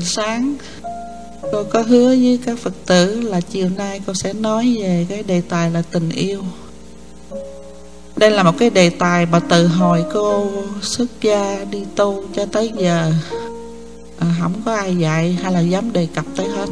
[0.00, 0.54] sáng.
[1.52, 5.22] Cô có hứa với các phật tử là chiều nay cô sẽ nói về cái
[5.22, 6.42] đề tài là tình yêu.
[8.16, 10.50] Đây là một cái đề tài mà từ hồi cô
[10.82, 13.12] xuất gia đi tu cho tới giờ
[14.18, 16.68] à, không có ai dạy hay là dám đề cập tới hết.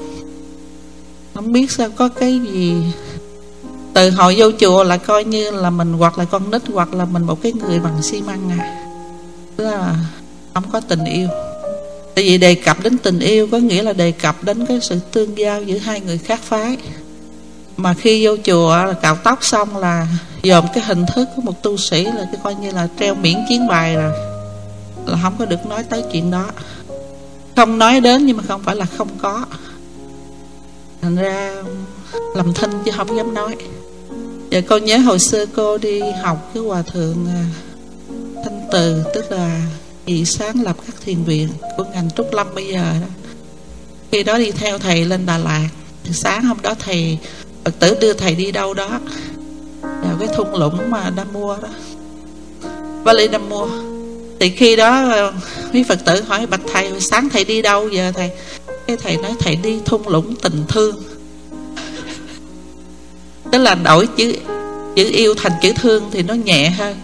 [1.35, 2.75] Không biết sao có cái gì
[3.95, 7.05] từ hồi vô chùa là coi như là mình hoặc là con nít hoặc là
[7.05, 8.85] mình một cái người bằng xi măng à.
[9.57, 9.97] Tức là
[10.55, 11.29] không có tình yêu
[12.19, 14.99] tại vì đề cập đến tình yêu có nghĩa là đề cập đến cái sự
[15.13, 16.77] tương giao giữa hai người khác phái.
[17.77, 20.07] Mà khi vô chùa là cạo tóc xong là
[20.43, 23.35] dòm cái hình thức của một tu sĩ là cái coi như là treo miễn
[23.49, 24.13] chiến bài rồi.
[25.07, 26.47] Là không có được nói tới chuyện đó.
[27.57, 29.45] Không nói đến nhưng mà không phải là không có.
[31.03, 31.55] Thành ra
[32.35, 33.57] làm thinh chứ không dám nói.
[34.51, 37.45] Và cô nhớ hồi xưa cô đi học cái hòa thượng à,
[38.45, 39.61] thanh từ, tức là
[40.09, 43.07] vị sáng lập các thiền viện của ngành trúc lâm bây giờ đó.
[44.13, 45.69] Khi đó đi theo thầy lên đà lạt
[46.13, 47.19] sáng hôm đó thầy,
[47.65, 49.01] phật tử đưa thầy đi đâu đó.
[49.83, 51.69] Vào cái thung lũng mà đam mua đó
[53.09, 53.69] vali đam mua
[54.41, 55.33] thì khi đó ờ,
[55.73, 58.31] quý phật tử hỏi bạch thầy, sáng thầy đi đâu giờ thầy?
[58.87, 61.03] Cái thầy nói, thầy đi thung lũng tình thương.
[63.53, 64.33] Tức là đổi chữ
[64.97, 66.97] chữ yêu thành chữ thương thì nó nhẹ hơn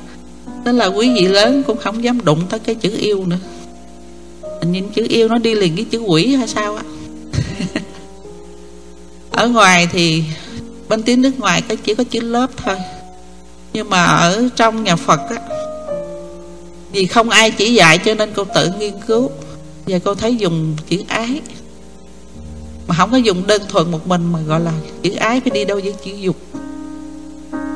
[0.64, 3.38] tức là quý vị lớn cũng không dám đụng tới cái chữ yêu nữa.
[4.62, 6.82] Nhìn chữ yêu nó đi liền với chữ quỷ hay sao á?
[9.30, 10.24] Ở ngoài thì
[10.88, 12.76] bên tiếng nước ngoài cái chỉ có chữ lớp thôi.
[13.72, 15.36] Nhưng mà ở trong nhà phật á
[16.94, 19.30] vì không ai chỉ dạy cho nên cô tự nghiên cứu.
[19.86, 21.40] Và cô thấy dùng chữ ái.
[22.86, 25.64] Mà không có dùng đơn thuần một mình mà gọi là chữ ái phải đi
[25.64, 26.36] đâu với chữ dục.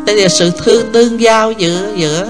[0.06, 2.28] Đây là sự thương, tương giao giữa giữa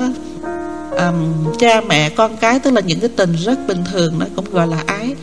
[0.99, 4.51] um, cha mẹ con cái tức là những cái tình rất bình thường đó cũng
[4.53, 5.15] gọi là ái.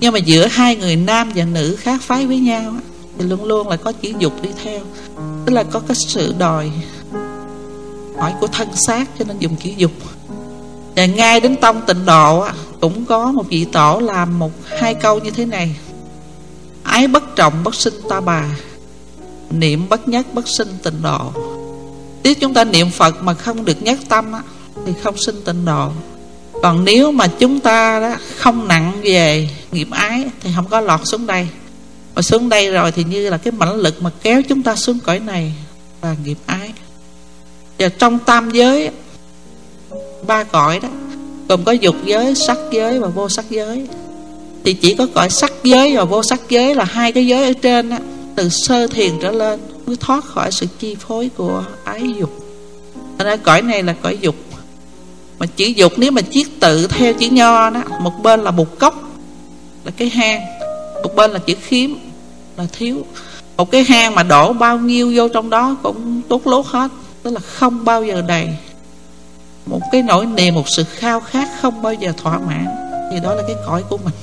[0.00, 2.74] Nhưng mà giữa hai người nam và nữ khác phái với nhau
[3.18, 4.80] thì luôn luôn là có chữ dục đi theo.
[5.46, 6.70] Tức là có cái sự đòi
[8.18, 9.92] hỏi của thân xác cho nên dùng chữ dục.
[10.96, 12.46] Và ngay đến tông tịnh độ
[12.80, 15.76] cũng có một vị tổ làm một hai câu như thế này.
[16.82, 18.44] Ái bất trọng bất sinh ta bà.
[19.50, 21.32] Niệm bất nhất bất sinh tịnh độ.
[22.22, 24.32] Nếu chúng ta niệm phật mà không được nhất tâm
[24.86, 25.90] thì không sinh tịnh độ.
[26.62, 31.00] Còn nếu mà chúng ta đó không nặng về nghiệp ái thì không có lọt
[31.04, 31.48] xuống đây.
[32.14, 34.98] Mà xuống đây rồi thì như là cái mãnh lực mà kéo chúng ta xuống
[34.98, 35.52] cõi này
[36.02, 36.72] là nghiệp ái.
[37.78, 38.90] Và trong tam giới,
[40.26, 40.88] ba cõi đó,
[41.48, 43.86] gồm có dục giới, sắc giới và vô sắc giới.
[44.64, 47.52] Thì chỉ có cõi sắc giới và vô sắc giới là hai cái giới ở
[47.62, 47.98] trên á,
[48.36, 52.30] từ sơ thiền trở lên, mới thoát khỏi sự chi phối của ái dục.
[53.18, 54.34] Thành ra cõi này là cõi dục
[55.42, 58.78] mà chỉ dục nếu mà chiết tự theo chữ nho đó, Một bên là bục
[58.78, 59.02] cốc,
[59.84, 60.40] Là cái hang,
[61.02, 61.90] Một bên là chữ khiếm,
[62.56, 63.06] Là thiếu.
[63.56, 66.90] Một cái hang mà đổ bao nhiêu vô trong đó Cũng tốt lốt hết,
[67.22, 68.48] Tức là không bao giờ đầy.
[69.66, 72.66] Một cái nỗi niềm, Một sự khao khát không bao giờ thỏa mãn.
[73.12, 74.14] Thì đó là cái cõi của mình.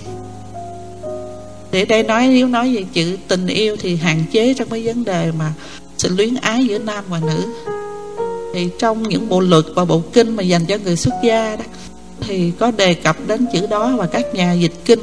[1.72, 5.04] Để đây nói, nếu nói về chữ tình yêu thì hạn chế trong cái vấn
[5.04, 5.54] đề mà
[5.98, 7.46] sự luyến ái giữa nam và nữ
[8.54, 11.64] thì trong những bộ luật và bộ kinh mà dành cho người xuất gia đó
[12.22, 15.00] thì có đề cập đến chữ đó và các nhà dịch kinh.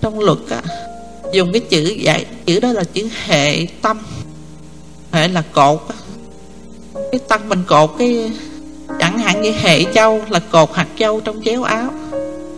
[0.00, 0.62] Trong luật á,
[1.32, 3.98] dùng cái chữ dạy chữ đó là chữ hệ tâm
[5.12, 5.94] hệ là cột á.
[7.12, 8.32] cái tâm mình cột cái
[9.00, 11.90] chẳng hạn như hệ châu là cột hạt châu trong chéo áo.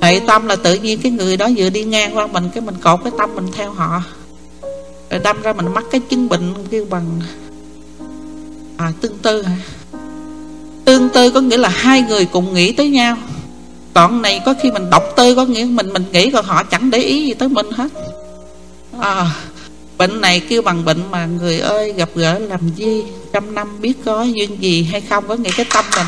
[0.03, 2.77] Hệ tâm là tự nhiên cái người đó vừa đi ngang qua mình cái mình
[2.81, 4.03] cột cái tâm mình theo họ.
[5.11, 7.21] Rồi đâm ra mình mắc cái chứng bệnh kêu bằng
[8.77, 9.43] à tương tư.
[9.43, 9.57] hả
[10.89, 13.17] tương tư có nghĩa là hai người cùng nghĩ tới nhau.
[13.95, 16.91] Còn này có khi mình đọc tư có nghĩa mình mình nghĩ còn họ chẳng
[16.91, 17.89] để ý gì tới mình hết.
[19.01, 19.31] À,
[19.99, 23.03] bệnh này kêu bằng bệnh mà người ơi gặp gỡ làm gì?
[23.33, 25.29] Trăm năm biết có duyên gì hay không?
[25.29, 26.07] Có nghĩa cái tâm mình.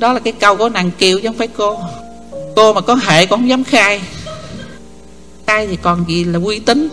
[0.00, 1.78] Đó là cái câu của nàng kiều chứ không phải cô.
[2.56, 4.00] Cô mà có hệ cũng không dám khai.
[5.46, 6.88] Khai thì còn gì là uy tín.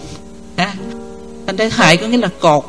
[0.55, 0.73] À,
[1.47, 2.65] thành ra hệ có nghĩa là cột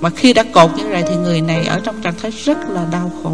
[0.00, 2.86] mà khi đã cột như vậy thì người này ở trong trạng thái rất là
[2.92, 3.32] đau khổ.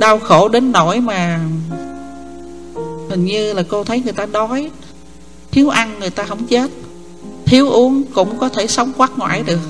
[0.00, 1.40] Đau khổ đến nỗi mà
[3.10, 4.70] hình như là cô thấy người ta đói,
[5.50, 6.70] thiếu ăn người ta không chết,
[7.46, 9.60] thiếu uống cũng có thể sống quát ngoại được.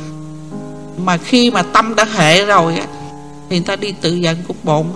[0.96, 2.86] Mà khi mà tâm đã hệ rồi á,
[3.50, 4.86] thì người ta đi tự giận cục bộn.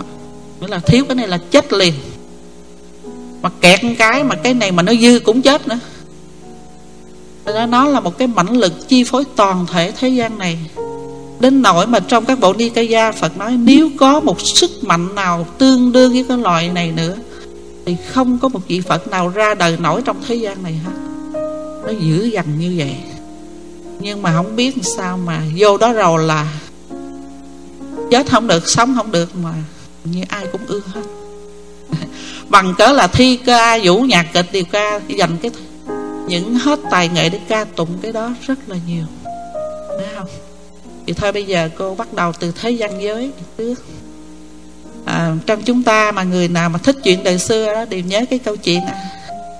[0.60, 1.94] Nghĩa là thiếu cái này là chết liền.
[3.42, 5.78] Mà kẹt cái mà cái này mà nó dư cũng chết nữa
[7.52, 10.58] ra nó là một cái mãnh lực chi phối toàn thể thế gian này.
[11.40, 15.46] Đến nỗi mà trong các bộ Nikaya Phật nói Nếu có một sức mạnh nào
[15.58, 17.16] tương đương với cái loại này nữa,
[17.86, 20.92] thì không có một vị phật nào ra đời nổi trong thế gian này hết.
[21.84, 22.96] Nó dữ dằn như vậy.
[24.00, 26.52] Nhưng mà không biết sao mà vô đó rồi là
[28.10, 29.54] chết không được, sống không được mà
[30.04, 31.02] như ai cũng ưa hết.
[32.48, 35.50] Bằng cớ là thi ca, vũ nhạc, kịch điều ca, dành cái
[36.28, 39.04] những hết tài nghệ để ca tụng cái đó rất là nhiều.
[39.98, 40.28] Đấy không?
[41.06, 43.74] Thì thôi bây giờ cô bắt đầu từ thế gian giới trước.
[45.04, 48.24] À, trong chúng ta mà người nào mà thích chuyện đời xưa đó đều nhớ
[48.30, 48.94] cái câu chuyện à,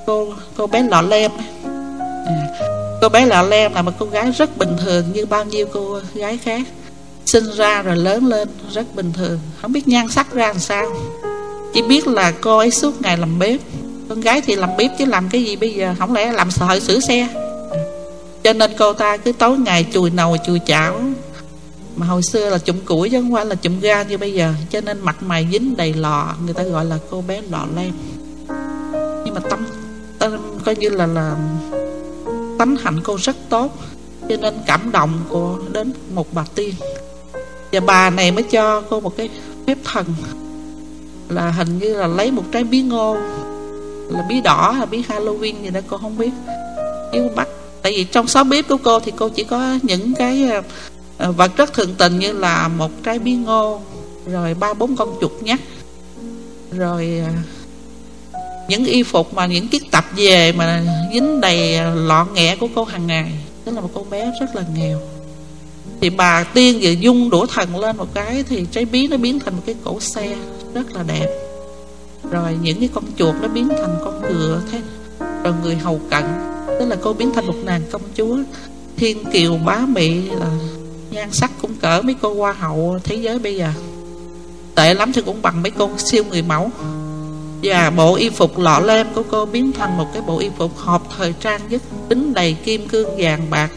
[0.07, 1.31] cô cô bé lọ lem.
[1.39, 1.45] À,
[3.01, 6.01] cô bé lọ lem là một cô gái rất bình thường như bao nhiêu cô
[6.15, 6.63] gái khác.
[7.27, 9.39] Sinh ra rồi lớn lên rất bình thường.
[9.63, 10.87] Không biết nhan sắc ra làm sao.
[11.75, 13.61] Chỉ biết là cô ấy suốt ngày làm bếp
[14.09, 15.95] con gái thì làm bếp chứ làm cái gì bây giờ?
[15.99, 17.29] Không lẽ làm sợ sửa xe?
[18.45, 21.01] Cho nên cô ta cứ tối ngày chùi nồi chùi chảo.
[21.97, 24.55] Mà hồi xưa là chụm củi chứ không phải là chụm ga như bây giờ.
[24.71, 27.93] Cho nên mặt mày dính đầy lọ người ta gọi là cô bé lọ lem
[29.25, 29.67] nhưng mà tâm,
[30.19, 31.37] tâm coi như là là
[32.59, 33.79] tánh hạnh cô rất tốt.
[34.29, 36.75] Cho nên cảm động cô đến một bà tiên.
[37.73, 39.29] Và bà này mới cho cô một cái
[39.67, 40.07] phép thần.
[41.29, 43.17] Là hình như là lấy một trái bí ngô
[44.09, 46.31] là bí đỏ hay bí Halloween gì đó cô không biết.
[47.13, 47.49] Yêu bắt
[47.87, 50.63] tại vì trong sáu bếp của cô thì cô chỉ có những cái ờ,
[51.19, 53.81] ờ, vật rất thường tình như là một trái bí ngô,
[54.27, 55.61] rồi ba bốn con chuột nhắt,
[56.73, 57.31] rồi ờ,
[58.69, 60.83] những y phục mà những chiếc tập về mà
[61.13, 63.33] dính đầy lọ nghẹ của cô hàng ngày.
[63.65, 65.01] Tức là một cô bé rất là nghèo.
[66.01, 69.41] Thì bà tiên vừa dung đũa thần lên một cái thì trái bí nó biến
[69.41, 70.37] thành một cái cổ xe
[70.75, 71.46] rất là đẹp
[72.31, 74.81] rồi những cái con chuột nó biến thành con ngựa thế.
[75.45, 76.25] Rồi người hầu cận
[76.79, 78.37] tức là cô biến thành một nàng công chúa.
[78.97, 80.51] Thiên kiều bá mị là
[81.11, 83.69] nhan sắc cũng cỡ mấy cô hoa hậu thế giới bây giờ.
[84.75, 86.71] Tệ lắm thì cũng bằng mấy cô siêu người mẫu.
[87.63, 90.77] Và bộ y phục lọ lem của cô biến thành một cái bộ y phục
[90.77, 93.71] hợp thời trang nhất tính đầy kim cương vàng bạc.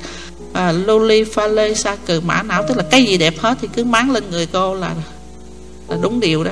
[0.53, 3.67] À, loli pha lê sa cừ mã não tức là cái gì đẹp hết thì
[3.75, 4.95] cứ máng lên người cô là
[5.87, 6.51] là đúng điều đó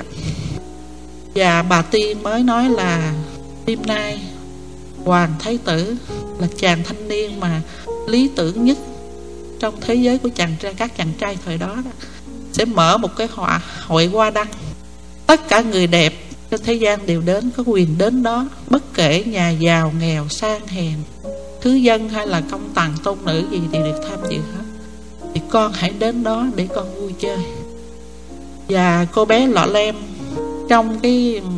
[1.38, 3.14] và bà tiên mới nói là
[3.66, 4.20] đêm nay
[5.06, 5.96] hoàng thái tử
[6.40, 7.62] là chàng thanh niên mà
[8.08, 8.78] lý tưởng nhất
[9.60, 11.92] trong thế giới của chàng trai các chàng trai thời đó, đó.
[12.52, 14.48] Sẽ mở một cái họa hội hoa đăng.
[15.28, 16.14] Tất cả người đẹp
[16.52, 20.68] trên thế gian đều đến có quyền đến đó bất kể nhà giàu nghèo sang
[20.68, 20.96] hèn
[21.62, 24.64] thứ dân hay là công tàng tôn nữ gì thì được tham dự hết.
[25.34, 27.40] Thì con hãy đến đó để con vui chơi.
[28.70, 29.96] Và cô bé lọ lem
[30.68, 31.50] trong cái ừ,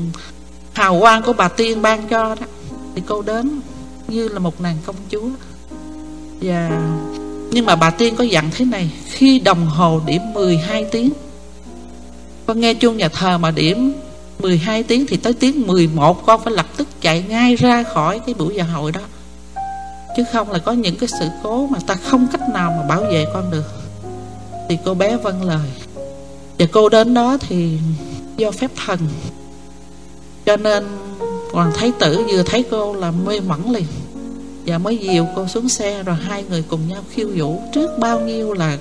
[0.73, 2.45] hào quang của bà tiên ban cho đó.
[2.95, 3.61] Thì cô đến
[4.07, 5.29] như là một nàng công chúa.
[6.41, 6.81] Và,
[7.51, 11.09] nhưng mà bà tiên có dặn thế này, khi đồng hồ điểm 12 tiếng,
[12.45, 13.94] con nghe chuông nhà thờ mà điểm
[14.39, 18.35] 12 tiếng thì tới tiếng 11 con phải lập tức chạy ngay ra khỏi cái
[18.35, 19.01] buổi dạ hội đó.
[20.17, 23.01] Chứ không là có những cái sự cố mà ta không cách nào mà bảo
[23.01, 23.65] vệ con được.
[24.69, 25.69] Thì cô bé vâng lời.
[26.59, 27.77] Và cô đến đó thì
[28.39, 29.00] do phép thần.
[30.45, 30.88] Cho nên
[31.51, 33.86] hoàng thái tử vừa thấy cô là mê mẩn liền,
[34.65, 38.19] và mới dìu cô xuống xe, rồi hai người cùng nhau khiêu vũ trước bao
[38.19, 38.77] nhiêu là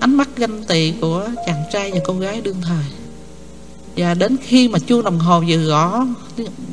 [0.00, 2.84] ánh mắt ganh tị của chàng trai và cô gái đương thời.
[3.96, 6.06] Và đến khi mà chuông đồng hồ vừa gõ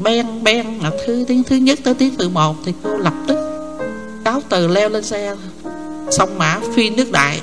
[0.04, 3.38] ben ben là thứ tiếng thứ nhất tới tiếng thứ một, thì cô lập tức
[4.26, 5.36] cáo từ leo lên xe
[6.12, 7.42] sông mã phi nước đại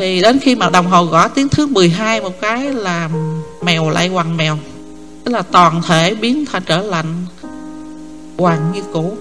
[0.00, 3.10] thì đến khi mà đồng hồ gõ tiếng thứ 12 một cái là
[3.62, 4.58] mèo lại quằn mèo.
[5.24, 7.26] Tức là toàn thể biến thành trở lạnh
[8.38, 9.16] hoàng như cũ.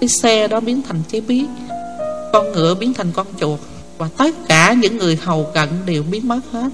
[0.00, 1.44] Cái xe đó biến thành trái bí
[2.32, 3.58] con ngựa biến thành con chuột.
[3.98, 6.68] Và tất cả những người hầu cận đều biến mất hết.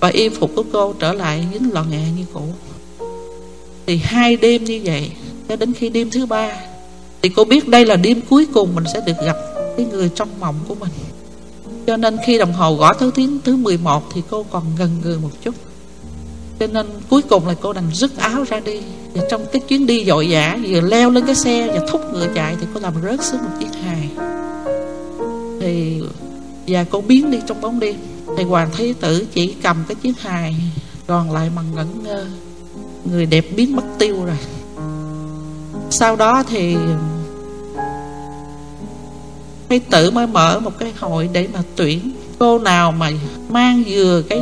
[0.00, 2.42] Và y phục của cô trở lại dính lò nghẹ như cũ.
[3.86, 5.10] Thì hai đêm như vậy,
[5.48, 6.52] cho đến khi đêm thứ ba,
[7.22, 9.36] thì cô biết đây là đêm cuối cùng mình sẽ được gặp
[9.76, 10.90] cái người trong mộng của mình
[11.86, 15.18] cho nên khi đồng hồ gõ thứ tiếng, thứ 11 Thì cô còn gần người
[15.18, 15.54] một chút.
[16.60, 18.80] Cho nên cuối cùng là cô đành rứt áo ra đi.
[19.14, 22.26] Và trong cái chuyến đi dội dã, Vừa leo lên cái xe và thúc ngựa
[22.34, 24.10] chạy Thì cô làm rớt xuống một chiếc hài
[25.60, 26.02] Thì
[26.66, 27.96] Và cô biến đi trong bóng đêm.
[28.36, 30.56] Thì Hoàng thế Tử chỉ cầm cái chiếc hài
[31.06, 32.26] Còn lại bằng ngẩn ngơ.
[33.04, 34.36] Người đẹp biến mất tiêu rồi.
[35.90, 36.76] Sau đó thì
[39.68, 43.10] mấy tử mới mở một cái hội để mà tuyển Cô nào mà
[43.48, 44.40] mang vừa cái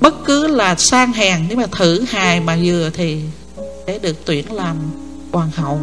[0.00, 3.20] Bất cứ là sang hèn, Nếu mà thử hài mà vừa thì
[3.86, 4.76] Sẽ được tuyển làm
[5.32, 5.80] hoàng hậu.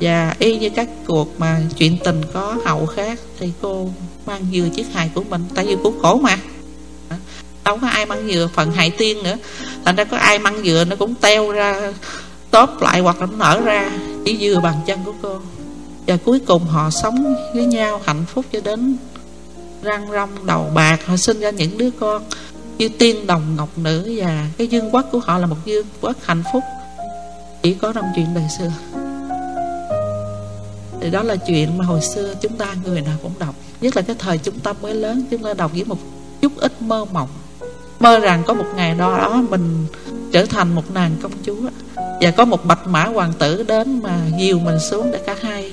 [0.00, 3.90] Và y như các cuộc mà chuyện tình có hậu khác Thì cô
[4.26, 6.38] mang vừa chiếc hài của mình, Tại vì của cổ mà.
[7.64, 9.36] Đâu có ai mang dừa phần hại tiên nữa.
[9.84, 11.92] Thành ra có ai mang dừa nó cũng teo ra,
[12.50, 13.90] tóp lại hoặc là nó nở ra,
[14.24, 15.40] chỉ dừa bàn chân của cô
[16.06, 18.96] và cuối cùng họ sống với nhau hạnh phúc cho đến
[19.82, 21.06] răng rong đầu bạc.
[21.06, 22.22] Họ sinh ra những đứa con
[22.78, 24.14] như tiên đồng ngọc nữ.
[24.16, 26.62] Và cái dương quốc của họ là một dương quốc hạnh phúc.
[27.62, 28.70] Chỉ có trong chuyện đời xưa.
[31.00, 33.54] Thì đó là chuyện mà hồi xưa chúng ta, người nào cũng đọc.
[33.80, 35.98] Nhất là cái thời chúng ta mới lớn, chúng ta đọc với một
[36.40, 37.28] chút ít mơ mộng.
[38.00, 39.86] Mơ rằng có một ngày đó mình
[40.32, 41.60] trở thành một nàng công chúa.
[41.96, 45.72] Và có một bạch mã hoàng tử đến mà dìu mình xuống để cả hai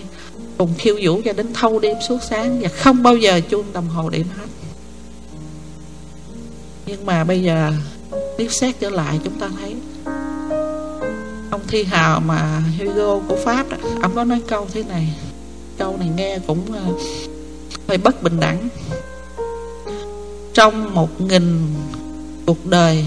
[0.60, 3.88] cùng khiêu vũ cho đến thâu đêm suốt sáng và không bao giờ chuông đồng
[3.88, 4.48] hồ điểm hết.
[6.86, 7.74] Nhưng mà bây giờ
[8.38, 9.75] tiếp xét trở lại chúng ta thấy
[11.51, 15.13] ông thi hào mà Hugo của Pháp đó, ông có nói câu thế này
[15.78, 16.84] câu này nghe cũng ờ,
[17.88, 18.70] hơi bất bình đẳng.
[20.54, 21.75] Trong một nghìn
[22.46, 23.06] cuộc đời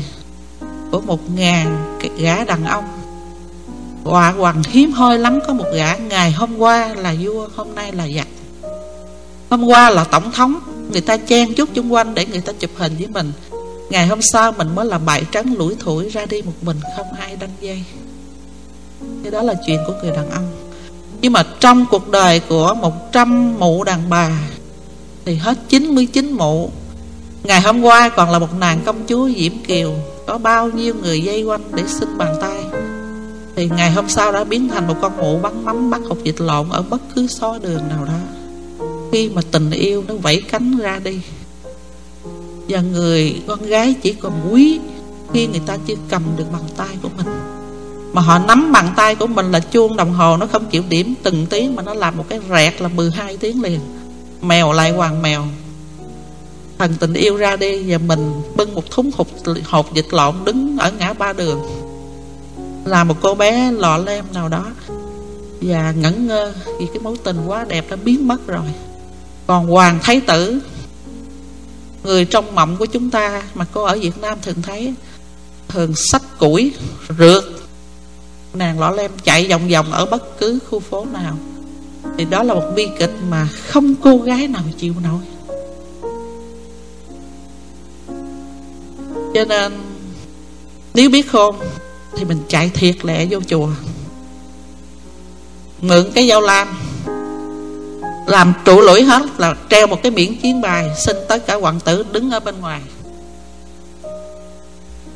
[0.90, 3.01] của một ngàn gã đàn ông
[4.04, 7.92] Họa hoàng hiếm hoi lắm, có một gã Ngày hôm qua là vua, Hôm nay
[7.92, 8.28] là giặc.
[9.50, 10.61] Hôm qua là tổng thống,
[10.92, 13.32] Người ta chen chút chung quanh để người ta chụp hình với mình.
[13.90, 17.06] Ngày hôm sau mình mới là bại trắng lủi thủi Ra đi một mình, không
[17.21, 17.85] ai đăng dây.
[19.23, 20.49] Cái đó là chuyện của người đàn ông.
[21.21, 24.30] Nhưng mà trong cuộc đời của 100 mụ đàn bà,
[25.25, 26.71] Thì hết 99 mụ.
[27.44, 29.94] Ngày hôm qua còn là một nàng công chúa Diễm Kiều,
[30.26, 32.62] Có bao nhiêu người dây quanh để xin bàn tay.
[33.56, 36.40] Thì ngày hôm sau đã biến thành một con hổ bắn mắm bắt hột dịch
[36.40, 38.18] lộn Ở bất cứ xó đường nào đó.
[39.12, 41.21] Khi mà tình yêu nó vẫy cánh ra đi
[42.68, 44.80] Và người con gái chỉ còn quý
[45.32, 47.26] Khi người ta chưa cầm được bàn tay của mình.
[48.12, 51.14] Mà họ nắm bàn tay của mình là chuông đồng hồ Nó không chịu điểm
[51.23, 53.80] từng tiếng Mà nó làm một cái rẹt là 12 tiếng liền.
[54.42, 55.44] Mèo lại hoàng mèo.
[56.78, 59.26] Thần tình yêu ra đi Và mình bưng một thúng hột,
[59.64, 61.81] hột dịch lộn Đứng ở ngã ba đường.
[62.84, 64.66] Là một cô bé lọ lem nào đó.
[65.60, 68.66] Và ngẩn ngơ Vì cái mối tình quá đẹp đã biến mất rồi.
[69.46, 70.60] Còn Hoàng Thái Tử,
[72.04, 74.94] Người trong mộng của chúng ta Mà cô ở Việt Nam thường thấy,
[75.68, 76.72] Thường sách củi,
[77.18, 77.44] Rượt.
[78.54, 81.36] Nàng lọ lem chạy vòng vòng Ở bất cứ khu phố nào.
[82.18, 85.22] Thì đó là một bi kịch mà Không cô gái nào chịu nổi.
[89.34, 89.72] Cho nên,
[90.94, 91.56] Nếu biết khôn
[92.16, 93.69] thì mình chạy thiệt lẹ vô chùa.
[95.81, 96.69] Mượn cái dao lam.
[98.26, 101.81] Làm trụ lũi hết Là treo một cái biển chiến bài Xin tất cả hoàng
[101.81, 102.81] tử đứng ở bên ngoài.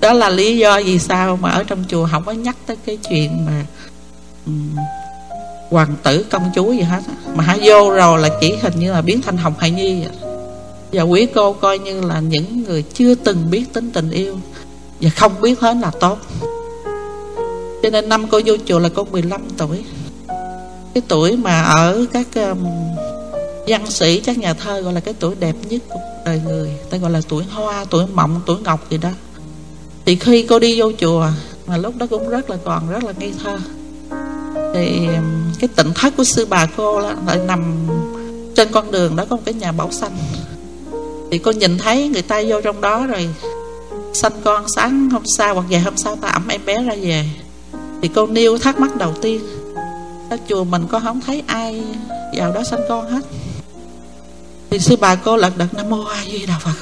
[0.00, 2.98] Đó là lý do vì sao Mà ở trong chùa không có nhắc tới cái
[3.08, 3.66] chuyện mà
[4.46, 4.76] um,
[5.70, 7.00] Hoàng tử công chúa gì hết
[7.34, 10.12] Mà hả vô rồi là chỉ hình như là biến thành Hồng Hải Nhi vậy.
[10.92, 14.38] Và quý cô coi như là những người chưa từng biết tính tình yêu.
[15.00, 16.18] Và không biết hết là tốt.
[17.86, 19.84] Cho nên năm cô vô chùa là cô 15 tuổi.
[20.94, 22.66] Cái tuổi mà ở các um,
[23.66, 26.70] văn sĩ, các nhà thơ gọi là cái tuổi đẹp nhất của đời người.
[26.90, 29.08] Ta gọi là tuổi hoa, tuổi mộng, tuổi ngọc gì đó.
[30.06, 31.28] Thì khi cô đi vô chùa
[31.66, 33.58] Mà lúc đó cũng rất là còn rất là ngây thơ.
[34.74, 37.88] Thì um, cái tỉnh thất của sư bà cô là, lại nằm
[38.54, 40.16] trên con đường đó có một cái nhà bảo xanh.
[41.30, 43.28] Thì cô nhìn thấy người ta vô trong đó rồi
[44.22, 47.24] Sanh con sáng hôm sau hoặc ngày hôm sau ta ẩm em bé ra về.
[48.02, 49.40] Thì cô nêu thắc mắc đầu tiên.
[50.30, 51.82] Ở chùa mình có không thấy ai
[52.36, 53.20] vào đó sanh con hết?
[54.70, 56.74] Thì sư bà cô lật đật Nam Mô A Di Đà Phật.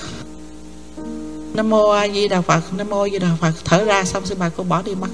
[1.55, 3.53] Nam Mô A Di Đà Phật, Nam Mô A Di Đà Phật.
[3.65, 5.09] Thở ra xong sư bà cô bỏ đi mất.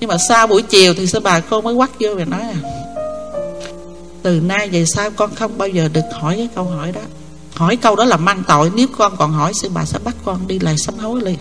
[0.00, 2.54] Nhưng mà sau buổi chiều Thì sư bà cô mới quắt vô và nói à
[4.22, 7.00] Từ nay về sau con không bao giờ được hỏi cái câu hỏi đó.
[7.54, 8.70] Hỏi câu đó là mang tội.
[8.74, 11.38] Nếu con còn hỏi, sư bà sẽ bắt con đi lại sám hối liền.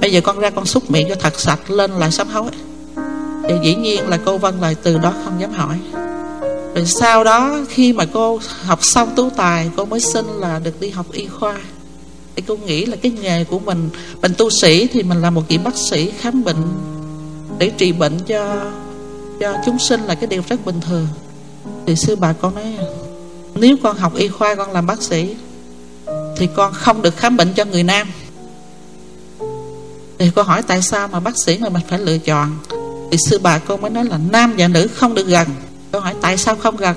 [0.00, 2.50] Bây giờ con ra con xúc miệng cho thật sạch Lên lại sám hối.
[3.48, 5.78] Thì dĩ nhiên là cô Vân lại từ đó không dám hỏi.
[6.74, 10.80] Rồi sau đó Khi mà cô học xong tú tài, Cô mới xin là được
[10.80, 11.56] đi học y khoa.
[12.36, 13.90] Thì cô nghĩ là cái nghề của mình
[14.22, 16.62] Mình tu sĩ thì mình là một vị bác sĩ Khám bệnh
[17.58, 18.64] Để trị bệnh cho
[19.40, 21.06] cho chúng sinh là cái điều rất bình thường.
[21.86, 22.78] Thì sư bà con nói,
[23.54, 25.34] Nếu con học y khoa, con làm bác sĩ
[26.36, 28.08] thì con không được khám bệnh cho người nam
[30.18, 32.58] thì cô hỏi tại sao mà bác sĩ mà mình phải lựa chọn?
[33.10, 35.48] Thì sư bà cô mới nói là nam và nữ không được gần.
[35.92, 36.96] Cô hỏi tại sao không gần?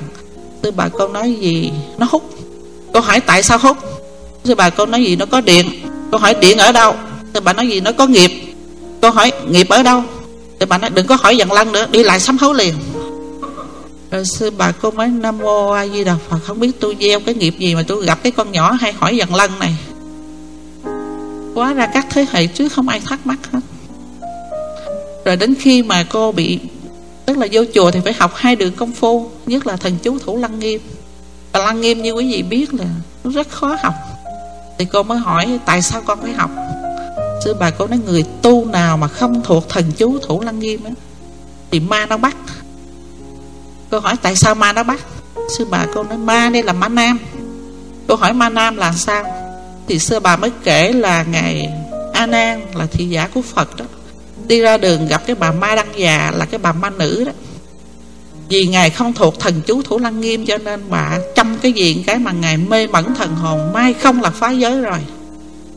[0.64, 1.72] Sư bà cô nói gì?
[1.98, 2.30] Nó hút.
[2.94, 3.78] Cô hỏi tại sao hút?
[4.44, 5.16] Sư bà cô nói gì?
[5.16, 5.66] Nó có điện.
[6.12, 6.96] Cô hỏi điện ở đâu?
[7.34, 7.80] Sư bà nói gì?
[7.80, 8.32] Nó có nghiệp.
[9.02, 10.04] Cô hỏi nghiệp ở đâu?
[10.60, 12.74] Sư bà nói đừng có hỏi dần lăng nữa, đi lại sám hối liền.
[14.12, 17.20] Rồi sư bà cô mới Nam Mô A Di Đà Phật, Không biết tôi gieo
[17.20, 19.76] cái nghiệp gì mà tôi gặp cái con nhỏ hay hỏi dần lăng này.
[21.54, 23.60] Quá ra các thế hệ trước không ai thắc mắc hết.
[25.26, 26.60] Rồi đến khi mà cô bị
[27.26, 30.20] Tức là vô chùa thì phải học hai đường công phu Nhất là thần chú
[30.20, 30.82] thủ lăng nghiêm.
[31.52, 32.86] Và lăng nghiêm như quý vị biết là
[33.24, 33.94] Nó rất khó học.
[34.78, 36.52] Thì cô mới hỏi tại sao con phải học?
[37.44, 40.84] Sư bà cô nói người tu nào mà không thuộc thần chú thủ lăng nghiêm
[40.84, 40.94] ấy,
[41.72, 42.36] Thì ma nó bắt.
[43.90, 45.00] Cô hỏi tại sao ma nó bắt?
[45.58, 47.20] Sư bà cô nói ma đây là ma nam.
[48.08, 49.41] Cô hỏi ma nam là sao?
[49.92, 51.70] Thì xưa bà mới kể là Ngài
[52.14, 53.86] A Nan là thị giả của Phật đó.
[54.48, 57.32] Đi ra đường gặp cái bà ma đăng già Là cái bà ma nữ đó.
[58.50, 62.04] Vì Ngài không thuộc thần chú thủ lăng nghiêm Cho nên bà chăm cái diện
[62.04, 65.00] Cái mà Ngài mê mẩn thần hồn, Mai không là phá giới rồi.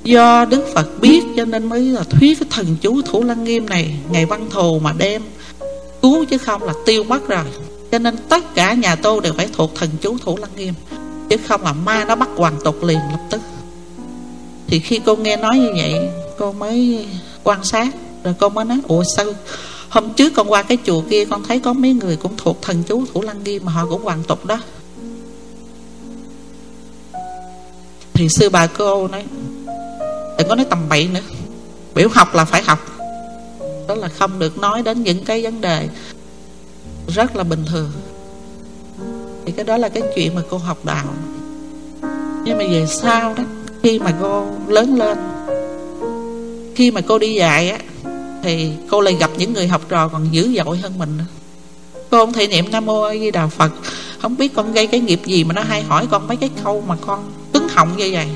[0.04, 3.66] Do Đức Phật biết cho nên mới là thuyết cái thần chú thủ lăng nghiêm
[3.68, 5.22] này, Ngày văn thù mà đem
[6.02, 7.44] Cứu chứ không là tiêu mất rồi.
[7.92, 10.74] Cho nên tất cả nhà tu đều phải thuộc thần chú thủ lăng nghiêm,
[11.30, 13.40] Chứ không là ma nó bắt hoàn tục liền lập tức.
[14.74, 17.06] Thì khi cô nghe nói như vậy, Cô mới
[17.44, 17.88] quan sát,
[18.24, 19.26] Rồi cô mới nói, Ủa sao
[19.88, 22.82] Hôm trước con qua cái chùa kia, Con thấy có mấy người cũng thuộc thần
[22.82, 24.60] chú thủ lăng nghiêm Mà họ cũng hoàn tục đó.
[28.14, 29.24] Thì sư bà cô nói,
[30.38, 31.20] Đừng có nói tầm bậy nữa,
[31.94, 32.78] Biểu học là phải học.
[33.88, 35.88] Đó là không được nói đến những cái vấn đề
[37.08, 37.92] Rất là bình thường.
[39.46, 41.06] Thì cái đó là cái chuyện mà cô học đạo.
[42.44, 43.42] Nhưng mà về sau đó
[43.84, 45.18] khi mà cô lớn lên
[46.74, 47.78] Khi mà cô đi dạy á
[48.42, 51.18] Thì cô lại gặp những người học trò còn dữ dội hơn mình.
[52.10, 53.72] Cô không thể niệm Nam Mô A Di Đà Phật.
[54.22, 56.82] Không biết con gây cái nghiệp gì mà nó hay hỏi con mấy cái câu
[56.86, 58.26] mà con cứng họng như vậy.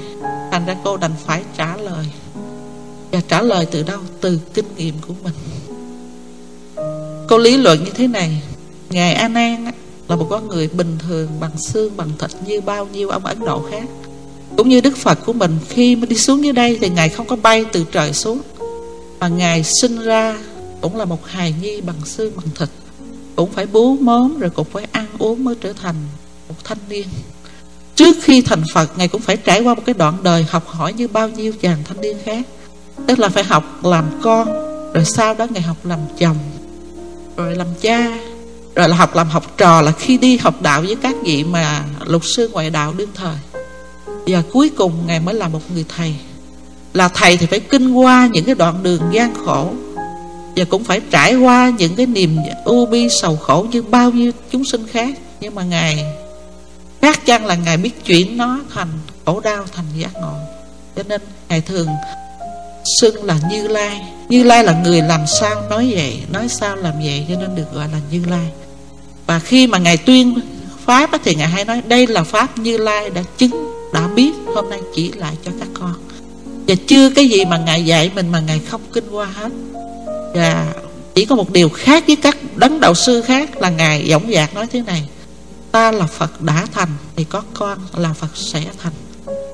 [0.52, 2.06] Thành ra cô đành phải trả lời.
[3.12, 4.00] Và trả lời từ đâu?
[4.20, 5.34] Từ kinh nghiệm của mình.
[7.28, 8.42] Cô lý luận như thế này.
[8.90, 9.72] Ngài A Nan á,
[10.08, 13.44] là một con người bình thường Bằng xương, bằng thịt như bao nhiêu ông Ấn
[13.44, 13.84] Độ khác.
[14.58, 17.26] Cũng như Đức Phật của mình Khi mình đi xuống dưới đây Thì Ngài không
[17.26, 18.40] có bay từ trời xuống
[19.20, 20.38] Mà Ngài sinh ra
[20.80, 22.68] Cũng là một hài nhi bằng xương, bằng thịt.
[23.36, 25.94] Cũng phải bú mớm Rồi cũng phải ăn uống mới trở thành
[26.48, 27.06] Một thanh niên.
[27.94, 30.92] Trước khi thành Phật Ngài cũng phải trải qua một cái đoạn đời Học hỏi
[30.92, 32.46] như bao nhiêu chàng thanh niên khác.
[33.06, 34.48] Tức là phải học làm con
[34.94, 36.36] Rồi sau đó Ngài học làm chồng
[37.36, 38.18] Rồi làm cha
[38.74, 41.84] Rồi là học làm học trò Là khi đi học đạo với các vị mà
[42.06, 43.36] Lục sư ngoại đạo đương thời.
[44.28, 46.14] Và cuối cùng Ngài mới là một người thầy.
[46.94, 49.72] Là thầy thì phải kinh qua những cái đoạn đường gian khổ,
[50.56, 54.32] Và cũng phải trải qua những cái niềm u bi sầu khổ Như bao nhiêu
[54.50, 55.18] chúng sinh khác.
[55.40, 56.04] Nhưng mà Ngài
[57.02, 58.88] Chắc chắn là Ngài biết chuyển nó thành
[59.24, 60.34] khổ đau, thành giác ngộ.
[60.96, 61.88] Cho nên Ngài thường
[63.00, 64.02] xưng là Như Lai.
[64.28, 67.74] Như Lai là người làm sao nói vậy Nói sao làm vậy cho nên được
[67.74, 68.48] gọi là Như Lai.
[69.26, 70.34] Và khi mà Ngài tuyên
[70.84, 74.70] Pháp thì Ngài hay nói, Đây là Pháp Như Lai đã chứng đã biết hôm
[74.70, 75.94] nay chỉ lại cho các con.
[76.68, 79.52] Và chưa cái gì mà Ngài dạy mình Mà Ngài không kinh qua hết.
[80.34, 80.74] Và
[81.14, 84.54] chỉ có một điều khác với các đấng đạo sư khác Là Ngài dõng dạc
[84.54, 85.08] nói thế này.
[85.72, 88.92] Ta là Phật đã thành Thì có con là Phật sẽ thành.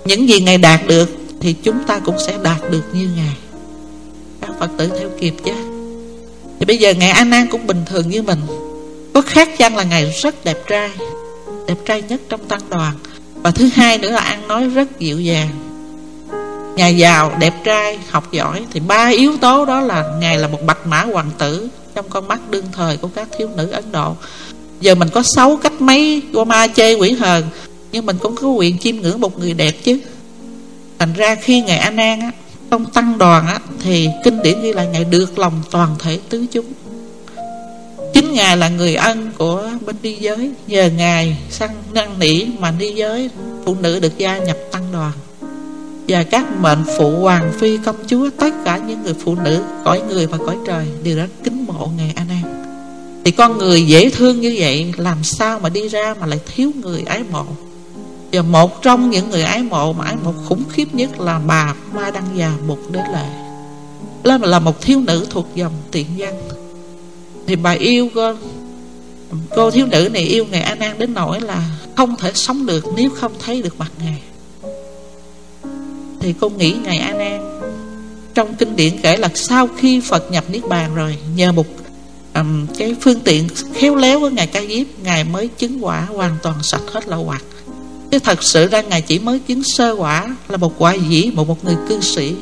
[0.04, 3.36] Những gì Ngài đạt được Thì chúng ta cũng sẽ đạt được như Ngài.
[4.40, 5.52] Các Phật tử theo kịp chứ.
[6.58, 8.40] Thì bây giờ Ngài An Nan cũng bình thường như mình.
[9.14, 10.90] Có khác chăng là Ngài rất đẹp trai?
[11.66, 12.94] Đẹp trai nhất trong tăng đoàn.
[13.44, 15.48] Và thứ hai nữa là ăn nói rất dịu dàng.
[16.76, 18.64] Ngài giàu, đẹp trai, học giỏi.
[18.72, 22.28] Thì ba yếu tố đó là Ngài là một bạch mã hoàng tử Trong con
[22.28, 24.16] mắt đương thời của các thiếu nữ Ấn Độ.
[24.80, 27.44] Giờ mình có xấu cách mấy Qua ma chê quỷ hờn
[27.92, 29.98] Nhưng mình cũng có quyền chiêm ngưỡng một người đẹp chứ.
[30.98, 32.30] Thành ra khi Ngài An An á
[32.70, 36.46] Trong tăng đoàn á Thì kinh điển ghi lại Ngài được lòng toàn thể tứ
[36.52, 36.66] chúng.
[38.14, 40.50] Chính Ngài là người ân của bên đi giới.
[40.66, 43.30] Nhờ Ngài săn năn nỉ mà đi giới
[43.64, 45.12] Phụ nữ được gia nhập tăng đoàn.
[46.08, 50.02] Và các mệnh phụ hoàng phi công chúa Tất cả những người phụ nữ Cõi
[50.08, 52.64] người và cõi trời Đều rất kính mộ Ngài A Nan.
[53.24, 56.70] Thì con người dễ thương như vậy Làm sao mà đi ra mà lại thiếu
[56.82, 57.44] người ái mộ?
[58.32, 61.74] Và một trong những người ái mộ Mà ái mộ khủng khiếp nhất là bà
[61.94, 63.26] Ma Đăng Già một Đế Lệ.
[64.24, 66.34] Là, là một thiếu nữ thuộc dòng tiện danh
[67.46, 68.32] thì bà yêu cô.
[69.56, 71.62] Cô thiếu nữ này yêu Ngài A Nan đến nỗi là
[71.96, 74.22] Không thể sống được nếu không thấy được mặt Ngài.
[76.20, 77.60] Thì cô nghĩ Ngài A Nan
[78.34, 81.66] Trong kinh điển kể là sau khi Phật nhập Niết Bàn rồi Nhờ một
[82.34, 86.36] um, cái phương tiện khéo léo của ngài ca diếp ngài mới chứng quả hoàn
[86.42, 87.42] toàn sạch hết lậu hoặc.
[88.10, 91.48] Chứ thật sự ra ngài chỉ mới chứng sơ quả là một quả dĩ một
[91.48, 92.34] một người cư sĩ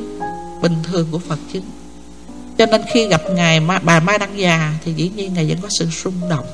[0.63, 1.63] bình thường của phật chứng
[2.59, 5.69] cho nên khi gặp ngài bà mai đăng già thì dĩ nhiên ngài vẫn có
[5.71, 6.47] sự rung động.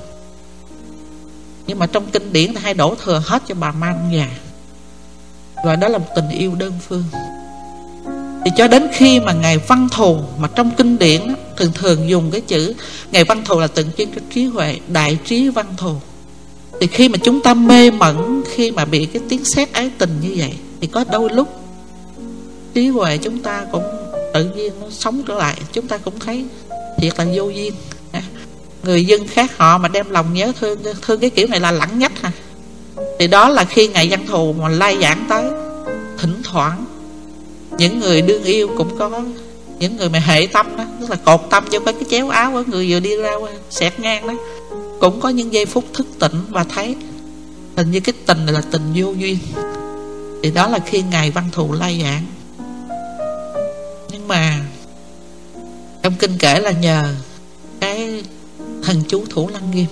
[1.66, 4.28] Nhưng mà trong kinh điển thì hay đổ thừa hết cho bà mai đăng già
[5.64, 7.04] và đó là một tình yêu đơn phương.
[8.44, 11.20] Thì cho đến khi mà ngài văn thù, mà trong kinh điển
[11.56, 12.74] thường thường dùng cái chữ
[13.12, 15.94] ngài văn thù là tượng trưng cho trí huệ, đại trí văn thù.
[16.80, 20.20] Thì khi mà chúng ta mê mẩn, khi mà bị cái tiếng sét ái tình
[20.22, 21.48] như vậy, thì có đôi lúc
[22.74, 23.82] trí huệ chúng ta cũng
[24.34, 25.56] tự nhiên nó sống trở lại.
[25.72, 26.44] Chúng ta cũng thấy
[26.98, 27.72] thiệt là vô duyên.
[28.12, 28.22] À,
[28.82, 31.98] người dân khác họ mà đem lòng nhớ thương thương cái kiểu này là lẳng
[31.98, 32.32] nhất hả?
[33.18, 35.44] Thì đó là khi ngày văn thù mà lai giảng tới,
[36.18, 36.84] thỉnh thoảng
[37.78, 39.10] những người đương yêu cũng có
[39.78, 42.62] những người mà hệ tâm đó, tức là cột tâm vô cái chéo áo của
[42.66, 43.32] người vừa đi ra
[43.70, 44.34] xẹt ngang đó.
[45.00, 46.96] Cũng có những giây phút thức tỉnh và thấy
[47.76, 49.38] hình như cái tình này là tình vô duyên.
[50.42, 52.24] Thì đó là khi ngài văn thù lai giảng
[54.28, 54.60] nhưng mà.
[56.02, 57.14] Trong kinh kể là nhờ
[57.80, 58.24] cái
[58.82, 59.86] thần chú thủ lăng nghiêm.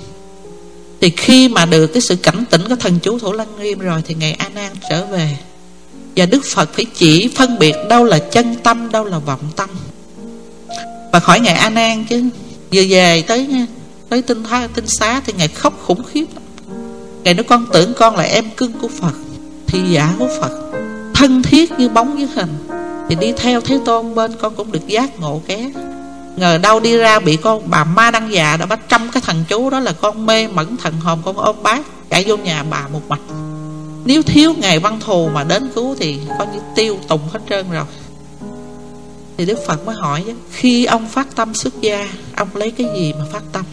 [1.00, 4.02] Thì khi mà được cái sự cảnh tỉnh của thần chú thủ lăng nghiêm rồi
[4.06, 5.36] thì ngày a nan trở về.
[6.16, 9.70] Và đức phật phải chỉ phân biệt đâu là chân tâm, đâu là vọng tâm.
[11.12, 12.24] Và khỏi ngày a nan chứ,
[12.72, 13.48] vừa về tới
[14.08, 16.24] tới tinh tha, tinh xá thì ngài khóc khủng khiếp.
[17.24, 19.12] Ngài nói, con tưởng con là em cưng của phật.
[19.66, 20.72] Thì giả của phật,
[21.14, 22.65] thân thiết như bóng với hình
[23.08, 25.70] thì đi theo thế tôn bên con cũng được giác ngộ ké.
[26.36, 29.44] Ngờ đâu đi ra bị con bà ma đăng già đã bắt trăm cái thằng
[29.48, 32.88] chú đó là con mê mẫn thần hồn con ôm bác, chạy vô nhà bà
[32.92, 33.20] một mạch.
[34.04, 37.70] Nếu thiếu ngày văn thù mà đến cứu thì coi như tiêu tùng hết trơn
[37.70, 37.84] rồi.
[39.36, 43.12] Thì đức phật mới hỏi, khi ông phát tâm xuất gia, ông lấy cái gì
[43.12, 43.64] mà phát tâm?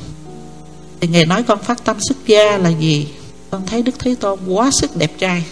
[1.01, 3.07] Thì ngài nói, con phát tâm xuất gia là gì?
[3.49, 5.43] Con thấy đức thế tôn quá sức đẹp trai.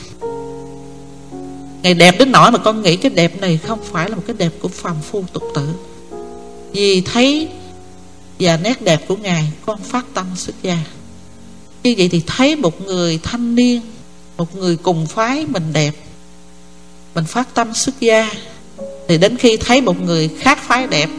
[1.83, 4.35] Ngày đẹp đến nỗi mà con nghĩ cái đẹp này không phải là một cái
[4.39, 5.67] đẹp của phàm phu tục tử.
[6.71, 7.47] Vì thấy
[8.39, 10.77] và nét đẹp của Ngài con phát tâm xuất gia.
[11.83, 13.81] Như vậy thì thấy một người thanh niên
[14.37, 15.91] Một người cùng phái mình đẹp
[17.15, 18.31] Mình phát tâm xuất gia
[19.07, 21.09] Thì đến khi thấy một người khác phái đẹp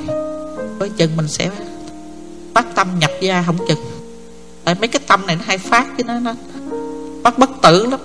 [0.78, 1.50] Coi chừng mình sẽ
[2.54, 3.78] phát tâm nhập gia không chừng.
[4.64, 6.34] Tại mấy cái tâm này nó hay phát chứ nó, nó
[7.22, 8.00] bắt bất tử lắm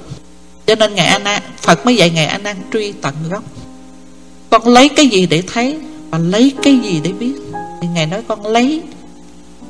[0.68, 3.44] cho nên ngài a phật mới dạy ngài a truy tận gốc.
[4.50, 5.78] Con lấy cái gì để thấy
[6.10, 7.34] và lấy cái gì để biết?
[7.82, 8.82] Thì ngài nói con lấy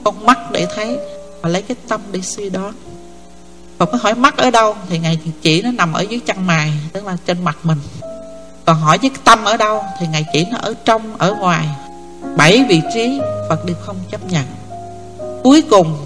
[0.03, 0.97] con mắt để thấy
[1.41, 2.73] và lấy cái tâm để suy đoán.
[3.77, 4.75] Phật mới hỏi mắt ở đâu?
[4.89, 7.77] Thì Ngài chỉ nó nằm ở dưới chân mày Tức là trên mặt mình.
[8.65, 9.83] Còn hỏi với tâm ở đâu?
[9.99, 11.67] Thì Ngài chỉ nó ở trong, ở ngoài.
[12.37, 14.45] Bảy vị trí Phật đều không chấp nhận.
[15.43, 15.97] Cuối cùng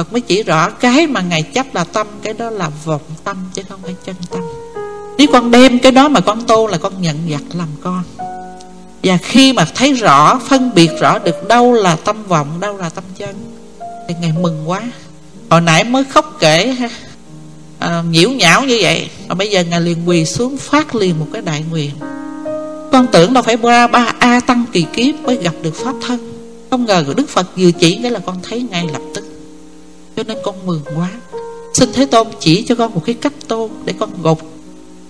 [0.00, 3.36] Phật mới chỉ rõ cái mà Ngài chấp là tâm Cái đó là vọng tâm
[3.54, 4.40] chứ không phải chân tâm.
[5.18, 8.02] Nếu con đem cái đó mà con tu Là con nhận giặc làm con.
[9.02, 12.88] Và khi mà thấy rõ Phân biệt rõ được đâu là tâm vọng Đâu là
[12.88, 13.34] tâm chân
[14.08, 14.82] Thì Ngài mừng quá.
[15.50, 16.88] Hồi nãy mới khóc kể ha.
[17.78, 21.26] À, Nhiễu nhão như vậy Mà bây giờ Ngài liền quỳ xuống phát liền một
[21.32, 21.90] cái đại nguyện.
[22.92, 26.32] Con tưởng đâu phải qua ba A tăng kỳ kiếp Mới gặp được Pháp thân.
[26.70, 29.29] Không ngờ Đức Phật vừa chỉ cái là con thấy ngay lập tức
[30.16, 31.10] cho nên con mừng quá.
[31.74, 34.38] Xin Thế Tôn chỉ cho con một cái cách tu Để con gột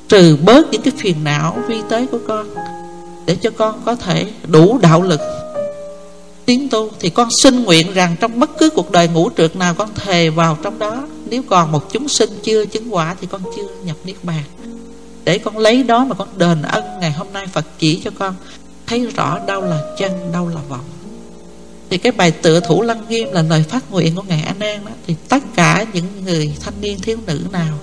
[0.08, 2.46] trừ bớt những cái phiền não vi tế của con
[3.26, 5.20] Để cho con có thể đủ đạo lực.
[6.46, 9.74] Tiến tu Thì con xin nguyện rằng trong bất cứ cuộc đời ngũ trượt nào
[9.74, 13.42] Con thề vào trong đó Nếu còn một chúng sinh chưa chứng quả Thì con
[13.56, 14.42] chưa nhập Niết Bàn.
[15.24, 18.34] Để con lấy đó mà con đền ân Ngày hôm nay Phật chỉ cho con
[18.86, 20.84] Thấy rõ đâu là chân, đâu là vọng
[21.90, 24.85] thì cái bài tựa thủ lăng nghiêm là lời phát nguyện của ngài a nan
[24.85, 24.90] đó.
[25.07, 27.79] Thì tất cả những người thanh niên thiếu nữ nào,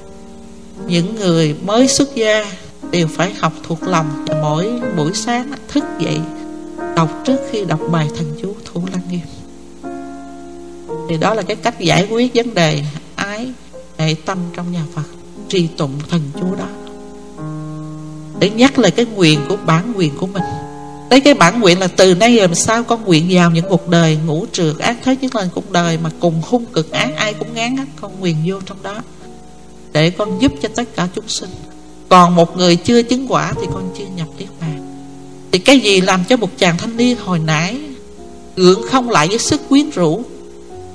[0.88, 2.46] những người mới xuất gia
[2.92, 6.20] đều phải học thuộc lòng và mỗi buổi sáng thức dậy,
[6.96, 9.26] đọc trước khi đọc bài thần chú thủ lăng nghiêm.
[11.10, 12.84] Thì đó là cái cách giải quyết vấn đề
[13.16, 13.52] ái
[13.98, 15.06] hệ tâm trong nhà Phật
[15.50, 16.68] trì tụng thần chú đó.
[18.40, 20.44] Để nhắc lại cái quyền của bản quyền của mình.
[21.10, 24.18] Đấy, cái bản nguyện là từ nay làm sao con nguyện vào những cuộc đời
[24.26, 27.54] ngũ trượt ác thế nhất là cuộc đời mà cùng hung cực ác, ai cũng
[27.54, 29.02] ngán hết, con nguyện vô trong đó
[29.94, 31.50] để con giúp cho tất cả chúng sinh.
[32.10, 35.04] Còn một người chưa chứng quả thì con chưa nhập niết bàn.
[35.52, 37.78] Thì cái gì làm cho một chàng thanh niên hồi nãy
[38.56, 40.24] gượng không lại với sức quyến rũ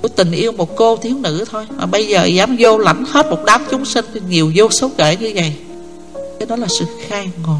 [0.02, 3.26] của tình yêu một cô thiếu nữ thôi, mà bây giờ dám vô lãnh hết
[3.30, 5.52] một đám chúng sinh thì nhiều vô số kể như vậy?
[6.38, 7.56] Cái đó là sự khai ngộ.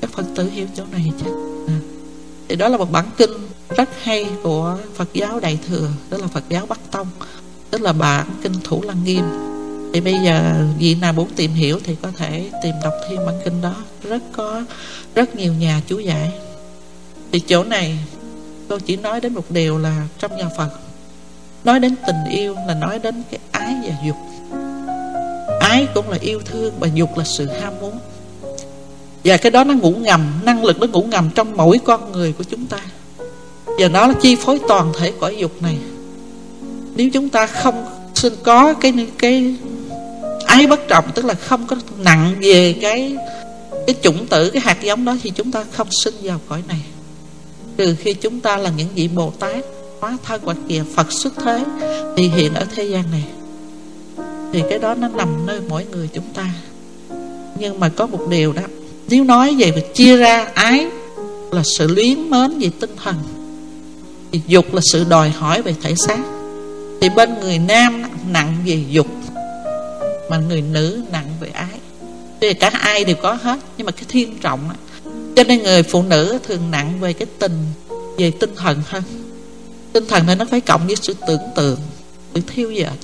[0.00, 1.45] Các phật tử hiểu chỗ này chứ
[2.48, 3.30] thì đó là một bản kinh
[3.76, 7.06] rất hay của phật giáo đại thừa, đó là phật giáo bắc tông,
[7.70, 9.24] tức là bản kinh thủ lăng nghiêm.
[9.92, 13.34] Thì bây giờ vị nào muốn tìm hiểu thì có thể tìm đọc thêm bản
[13.44, 13.74] kinh đó.
[14.02, 14.62] Rất có,
[15.14, 16.32] rất nhiều nhà chú giải.
[17.32, 17.98] Thì chỗ này
[18.68, 20.70] tôi chỉ nói đến một điều là trong nhà phật,
[21.64, 24.16] nói đến tình yêu là nói đến cái ái và dục.
[25.60, 27.98] Ái cũng là yêu thương và dục là sự ham muốn
[29.26, 32.32] và cái đó nó ngủ ngầm, năng lực nó ngủ ngầm trong mỗi con người
[32.32, 32.78] của chúng ta.
[33.78, 35.76] Và nó là chi phối toàn thể cõi dục này.
[36.96, 37.84] Nếu chúng ta không
[38.14, 39.54] sinh có cái cái
[40.46, 43.16] ái bất trọng, tức là không có nặng về cái
[43.86, 46.80] cái chủng tử, cái hạt giống đó, thì chúng ta không sinh vào cõi này.
[47.76, 49.64] Trừ khi chúng ta là những vị bồ tát,
[50.00, 51.64] hóa thân hoặc kìa, phật xuất thế,
[52.16, 53.24] thì hiện ở thế gian này,
[54.52, 56.50] thì cái đó nó nằm nơi mỗi người chúng ta.
[57.58, 58.62] Nhưng mà có một điều đó
[59.08, 60.86] nếu nói về việc chia ra ái
[61.50, 63.14] là sự luyến mến về tinh thần,
[64.32, 66.18] thì dục là sự đòi hỏi về thể xác.
[67.00, 69.06] Thì bên người nam nặng về dục,
[70.30, 71.78] mà người nữ nặng về ái.
[72.40, 74.60] Thì cả ai đều có hết, nhưng mà cái thiên trọng
[75.36, 77.58] cho nên người phụ nữ thường nặng về cái tình,
[78.18, 79.02] về tinh thần hơn.
[79.92, 81.78] Tinh thần nên nó phải cộng với sự tưởng tượng,
[82.34, 82.96] sự thiêu dệt.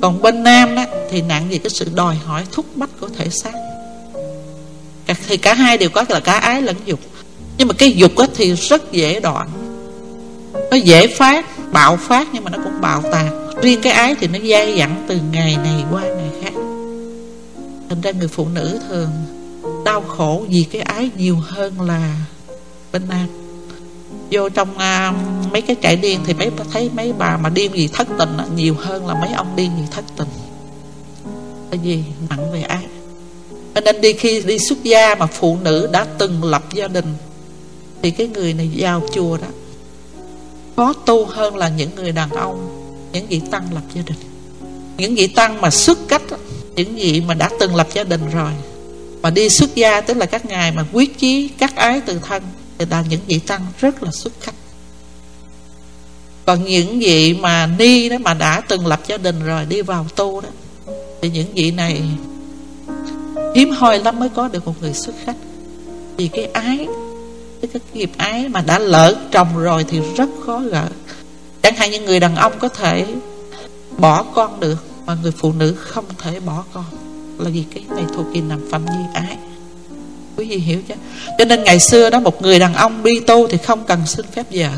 [0.00, 3.28] Còn bên nam đó thì nặng về cái sự đòi hỏi thúc bách của thể
[3.30, 3.52] xác
[5.26, 7.00] thì cả hai đều có là cả ái lẫn dục.
[7.58, 9.48] Nhưng mà cái dục á thì rất dễ đoạn.
[10.70, 13.48] Nó dễ phát bạo phát nhưng mà nó cũng bạo tàn.
[13.62, 16.52] Riêng cái ái thì nó dai dẳng từ ngày này qua ngày khác.
[17.88, 19.10] Thành ra người phụ nữ thường
[19.84, 22.16] đau khổ vì cái ái nhiều hơn là
[22.92, 23.26] bên nam.
[24.30, 27.88] Vô trong uh, mấy cái trại điên thì mấy thấy mấy bà mà điên vì
[27.88, 30.28] thất tình nhiều hơn là mấy ông điên vì thất tình.
[31.70, 32.81] Tại vì nặng về ái
[33.74, 37.14] cho nên đi khi đi xuất gia mà phụ nữ đã từng lập gia đình,
[38.02, 39.46] thì cái người này vào chùa đó
[40.76, 42.68] có tu hơn là những người đàn ông,
[43.12, 44.18] những vị tăng lập gia đình.
[44.96, 46.22] Những vị tăng mà xuất cách
[46.76, 48.52] những vị mà đã từng lập gia đình rồi,
[49.22, 52.42] mà đi xuất gia tức là các ngài mà quyết chí cắt ái từ thân,
[52.78, 54.54] thì là những vị tăng rất là xuất khách.
[56.46, 60.06] Còn những vị mà ni đó mà đã từng lập gia đình rồi, đi vào
[60.16, 60.48] tu đó,
[61.22, 62.02] thì những vị này
[63.54, 65.36] hiếm hoi lắm mới có được một người xuất khách.
[66.16, 66.86] Vì cái ái,
[67.62, 70.84] cái nghiệp ái mà đã lỡ trồng rồi thì rất khó gỡ.
[71.62, 73.06] Chẳng hạn như người đàn ông có thể
[73.98, 76.84] bỏ con được, mà người phụ nữ không thể bỏ con.
[77.38, 79.36] Là vì cái này thuộc về nằm phạm vi ái.
[80.36, 80.94] Quý vị hiểu chứ
[81.38, 84.26] cho nên ngày xưa đó một người đàn ông đi tu thì không cần xin
[84.34, 84.68] phép vợ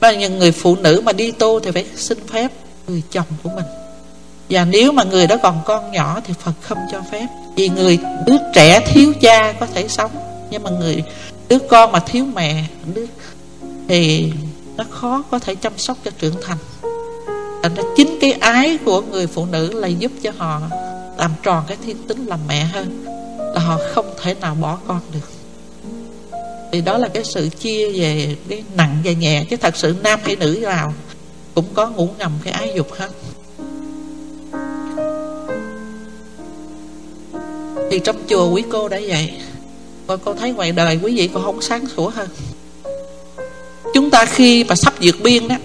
[0.00, 2.52] mà những người phụ nữ mà đi tu thì phải xin phép
[2.88, 3.64] người chồng của mình
[4.54, 7.26] và nếu mà người đó còn con nhỏ thì Phật không cho phép.
[7.56, 10.10] Vì người, đứa trẻ thiếu cha có thể sống.
[10.50, 11.02] Nhưng mà người,
[11.48, 12.64] đứa con mà thiếu mẹ,
[12.94, 13.06] đứa,
[13.88, 14.32] thì
[14.76, 16.58] nó khó có thể chăm sóc cho trưởng thành.
[17.62, 20.60] Thành ra chính cái ái của người phụ nữ là giúp cho họ
[21.18, 23.04] làm tròn cái thiên tính làm mẹ hơn,
[23.54, 25.28] là họ không thể nào bỏ con được.
[26.72, 29.44] Thì đó là cái sự chia về cái nặng và nhẹ.
[29.50, 30.94] Chứ thật sự nam hay nữ nào
[31.54, 33.08] cũng có ngủ ngầm cái ái dục hết.
[37.94, 39.30] Thì trong chùa quý cô đã vậy.
[40.06, 42.28] Và cô thấy ngoài đời quý vị còn không sáng sủa hơn.
[43.94, 45.56] Chúng ta khi mà sắp vượt biên đó,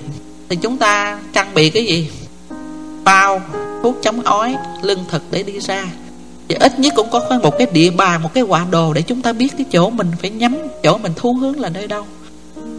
[0.49, 2.09] thì chúng ta trang bị cái gì?
[3.03, 3.41] Bao
[3.83, 5.85] thuốc chống ói, lương thực để đi ra.
[6.49, 9.01] Và ít nhất cũng có khoảng một cái địa bàn, một cái quả đồ để
[9.01, 12.05] chúng ta biết cái chỗ mình phải nhắm, chỗ mình thu hướng là nơi đâu.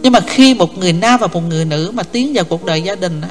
[0.01, 2.81] Nhưng mà khi một người nam và một người nữ mà tiến vào cuộc đời
[2.81, 3.21] gia đình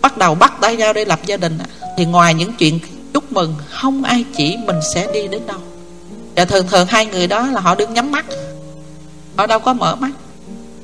[0.00, 1.58] bắt đầu bắt tay nhau để lập gia đình
[1.96, 2.78] thì ngoài những chuyện
[3.18, 5.58] chúc mừng, không ai chỉ mình sẽ đi đến đâu.
[6.36, 8.24] Và thường thường hai người đó là họ đứng nhắm mắt.
[9.36, 10.10] Họ đâu có mở mắt.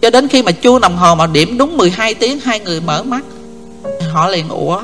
[0.02, 3.02] Cho đến khi mà chuông đồng hồ mà điểm đúng 12 tiếng, hai người mở
[3.02, 3.24] mắt,
[4.12, 4.82] họ liền, ủa,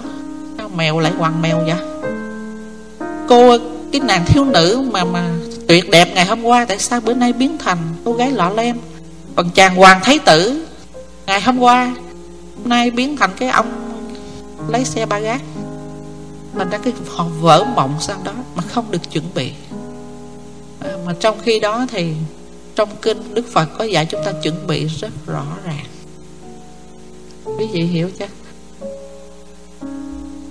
[0.59, 1.75] sao mèo lại quằn mèo vậy?
[3.29, 3.57] Cô,
[3.93, 5.31] cái nàng thiếu nữ mà mà
[5.69, 8.77] tuyệt đẹp ngày hôm qua tại sao bữa nay biến thành cô gái lọ lem?
[9.37, 10.65] Còn chàng hoàng thái tử,
[11.27, 11.95] ngày hôm qua,
[12.57, 13.67] hôm nay biến thành cái ông
[14.69, 15.43] lấy xe ba gác
[16.55, 19.53] thành ra cái họ vỡ mộng sau đó mà không được chuẩn bị.
[20.81, 22.13] À, mà trong khi đó thì
[22.75, 25.87] trong kinh Đức Phật có dạy chúng ta chuẩn bị rất rõ ràng.
[27.45, 28.29] Quý vị hiểu chưa?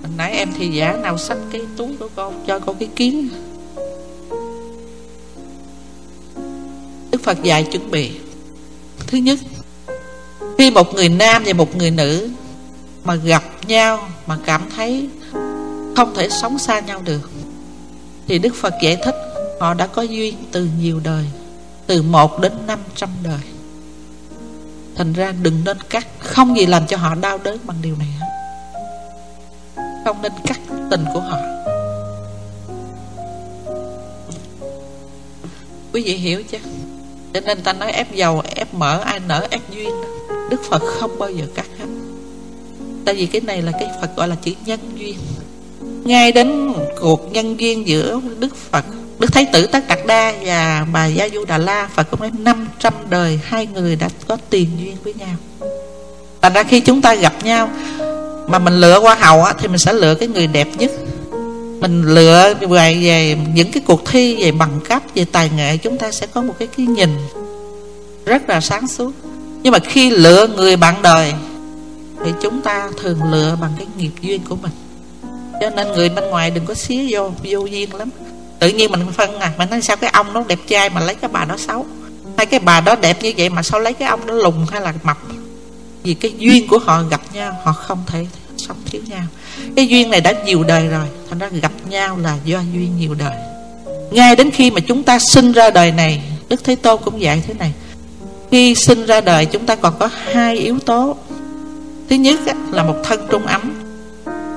[0.02, 3.28] hồi nãy em thì giả nào xách cái túi của con cho con cái kiến.
[7.10, 8.10] Đức Phật dạy chuẩn bị.
[9.10, 9.38] Thứ nhất
[10.58, 12.28] Khi một người nam và một người nữ
[13.04, 15.08] Mà gặp nhau Mà cảm thấy
[15.96, 17.30] không thể sống xa nhau được.
[18.28, 19.14] Thì Đức Phật giải thích,
[19.60, 21.24] Họ đã có duyên từ nhiều đời,
[21.86, 23.40] Từ một đến năm trăm đời.
[24.96, 28.08] Thành ra đừng nên cắt, Không gì làm cho họ đau đớn bằng điều này.
[30.04, 31.38] Không nên cắt tình của họ.
[35.92, 36.58] Quý vị hiểu chứ?
[37.34, 39.90] Cho nên ta nói ép dầu, ép mở ai nở ép duyên.
[40.50, 41.86] Đức phật không bao giờ cắt hết.
[43.04, 45.18] Tại vì cái này là cái phật gọi là chữ nhân duyên
[46.04, 48.84] ngay đến cuộc nhân duyên giữa đức phật
[49.20, 52.30] Đức Thái tử Tất Đạt Đa và bà Gia Du Đà La Phật cũng nói
[52.38, 55.36] 500 đời hai người đã có tiền duyên với nhau.
[56.42, 57.70] Thành ra khi chúng ta gặp nhau
[58.48, 60.90] Mà mình lựa qua hầu á, Thì mình sẽ lựa cái người đẹp nhất.
[61.80, 65.98] Mình lựa về, về những cái cuộc thi Về bằng cấp, về tài nghệ Chúng
[65.98, 67.10] ta sẽ có một cái, cái nhìn
[68.24, 69.12] Rất là sáng suốt.
[69.62, 71.32] Nhưng mà khi lựa người bạn đời
[72.24, 74.72] Thì chúng ta thường lựa bằng cái nghiệp duyên của mình.
[75.60, 78.10] Cho nên người bên ngoài đừng có xía vô Vô duyên lắm.
[78.58, 81.14] Tự nhiên mình phân à Mình nói sao cái ông nó đẹp trai mà lấy
[81.14, 81.86] cái bà đó xấu?
[82.36, 84.80] Hay cái bà đó đẹp như vậy mà sao lấy cái ông nó lùng hay
[84.80, 85.18] là mập?
[86.02, 89.22] Vì cái duyên của họ gặp nhau, họ không thể sống thiếu nhau.
[89.76, 93.14] Cái duyên này đã nhiều đời rồi, thành ra gặp nhau là do duyên nhiều
[93.14, 93.36] đời.
[94.10, 97.42] Ngay đến khi mà chúng ta sinh ra đời này, đức thế tôn cũng dạy
[97.46, 97.72] thế này.
[98.50, 101.16] Khi sinh ra đời chúng ta còn có hai yếu tố.
[102.10, 103.79] Thứ nhất là một thân trung ấm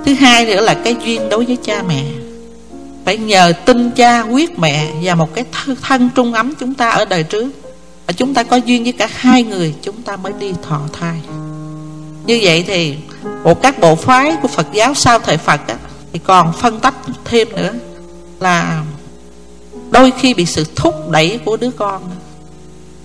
[0.05, 2.03] thứ hai nữa là cái duyên đối với cha mẹ.
[3.05, 5.45] Phải nhờ tin cha quyết mẹ và một cái
[5.81, 7.51] thân trung ấm chúng ta ở đời trước.
[8.07, 11.19] Và chúng ta có duyên với cả hai người chúng ta mới đi thọ thai.
[12.25, 12.95] Như vậy thì
[13.43, 15.75] một các bộ phái của Phật giáo sau thời Phật á,
[16.13, 17.73] thì còn phân tách thêm nữa
[18.39, 18.83] là
[19.91, 22.03] đôi khi bị sự thúc đẩy của đứa con.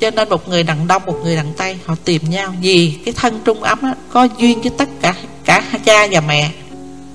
[0.01, 3.15] Cho nên một người đằng đông một người đằng tây họ tìm nhau vì cái
[3.15, 6.51] thân trung ấm á, có duyên với tất cả cả cha và mẹ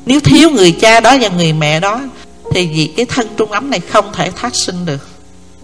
[0.05, 2.01] nếu thiếu người cha đó và người mẹ đó,
[2.51, 5.07] thì vì cái thân trung ấm này không thể phát sinh được.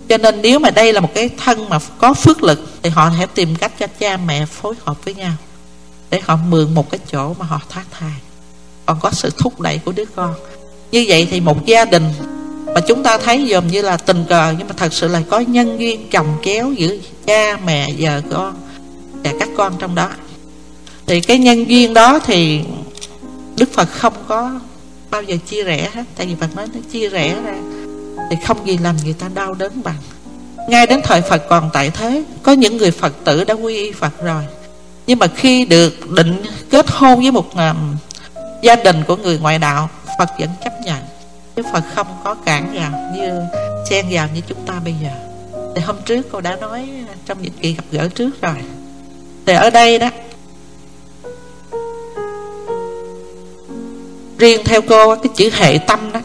[0.09, 3.11] Cho nên nếu mà đây là một cái thân mà có phước lực, thì họ
[3.19, 5.33] sẽ tìm cách cho cha mẹ phối hợp với nhau
[6.09, 8.13] để họ mượn một cái chỗ mà họ thoát thai.
[8.85, 10.33] Còn có sự thúc đẩy của đứa con.
[10.91, 12.03] Như vậy thì một gia đình
[12.75, 15.39] mà chúng ta thấy dòm như là tình cờ, nhưng mà thật sự là có
[15.39, 18.53] nhân duyên chồng kéo giữa cha, mẹ, vợ, con
[19.23, 20.09] và các con trong đó.
[21.07, 22.61] Thì cái nhân duyên đó thì
[23.59, 24.59] đức phật không có
[25.11, 26.03] bao giờ chia rẽ hết.
[26.15, 27.55] Tại vì phật nói nó chia rẽ ra
[28.29, 29.95] thì không gì làm người ta đau đớn bằng.
[30.67, 33.91] Ngay đến thời phật còn tại thế có những người phật tử đã quy y
[33.91, 34.43] phật rồi.
[35.07, 37.95] Nhưng mà khi được định kết hôn với một um,
[38.61, 41.03] gia đình của người ngoại đạo phật vẫn chấp nhận.
[41.55, 43.41] Chứ phật không có cản vào như
[43.89, 45.09] xen vào như chúng ta bây giờ.
[45.75, 46.89] Thì hôm trước cô đã nói
[47.25, 48.55] trong những kỳ gặp gỡ trước rồi.
[49.45, 50.09] Thì ở đây đó
[54.39, 56.19] riêng theo cô, cái chữ hệ tâm đó,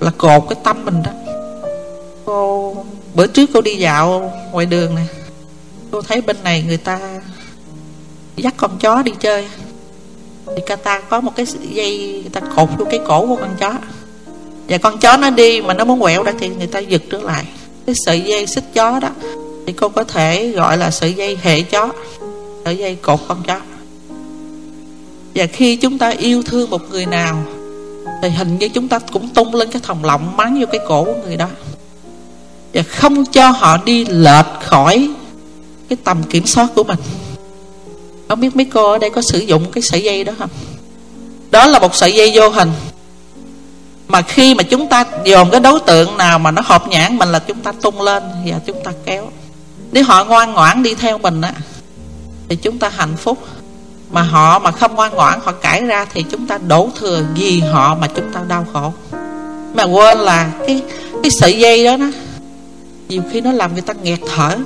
[0.00, 1.10] là cột cái tâm mình đó.
[2.24, 2.76] Cô,
[3.14, 5.02] bữa trước cô đi dạo ngoài đường nè,
[5.90, 7.00] cô thấy bên này người ta
[8.36, 9.48] dắt con chó đi chơi.
[10.46, 13.56] Thì ca ta có một cái dây, người ta cột vô cái cổ của con
[13.60, 13.74] chó.
[14.68, 17.18] Và con chó nó đi mà nó muốn quẹo ra thì người ta giật trở
[17.18, 17.44] lại.
[17.86, 19.10] Cái sợi dây xích chó đó,
[19.66, 21.92] thì cô có thể gọi là sợi dây hệ chó,
[22.64, 23.60] sợi dây cột con chó
[25.38, 27.44] và khi chúng ta yêu thương một người nào,
[28.22, 31.04] thì hình như chúng ta cũng tung lên cái thòng lọng mắng vô cái cổ
[31.04, 31.48] của người đó.
[32.74, 35.10] Và không cho họ đi lệch khỏi
[35.88, 36.98] cái tầm kiểm soát của mình.
[38.28, 40.50] Không biết mấy cô ở đây có sử dụng cái sợi dây đó không?
[41.50, 42.70] Đó là một sợi dây vô hình.
[44.08, 47.32] Mà khi mà chúng ta dồn cái đối tượng nào mà nó hợp nhãn mình
[47.32, 49.30] là chúng ta tung lên và chúng ta kéo.
[49.92, 51.52] Nếu họ ngoan ngoãn đi theo mình á,
[52.48, 53.38] thì chúng ta hạnh phúc
[54.10, 57.60] mà họ mà không ngoan ngoãn, họ cãi ra thì chúng ta đổ thừa vì
[57.60, 58.92] họ mà chúng ta đau khổ.
[59.74, 60.82] Mà quên là cái
[61.22, 62.06] cái sợi dây đó nó
[63.08, 64.56] nhiều khi nó làm người ta nghẹt thở.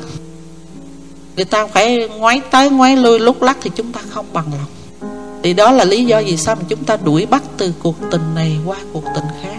[1.36, 5.10] Người ta phải ngoái tới ngoái lui lúc lắc thì chúng ta không bằng lòng.
[5.42, 8.34] Thì đó là lý do vì sao mà chúng ta đuổi bắt từ cuộc tình
[8.34, 9.58] này qua cuộc tình khác.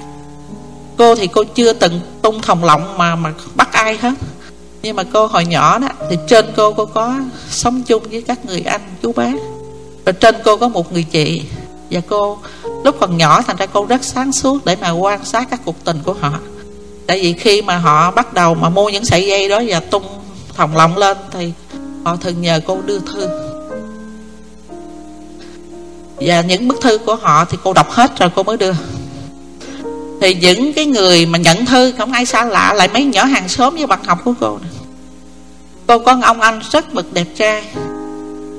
[0.97, 4.13] Cô thì cô chưa từng tung thòng lọng mà mà bắt ai hết.
[4.81, 7.15] Nhưng mà cô hồi nhỏ đó, thì trên cô cô có
[7.49, 9.33] sống chung với các người anh, chú bác
[10.05, 11.41] rồi trên cô có một người chị.
[11.91, 12.37] Và cô
[12.83, 15.83] lúc còn nhỏ, thành ra cô rất sáng suốt để mà quan sát các cuộc
[15.83, 16.31] tình của họ.
[17.07, 20.03] Tại vì khi mà họ bắt đầu mà mua những sợi dây đó và tung
[20.55, 21.51] thòng lọng lên, thì
[22.03, 23.27] họ thường nhờ cô đưa thư.
[26.17, 28.73] Và những bức thư của họ thì cô đọc hết rồi cô mới đưa.
[30.21, 33.49] Thì những cái người mà nhận thư, không ai xa lạ lại mấy nhỏ hàng
[33.49, 34.69] xóm với bạn học của cô nè
[35.87, 37.63] cô có ông anh rất mực đẹp trai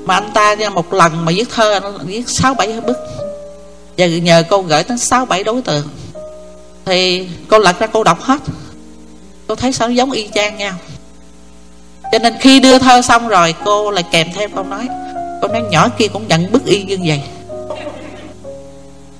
[0.05, 2.97] mà anh ta một lần mà viết thơ anh viết sáu bảy bức.
[3.97, 5.87] Và nhờ cô gửi tới sáu bảy đối tượng.
[6.85, 8.41] Thì cô lật ra cô đọc hết.
[9.47, 10.73] Cô thấy sao giống y chang nhau.
[12.11, 14.87] Cho nên khi đưa thơ xong rồi, cô lại kèm thêm câu nói.
[15.41, 17.21] Cô nói nhỏ kia cũng nhận bức y như vậy.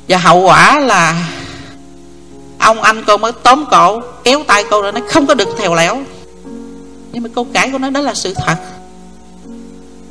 [0.08, 1.28] Và hậu quả là
[2.60, 5.76] ông anh cô mới tóm cổ, kéo tay cô rồi nói không có được thèo
[5.76, 5.98] lẻo.
[7.12, 8.56] Nhưng mà cô cãi cô nói đó là sự thật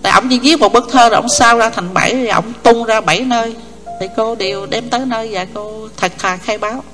[0.04, 2.52] tại ông chỉ viết một bức thơ rồi ông sao ra thành bảy, rồi ông
[2.62, 3.54] tung ra bảy nơi.
[4.00, 6.84] Thì cô đều đem tới nơi và cô thật thà khai báo.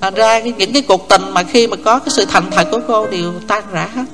[0.00, 2.80] Thành ra những cái cuộc tình mà khi mà có cái sự thành thật của
[2.88, 4.04] cô đều tan rã hết.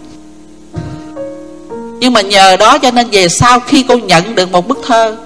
[2.01, 5.16] Nhưng mà nhờ đó cho nên về sau khi cô nhận được một bức thơ,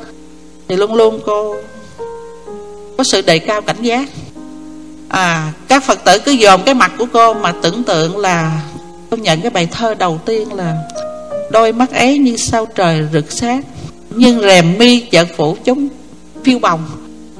[0.69, 1.57] thì luôn luôn cô
[2.99, 4.09] có sự đề cao cảnh giác.
[5.09, 8.61] À các phật tử cứ dòm cái mặt của cô mà tưởng tượng là
[9.15, 10.77] cô nhận cái bài thơ đầu tiên là
[11.51, 13.63] đôi mắt ấy như sao trời rực sáng,
[14.11, 15.89] nhưng rèm mi chợt phủ chúng
[16.45, 16.85] phiêu bồng.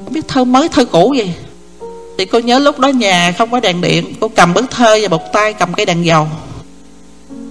[0.03, 1.31] Không biết thơ mới, thơ cũ gì?
[2.17, 5.07] Thì cô nhớ lúc đó nhà không có đèn điện, cô cầm bức thơ và
[5.07, 6.27] một tay cầm cái đèn dầu.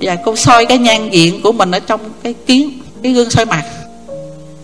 [0.01, 3.45] Và cô soi cái nhan diện của mình ở trong cái kiến, cái gương soi
[3.45, 3.65] mặt.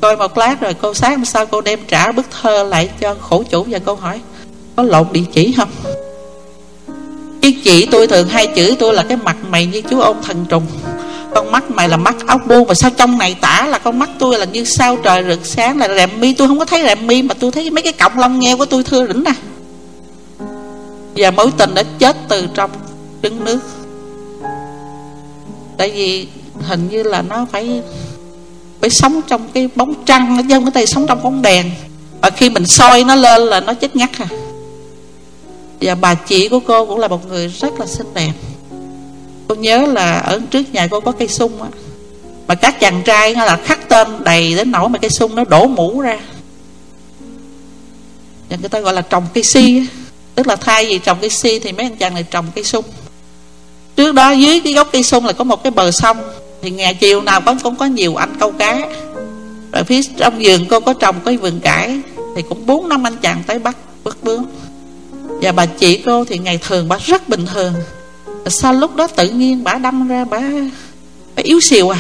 [0.01, 3.45] Coi một lát rồi cô sáng sau cô đem trả bức thơ lại cho khổ
[3.51, 4.21] chủ và cô hỏi,
[4.77, 5.71] có lộn địa chỉ không?
[7.41, 10.47] Chứ chị tôi thường hay chửi tôi là cái mặt mày như chú ôn thần
[10.49, 10.66] trùng.
[11.34, 14.11] Con mắt mày là mắt ốc buông mà sao trong này tả là con mắt
[14.18, 16.34] tôi là như sao trời rực sáng, là rèm mi?
[16.34, 18.66] Tôi không có thấy rèm mi, mà tôi thấy mấy cái cọng lông nheo của
[18.66, 19.32] tôi thưa rỉnh nè
[21.16, 22.70] và mối tình đã chết từ trong
[23.22, 23.59] trứng nước.
[25.76, 26.28] Tại vì
[26.61, 27.82] hình như là nó phải
[28.80, 31.70] phải sống trong cái bóng trăng chứ không có thể sống trong bóng đèn.
[32.22, 34.26] Và khi mình soi nó lên là nó chết ngắt à
[35.81, 38.33] và bà chị của cô cũng là một người rất là xinh đẹp.
[39.49, 41.68] Cô nhớ là ở trước nhà cô có cây sung á.
[42.47, 45.66] Mà các chàng trai là khắc tên đầy đến nỗi mà cây sung nó đổ
[45.66, 46.18] mũ ra.
[48.51, 49.87] Và người ta gọi là trồng cây si
[50.35, 52.85] tức là thay vì trồng cây si thì mấy anh chàng này trồng cây sung.
[53.97, 56.16] Trước đó dưới cái gốc cây sung là có một cái bờ sông.
[56.62, 58.81] Thì ngày chiều nào cũng cũng có nhiều anh câu cá.
[59.72, 62.01] Rồi phía trong vườn cô có trồng cái vườn cải.
[62.37, 64.45] Thì cũng bốn năm anh chàng tới bắt bắt bướm
[65.43, 67.74] và bà chị cô thì ngày thường bà rất bình thường.
[68.47, 70.41] Sao lúc đó tự nhiên bà đâm ra bà,
[71.36, 71.99] bà yếu xìu à.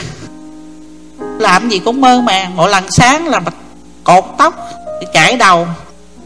[1.38, 3.52] Làm gì cũng mơ màng mỗi lần sáng là bà
[4.04, 4.54] cột tóc
[5.12, 5.66] chảy đầu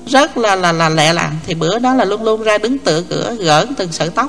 [0.06, 1.36] rất là là là lẹ làng.
[1.46, 4.28] Thì bữa đó là luôn luôn ra đứng tựa cửa gỡ từng sợi tóc.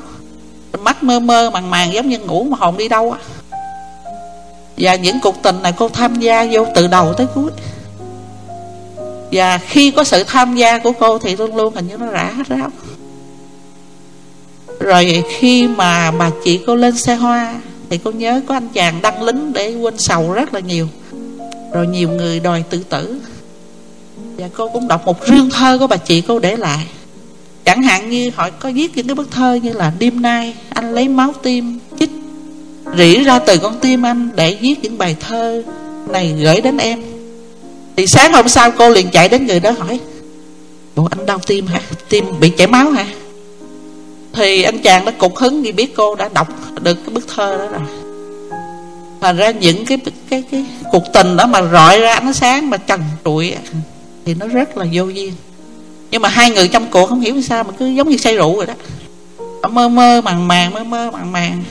[0.79, 3.19] Mắt mơ mơ màng màng giống như ngủ mà hồn đi đâu á.
[4.77, 7.51] Và những cuộc tình này cô tham gia vô từ đầu tới cuối
[9.35, 12.33] và khi có sự tham gia của cô thì luôn luôn hình như nó rã
[12.37, 12.69] hết ráo.
[14.79, 17.55] Rồi khi mà bà chị cô lên xe hoa
[17.89, 20.87] thì cô nhớ có anh chàng đăng lính để quên sầu rất là nhiều.
[21.73, 23.19] Rồi nhiều người đòi tự tử.
[24.37, 26.87] Và cô cũng đọc một riêng thơ của bà chị cô để lại.
[27.65, 30.93] Chẳng hạn như họ có viết những cái bức thơ như là đêm nay anh
[30.93, 32.11] lấy máu tim chích,
[32.97, 35.63] rỉ ra từ con tim anh để viết những bài thơ
[36.09, 37.14] này gửi đến em
[37.97, 39.99] thì sáng hôm sau cô liền chạy đến người đó hỏi,
[40.95, 41.81] bộ anh đau tim hả?
[42.09, 43.05] Tim bị chảy máu hả?
[44.33, 46.47] Thì anh chàng nó cục hứng vì biết cô đã đọc
[46.81, 47.81] được cái bức thơ đó rồi.
[49.21, 49.97] Thành ra những cái
[50.29, 53.53] cái cái cuộc tình đó mà rọi ra ánh sáng mà trần trụi
[54.25, 55.33] thì nó rất là vô duyên.
[56.11, 58.55] Nhưng mà hai người trong cuộc không hiểu sao mà cứ giống như say rượu
[58.55, 58.73] rồi đó.
[59.69, 61.63] Mơ mơ màng màng, mơ mơ màng màng.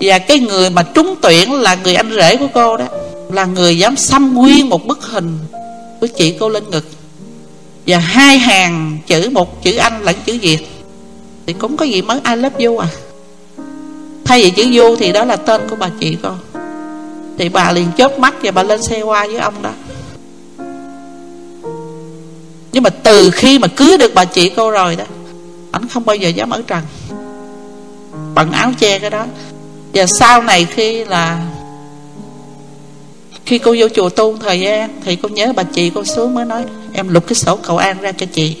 [0.00, 2.84] Và cái người mà trúng tuyển là người anh rể của cô đó
[3.32, 5.38] là người dám xăm nguyên một bức hình
[6.00, 6.84] của chị cô lên ngực.
[7.86, 10.58] Và hai hàng chữ, một chữ anh lẫn chữ việt.
[11.46, 12.88] Thì cũng có gì mới, I love you à.
[14.24, 16.38] Thay vì chữ vô thì đó là tên của bà chị con.
[17.38, 19.70] Thì bà liền chớp mắt và bà lên xe qua với ông đó.
[22.72, 25.04] Nhưng mà từ khi mà cưới được bà chị cô rồi đó,
[25.72, 26.82] ảnh không bao giờ dám ở trần.
[28.34, 29.26] Bằng áo che cái đó.
[29.94, 31.40] Và sau này khi là
[33.52, 36.44] khi cô vô chùa tu thời gian, thì cô nhớ bà chị cô xuống mới
[36.44, 38.56] nói, em lục cái sổ cầu an ra cho chị.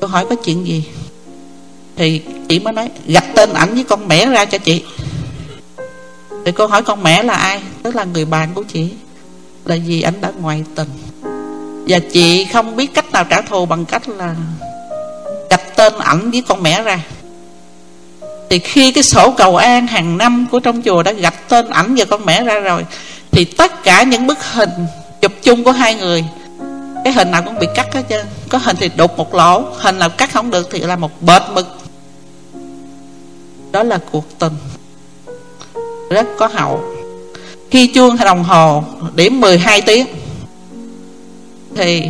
[0.00, 0.84] Cô hỏi, có chuyện gì?
[1.96, 4.82] Thì chị mới nói, gạch tên ảnh với con mẹ ra cho chị.
[6.44, 7.62] Thì cô hỏi, con mẹ là ai?
[7.82, 8.88] Tức là người bạn của chị.
[9.64, 10.88] Là vì anh đã ngoại tình.
[11.88, 14.34] Và chị không biết cách nào trả thù bằng cách là
[15.50, 17.00] gạch tên ảnh với con mẹ ra.
[18.50, 21.94] Thì khi cái sổ cầu an hàng năm của trong chùa đã gạch tên ảnh
[21.98, 22.84] và con mẹ ra rồi
[23.34, 24.70] thì tất cả những bức hình
[25.20, 26.24] chụp chung của hai người,
[27.04, 28.26] cái hình nào cũng bị cắt hết trơn.
[28.48, 31.42] Có hình thì đục một lỗ, hình nào cắt không được thì là một bệt
[31.52, 31.66] mực.
[33.72, 34.52] Đó là cuộc tình.
[36.10, 36.84] Rất có hậu.
[37.70, 40.06] Khi chuông đồng hồ điểm 12 tiếng,
[41.76, 42.02] thì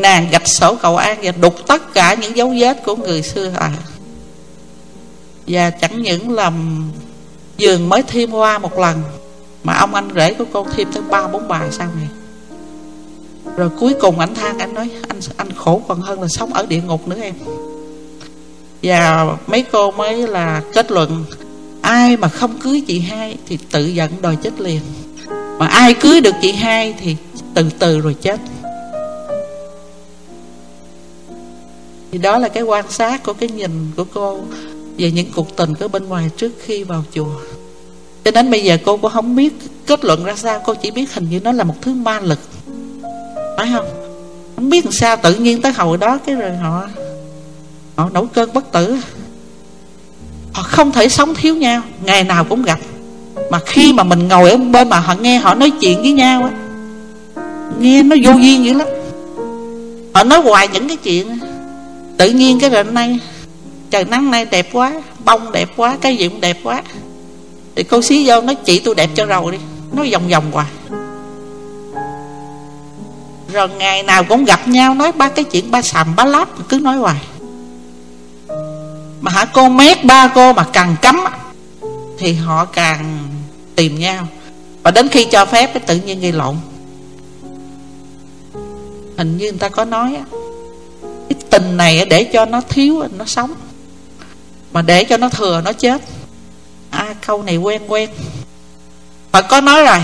[0.00, 3.52] nàng gạch sổ cầu an và đục tất cả những dấu vết của người xưa
[3.58, 3.70] à
[5.46, 6.84] và chẳng những làm
[7.56, 9.02] giường mới thêm hoa một lần
[9.64, 12.08] mà ông anh rể của cô thêm tới ba, bốn bà sau này
[13.56, 16.66] rồi cuối cùng anh than anh nói, anh anh khổ còn hơn là sống ở
[16.66, 17.34] địa ngục nữa em.
[18.82, 21.24] Và mấy cô mới là kết luận,
[21.82, 24.80] ai mà không cưới chị hai thì tự giận đòi chết liền.
[25.58, 27.16] Mà ai cưới được chị hai thì
[27.54, 28.40] từ từ rồi chết.
[32.12, 34.40] Thì đó là cái quan sát của cái nhìn của cô
[34.98, 37.40] về những cuộc tình ở bên ngoài trước khi vào chùa
[38.24, 39.52] cho đến bây giờ cô cũng không biết
[39.86, 40.60] kết luận ra sao.
[40.64, 42.38] Cô chỉ biết hình như nó là một thứ ma lực.
[43.56, 43.86] Phải không?
[44.56, 46.88] Không biết làm sao tự nhiên tới hồi đó cái rồi họ
[47.96, 48.96] họ nổi cơn bất tử.
[50.52, 51.82] Họ không thể sống thiếu nhau.
[52.02, 52.78] Ngày nào cũng gặp.
[53.50, 56.42] Mà khi mà mình ngồi ở bên mà họ nghe họ nói chuyện với nhau
[56.42, 56.50] á,
[57.80, 58.86] nghe nó vô duyên dữ lắm.
[60.14, 61.38] Họ nói hoài những cái chuyện.
[62.16, 63.18] Tự nhiên cái rồi nay,
[63.90, 64.92] trời nắng nay đẹp quá,
[65.24, 66.82] bông đẹp quá, cái gì cũng đẹp quá
[67.76, 69.58] thì cô xí vô nói, chị tôi đẹp cho rồi đi.
[69.92, 70.66] Nói vòng vòng hoài.
[73.52, 76.68] Rồi ngày nào cũng gặp nhau, nói, ba cái chuyện ba sàm, ba láp.
[76.68, 77.16] Cứ nói hoài.
[79.20, 81.20] Mà hả, cô mét ba cô mà càng cấm
[82.18, 83.18] thì họ càng
[83.76, 84.28] tìm nhau.
[84.82, 86.56] Và đến khi cho phép, cái tự nhiên gây lộn.
[89.16, 90.16] Hình như người ta có nói
[91.28, 93.54] cái tình này để cho nó thiếu nó sống.
[94.72, 96.02] Mà để cho nó thừa, nó chết
[96.94, 98.10] à câu này quen quen.
[99.32, 99.98] Phật có nói rồi.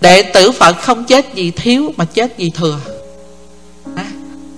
[0.00, 2.80] Đệ tử Phật không chết vì thiếu Mà chết vì thừa.
[3.96, 4.06] À,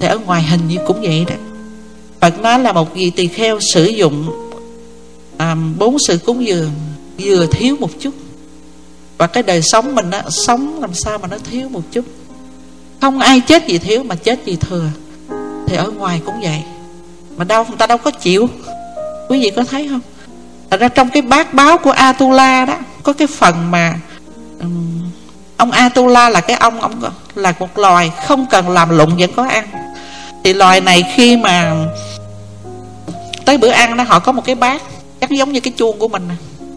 [0.00, 1.34] Thì ở ngoài hình như cũng vậy đó.
[2.20, 4.30] Phật nói là một vị tỳ kheo sử dụng
[5.38, 6.70] à, Bốn sự cúng dường
[7.18, 8.14] Vừa thiếu một chút.
[9.18, 12.04] Và cái đời sống mình á, Sống làm sao mà nó thiếu một chút.
[13.00, 14.86] Không ai chết vì thiếu Mà chết vì thừa.
[15.66, 16.62] Thì ở ngoài cũng vậy.
[17.36, 18.48] Mà đâu người ta đâu có chịu.
[19.28, 20.00] Quý vị có thấy không?
[20.72, 23.94] Thật ra trong cái bát báo của Atula đó Có cái phần mà
[24.60, 25.10] um,
[25.56, 27.02] Ông Atula là cái ông ông
[27.34, 29.68] Là một loài không cần làm lụng vẫn có ăn.
[30.44, 31.74] Thì loài này khi mà
[33.44, 34.82] Tới bữa ăn đó họ có một cái bát
[35.20, 36.34] Chắc giống như cái chuông của mình nè.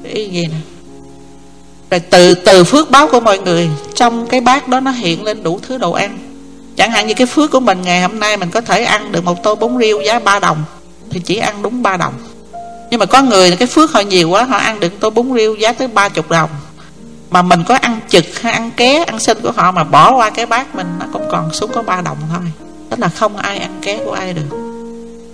[0.10, 0.58] Y gì nè?
[1.92, 5.44] Rồi từ từ phước báo của mọi người Trong cái bát đó nó hiện lên
[5.44, 6.18] đủ thứ đồ ăn.
[6.76, 9.24] Chẳng hạn như cái phước của mình ngày hôm nay Mình có thể ăn được
[9.24, 10.64] một tô bún riêu giá 3 đồng
[11.10, 12.14] Thì chỉ ăn đúng 3 đồng
[12.96, 15.56] nhưng mà có người, cái phước họ nhiều quá, họ ăn được tô bún riêu
[15.56, 16.50] giá tới ba chục đồng.
[17.30, 20.30] Mà mình có ăn trực hay ăn ké, ăn xin của họ mà bỏ qua
[20.30, 22.40] cái bát mình, nó cũng còn xuống có ba đồng thôi.
[22.90, 24.58] Tức là không ai ăn ké của ai được.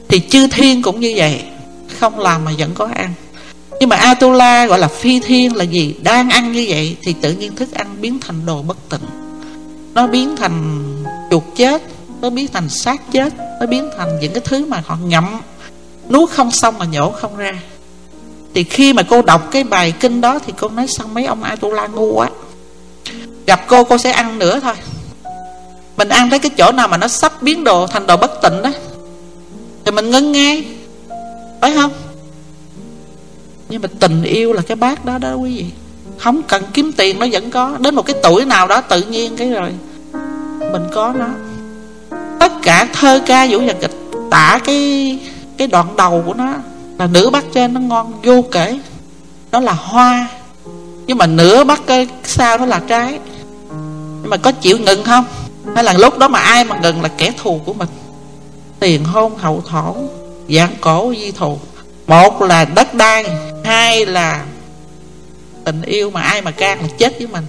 [0.08, 1.42] Thì chư thiên cũng như vậy,
[2.00, 3.14] không làm mà vẫn có ăn.
[3.80, 5.96] Nhưng mà Atula gọi là phi thiên là gì?
[6.04, 9.10] Đang ăn như vậy thì tự nhiên thức ăn biến thành đồ bất tịnh.
[9.94, 10.84] Nó biến thành
[11.32, 11.82] chuột chết,
[12.22, 15.26] nó biến thành xác chết, nó biến thành những cái thứ mà họ ngậm
[16.12, 17.54] nuốt không xong mà nhổ không ra.
[18.54, 21.44] Thì khi mà cô đọc cái bài kinh đó thì cô nói, sao mấy ông
[21.44, 22.30] Atula ngu quá?
[23.46, 24.74] Gặp cô cô sẽ ăn nữa thôi.
[25.98, 28.62] Mình ăn tới cái chỗ nào mà nó sắp biến đồ thành đồ bất tịnh
[28.62, 28.72] đó,
[29.86, 30.66] thì mình ngưng ngay.
[31.62, 31.92] Phải không?
[33.70, 35.66] Nhưng mà tình yêu là cái bát đó đó quý vị.
[36.18, 37.76] Không cần kiếm tiền nó vẫn có.
[37.80, 39.72] Đến một cái tuổi nào đó tự nhiên cái rồi,
[40.72, 41.28] mình có nó.
[42.40, 43.96] Tất cả thơ ca, vũ nhạc kịch,
[44.32, 45.20] tả cái
[45.62, 46.54] cái đoạn đầu của nó,
[46.98, 48.80] là nửa bát trên nó ngon, vô kể.
[49.52, 50.28] Nó là hoa,
[51.08, 53.20] nhưng mà nửa bát cái sau nó là trái.
[54.22, 55.26] Nhưng mà có chịu ngừng không?
[55.76, 57.90] Hay là lúc đó mà ai mà ngừng là kẻ thù của mình?
[58.80, 59.96] Tiền hôn, hậu thổ
[60.50, 61.60] dạng cổ, di thù.
[62.08, 63.26] Một là đất đai,
[63.66, 64.46] hai là
[65.64, 67.46] tình yêu mà ai mà can là chết với mình.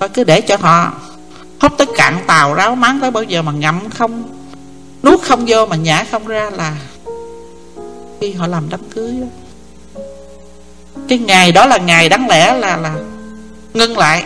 [0.00, 0.92] Thôi cứ để cho họ
[1.60, 4.22] hút tới cạn tàu ráo mắng tới bao giờ mà ngậm không,
[5.02, 6.76] nuốt không vô mà nhả không ra là
[8.20, 9.26] khi họ làm đám cưới đó.
[11.08, 12.94] cái ngày đó là ngày đáng lẽ là là
[13.74, 14.24] ngưng lại,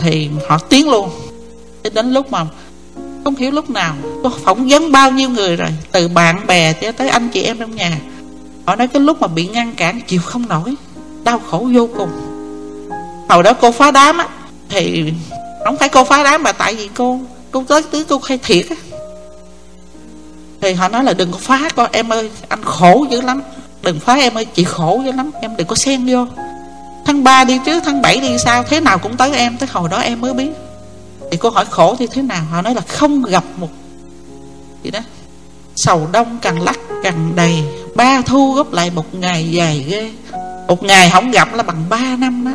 [0.00, 1.10] thì họ tiến luôn.
[1.84, 2.46] Cho đến lúc mà
[3.24, 6.92] không hiểu lúc nào, có phỏng vấn bao nhiêu người rồi, từ bạn bè cho
[6.92, 7.98] tới anh chị em trong nhà.
[8.66, 10.74] Họ nói cái lúc mà bị ngăn cản, chịu không nổi,
[11.24, 12.10] đau khổ vô cùng.
[13.28, 14.28] Hồi đó cô phá đám á,
[14.68, 15.12] thì
[15.64, 18.66] không phải cô phá đám mà tại vì cô cô tới tứ cô khai thiệt
[18.70, 18.76] á
[20.66, 23.42] thì họ nói là đừng có phá con em ơi, anh khổ dữ lắm.
[23.82, 25.30] Đừng phá em ơi, chị khổ dữ lắm.
[25.40, 26.26] Em đừng có xen vô.
[27.06, 29.88] Tháng 3 đi trước tháng 7 đi sao, thế nào cũng tới em, tới hồi
[29.88, 30.50] đó em mới biết.
[31.30, 32.44] Thì cô hỏi khổ thì thế nào?
[32.50, 33.68] Họ nói là không gặp một
[34.82, 35.00] gì đó.
[35.76, 37.62] Sầu đông càng lắc càng đầy,
[37.94, 40.10] ba thu góp lại một ngày dài ghê.
[40.68, 42.52] Một ngày không gặp là bằng ba năm đó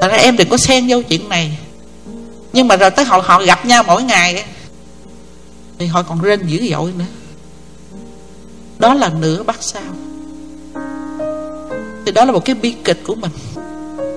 [0.00, 1.58] Tại ra em đừng có xen vô chuyện này.
[2.52, 4.44] Nhưng mà rồi tới họ họ gặp nhau mỗi ngày
[5.78, 7.04] thì họ còn rên dữ dội nữa.
[8.78, 9.82] Đó là nửa bát sao.
[12.06, 13.30] Thì đó là một cái bi kịch của mình.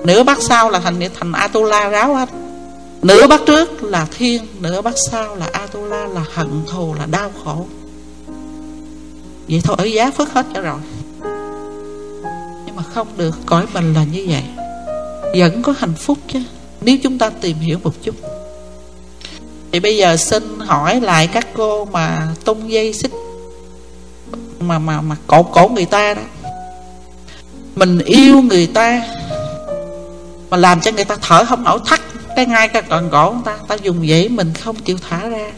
[0.04, 2.28] Nửa bát sau là thành thành Atula ráo hết.
[3.02, 7.30] Nửa bát trước là thiên, nửa bát sau là Atula, là hận thù, là đau
[7.44, 7.66] khổ.
[9.48, 10.80] Vậy thôi, ở giá phước hết cho rồi.
[12.66, 14.44] Nhưng mà không được, cõi mình là như vậy.
[15.34, 16.38] Vẫn có hạnh phúc chứ.
[16.80, 18.14] Nếu chúng ta tìm hiểu một chút
[19.72, 23.12] thì bây giờ xin hỏi lại các cô mà tung dây xích
[24.60, 26.22] mà mà mà cột cổ người ta đó.
[27.76, 29.02] Mình yêu người ta
[30.50, 32.00] mà làm cho người ta thở không nổi thắt,
[32.36, 35.50] cái ngay cái cọng cổ người ta ta dùng vậy mình không chịu thả ra.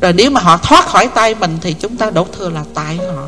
[0.00, 2.96] Rồi nếu mà họ thoát khỏi tay mình thì chúng ta đổ thừa là tại
[2.96, 3.26] họ.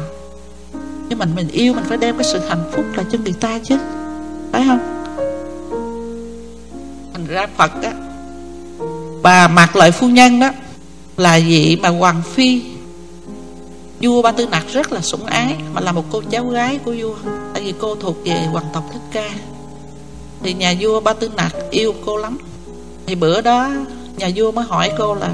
[1.09, 3.59] Nhưng mình mình yêu mình phải đem cái sự hạnh phúc lại cho người ta
[3.65, 3.77] chứ,
[4.53, 5.05] phải không?
[7.13, 7.93] Thành ra phật á
[9.23, 10.51] bà mạc lợi phu nhân đó
[11.17, 12.63] là vị mà hoàng phi.
[14.01, 16.95] Vua ba tư nặc rất là sủng ái, mà là một cô cháu gái của
[16.99, 17.15] vua,
[17.55, 19.31] tại vì cô thuộc về hoàng tộc thích ca.
[20.43, 22.39] Thì nhà vua ba tư nặc yêu cô lắm.
[23.07, 23.71] Thì bữa đó,
[24.17, 25.31] nhà vua mới hỏi cô là,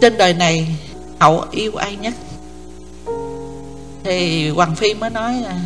[0.00, 0.76] trên đời này,
[1.18, 2.14] hậu yêu ai nhất?
[4.04, 5.60] Thì hoàng phi mới nói là,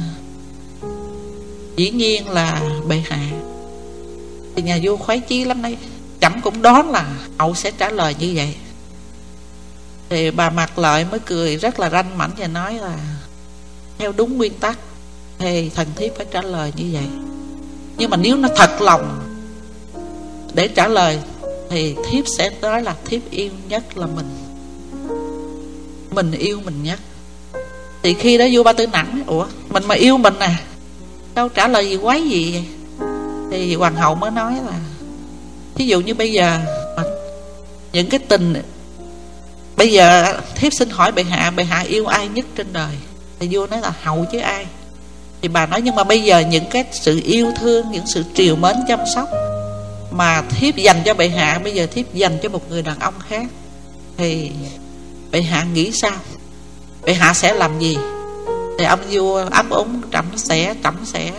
[1.77, 3.21] dĩ nhiên là bệ hạ
[4.63, 5.77] nhà vua khoái chí lắm đấy.
[6.21, 7.07] Chẳng cũng đoán là
[7.39, 8.55] hậu sẽ trả lời như vậy.
[10.09, 12.99] Thì bà mặt lợi mới cười rất là ranh mảnh và nói là,
[13.99, 14.79] theo đúng nguyên tắc,
[15.39, 17.07] thì thần thiếp phải trả lời như vậy.
[17.97, 19.21] Nhưng mà nếu nó thật lòng
[20.55, 21.19] để trả lời,
[21.71, 24.31] thì thiếp sẽ nói là thiếp yêu nhất là mình.
[26.11, 27.01] Mình yêu mình nhất.
[28.03, 30.61] Thì khi đó vua ba tư nặng ủa, mình mà yêu mình à?
[31.35, 32.65] Đâu trả lời gì quái gì vậy?
[33.55, 34.79] Thì hoàng hậu mới nói là
[35.75, 36.59] ví dụ như bây giờ
[37.93, 38.63] những cái tình,
[39.77, 42.95] bây giờ thiếp xin hỏi bệ hạ bệ hạ yêu ai nhất trên đời?
[43.39, 44.67] Thì vua nói là hậu chứ ai?
[45.43, 48.57] Thì bà nói, nhưng mà bây giờ những cái sự yêu thương, những sự triều
[48.57, 49.29] mến chăm sóc
[50.11, 53.15] mà thiếp dành cho bệ hạ, bây giờ thiếp dành cho một người đàn ông
[53.29, 53.47] khác,
[54.17, 54.51] thì
[55.31, 56.17] bệ hạ nghĩ sao?
[57.05, 57.97] Bệ hạ sẽ làm gì?
[58.79, 61.31] Thì ông vua ấp úng, trẫm sẽ trẫm sẽ.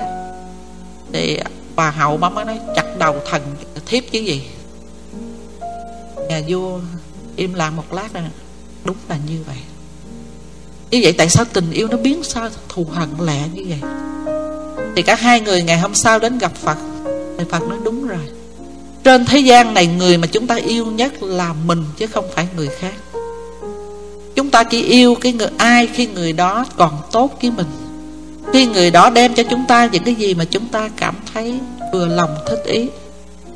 [1.14, 1.40] Thì
[1.76, 3.42] bà hậu bà mới nói chặt đầu thần
[3.86, 4.44] thiếp chứ gì.
[6.30, 6.80] Nhà vua
[7.36, 8.24] im lặng một lát rồi,
[8.84, 9.58] đúng là như vậy.
[10.92, 13.80] Như vậy tại sao tình yêu nó biến sao thù hận lẹ như vậy?
[14.96, 16.78] Thì cả hai người ngày hôm sau đến gặp phật,
[17.38, 18.26] thì phật nói đúng rồi.
[19.04, 22.48] Trên thế gian này người mà chúng ta yêu nhất là mình chứ không phải
[22.56, 22.94] người khác.
[24.36, 27.68] Chúng ta chỉ yêu cái người, ai khi người đó còn tốt với mình
[28.54, 31.60] khi người đó đem cho chúng ta những cái gì mà chúng ta cảm thấy
[31.94, 32.90] vừa lòng thích ý.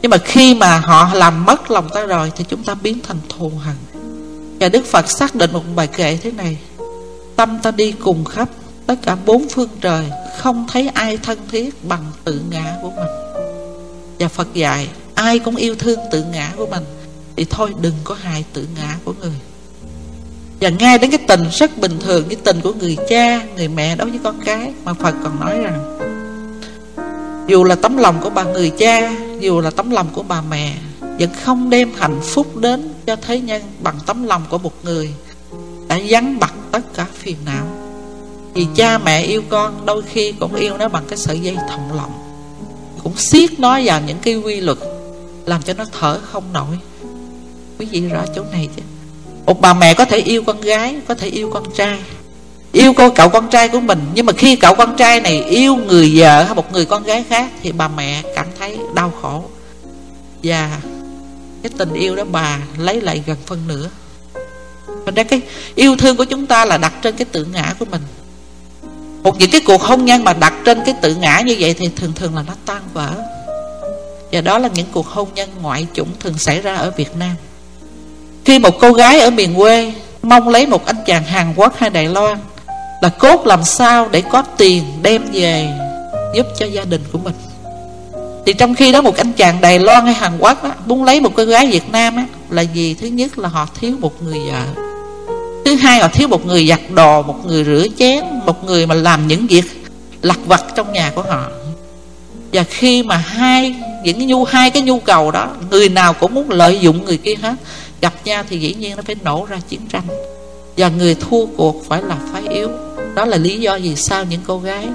[0.01, 3.17] Nhưng mà khi mà họ làm mất lòng ta rồi thì chúng ta biến thành
[3.29, 3.75] thù hận.
[4.59, 6.57] Và đức phật xác định một bài kệ thế này.
[7.35, 8.49] Tâm ta đi cùng khắp
[8.85, 10.05] tất cả bốn phương trời,
[10.37, 13.07] không thấy ai thân thiết bằng tự ngã của mình.
[14.19, 16.83] Và phật dạy, ai cũng yêu thương tự ngã của mình,
[17.35, 19.35] thì thôi đừng có hại tự ngã của người
[20.61, 23.95] và ngay đến cái tình rất bình thường, cái tình của người cha, người mẹ
[23.95, 25.97] đối với con cái, mà phật còn nói rằng,
[27.47, 30.73] dù là tấm lòng của bà người cha, dù là tấm lòng của bà mẹ,
[31.01, 35.13] vẫn không đem hạnh phúc đến cho thế nhân bằng tấm lòng của một người
[35.87, 37.65] đã vắng bặt tất cả phiền não.
[38.53, 41.93] Vì cha mẹ yêu con, đôi khi cũng yêu nó bằng cái sợi dây thòng
[41.95, 42.11] lòng
[43.03, 44.77] cũng siết nó vào những cái quy luật,
[45.45, 46.79] làm cho nó thở không nổi.
[47.79, 48.81] Quý vị rõ chỗ này chứ?
[49.45, 51.99] Một bà mẹ có thể yêu con gái, có thể yêu con trai.
[52.71, 53.99] Yêu cô cậu con trai của mình.
[54.13, 57.23] Nhưng mà khi cậu con trai này yêu người vợ hay một người con gái
[57.29, 59.43] khác thì bà mẹ cảm thấy đau khổ.
[60.43, 60.79] Và
[61.63, 63.89] cái tình yêu đó bà lấy lại gần phân nửa.
[65.05, 65.41] Thành ra cái
[65.75, 68.01] yêu thương của chúng ta là đặt trên cái tự ngã của mình.
[69.23, 71.89] Một những cái cuộc hôn nhân mà đặt trên cái tự ngã như vậy Thì
[71.95, 73.13] thường thường là nó tan vỡ.
[74.31, 77.35] Và đó là những cuộc hôn nhân ngoại chủng thường xảy ra ở Việt Nam.
[78.49, 81.89] Khi một cô gái ở miền quê Mong lấy một anh chàng Hàn Quốc hay
[81.89, 82.37] Đài Loan
[83.01, 85.67] Là cốt làm sao để có tiền đem về
[86.35, 87.33] Giúp cho gia đình của mình.
[88.45, 91.21] Thì trong khi đó một anh chàng Đài Loan hay Hàn Quốc á, muốn lấy
[91.21, 94.39] một cô gái Việt Nam á, là gì thứ nhất là họ thiếu một người
[94.51, 94.81] vợ.
[95.65, 98.95] Thứ hai họ thiếu một người giặt đồ một người rửa chén một người mà
[98.95, 99.65] làm những việc
[100.21, 101.47] lặt vặt trong nhà của họ.
[102.53, 106.33] Và khi mà hai những cái nhu hai cái nhu cầu đó người nào cũng
[106.33, 107.55] muốn lợi dụng người kia hết
[108.01, 110.07] gặp nhau thì dĩ nhiên nó phải nổ ra chiến tranh.
[110.77, 112.69] Và người thua cuộc phải là phái yếu.
[113.15, 114.87] Đó là lý do vì sao những cô gái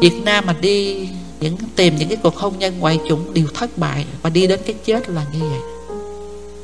[0.00, 1.08] Việt Nam mà đi
[1.40, 4.60] những, tìm những cái cuộc hôn nhân ngoại chủng đều thất bại và đi đến
[4.66, 5.60] cái chết là như vậy.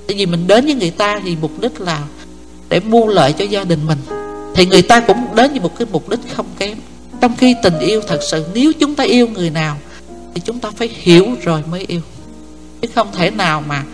[0.07, 2.03] Tại vì mình đến với người ta thì mục đích là
[2.69, 3.99] để mua lợi cho gia đình mình.
[4.55, 6.79] Thì người ta cũng đến với một cái mục đích không kém.
[7.21, 9.77] Trong khi tình yêu thật sự, nếu chúng ta yêu người nào
[10.35, 12.01] thì chúng ta phải hiểu rồi mới yêu.
[12.83, 13.85] Chứ không thể nào mà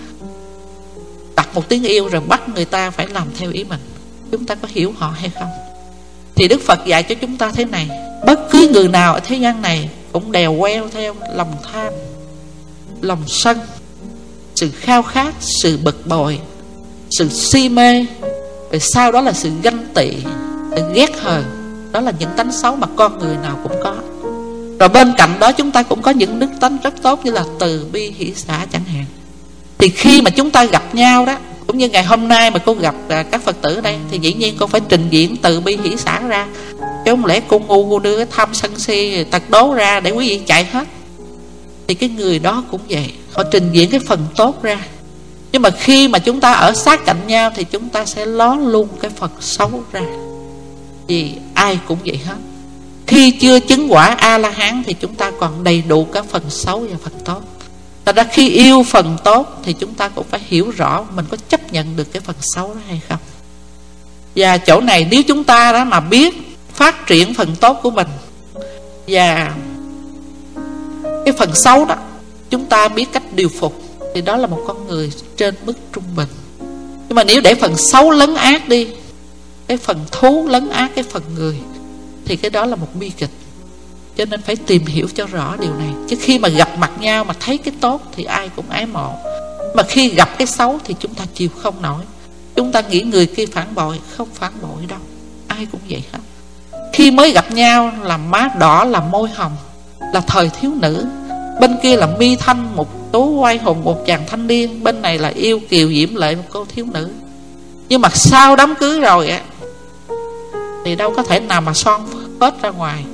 [1.48, 3.80] đặt một tiếng yêu rồi bắt người ta phải làm theo ý mình.
[4.32, 5.48] Chúng ta có hiểu họ hay không?
[6.34, 7.88] Thì đức phật dạy cho chúng ta thế này,
[8.26, 11.92] bất cứ người nào ở thế gian này cũng đèo queo theo lòng tham,
[13.00, 13.58] lòng sân,
[14.54, 16.40] sự khao khát, sự bực bội,
[17.10, 18.06] sự si mê.
[18.70, 20.12] Rồi sau đó là sự ganh tị,
[20.76, 21.44] sự ghét hờn.
[21.92, 23.94] Đó là những tánh xấu mà con người nào cũng có.
[24.80, 27.44] Rồi bên cạnh đó chúng ta cũng có những đức tánh rất tốt như là
[27.58, 29.04] từ bi hỷ xã chẳng hạn
[29.78, 32.74] thì khi mà chúng ta gặp nhau đó, cũng như ngày hôm nay mà cô
[32.74, 35.60] gặp à, các phật tử ở đây, thì dĩ nhiên cô phải trình diễn từ
[35.60, 36.46] bi hỷ xã ra.
[37.04, 40.10] Chứ không lẽ cô ngu, cô đưa cái tham sân si tật đố ra để
[40.10, 40.88] quý vị chạy hết?
[41.86, 44.78] Thì cái người đó cũng vậy, họ trình diễn cái phần tốt ra.
[45.52, 48.54] Nhưng mà khi mà chúng ta ở sát cạnh nhau, thì chúng ta sẽ ló
[48.54, 50.02] luôn cái phần xấu ra.
[51.06, 52.36] Vì ai cũng vậy hết.
[53.06, 56.42] Khi chưa chứng quả a la hán, thì chúng ta còn đầy đủ các phần
[56.48, 57.40] xấu và phần tốt.
[58.08, 61.36] Thật ra khi yêu phần tốt Thì chúng ta cũng phải hiểu rõ Mình có
[61.48, 63.18] chấp nhận được cái phần xấu đó hay không.
[64.36, 66.34] Và chỗ này nếu chúng ta đó mà biết
[66.74, 68.06] Phát triển phần tốt của mình
[69.08, 69.54] Và
[71.24, 71.96] Cái phần xấu đó,
[72.50, 73.82] Chúng ta biết cách điều phục
[74.14, 76.28] Thì đó là một con người trên mức trung bình.
[77.08, 78.88] Nhưng mà nếu để phần xấu lấn át đi,
[79.66, 81.56] Cái phần thú lấn át cái phần người
[82.24, 83.30] Thì cái đó là một bi kịch
[84.18, 85.88] cho nên phải tìm hiểu cho rõ điều này.
[86.08, 89.14] Chứ khi mà gặp mặt nhau mà thấy cái tốt thì ai cũng ái mộ.
[89.74, 92.02] Mà khi gặp cái xấu thì chúng ta chịu không nổi.
[92.56, 94.98] Chúng ta nghĩ người kia phản bội, không phản bội đâu.
[95.48, 96.18] Ai cũng vậy hết.
[96.92, 99.56] Khi mới gặp nhau là má đỏ, là môi hồng,
[100.14, 101.06] là thời thiếu nữ.
[101.60, 104.84] Bên kia là mi thanh, một tố quay hùng một chàng thanh niên.
[104.84, 107.10] Bên này là yêu kiều diễm lệ, một cô thiếu nữ.
[107.88, 109.40] Nhưng mà sau đám cưới rồi á,
[110.84, 112.06] thì đâu có thể nào mà son
[112.40, 113.04] hết ra ngoài.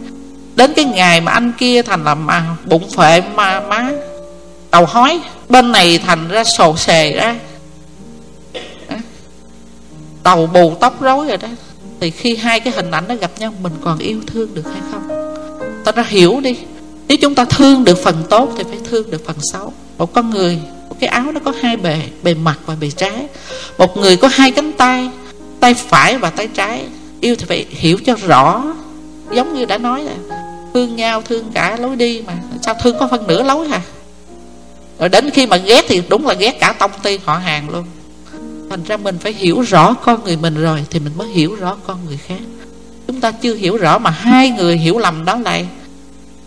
[0.57, 3.91] Đến cái ngày mà anh kia thành là mà bụng phệ mà má.
[4.71, 7.37] Đầu hói, Bên này thành ra sồ sề ra.
[10.25, 11.49] Đầu bù tóc rối rồi đó.
[12.01, 14.83] Thì khi hai cái hình ảnh nó gặp nhau, Mình còn yêu thương được hay
[14.93, 15.09] không?
[15.85, 16.57] Ta ra hiểu đi.
[17.09, 19.73] Nếu chúng ta thương được phần tốt Thì phải thương được phần xấu.
[19.99, 23.27] Một con người, một cái áo nó có hai bề Bề mặt và bề trái.
[23.79, 25.11] Một người có hai cánh tay
[25.61, 26.85] Tay phải và tay trái.
[27.21, 28.65] Yêu thì phải hiểu cho rõ.
[29.33, 30.34] Giống như đã nói là
[30.75, 32.33] thương nhau thương cả lối đi mà.
[32.63, 33.81] Sao thương có phân nửa lối hả?
[34.99, 37.85] Rồi đến khi mà ghét thì đúng là ghét cả tông ty họ hàng luôn.
[38.71, 41.77] Thành ra mình phải hiểu rõ con người mình rồi thì mình mới hiểu rõ
[41.87, 42.41] con người khác.
[43.07, 45.67] Chúng ta chưa hiểu rõ mà hai người hiểu lầm đó lại.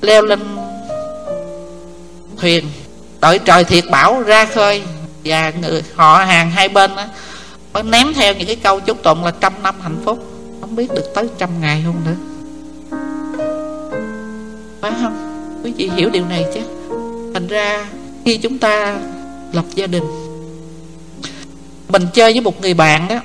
[0.02, 0.40] Leo lên
[2.38, 2.66] thuyền
[3.22, 4.84] đợi trời thiệt bảo ra khơi
[5.24, 7.06] và người họ hàng hai bên đó,
[7.74, 10.26] mới ném theo những cái câu chúc tụng là trăm năm hạnh phúc.
[10.62, 12.27] Không biết được tới trăm ngày không nữa
[14.82, 15.34] phải không?
[15.64, 16.60] Quý vị hiểu điều này chứ?
[17.34, 17.86] Thành ra,
[18.26, 18.98] khi chúng ta
[19.52, 20.04] lập gia đình,
[21.90, 23.20] mình chơi với một người bạn đó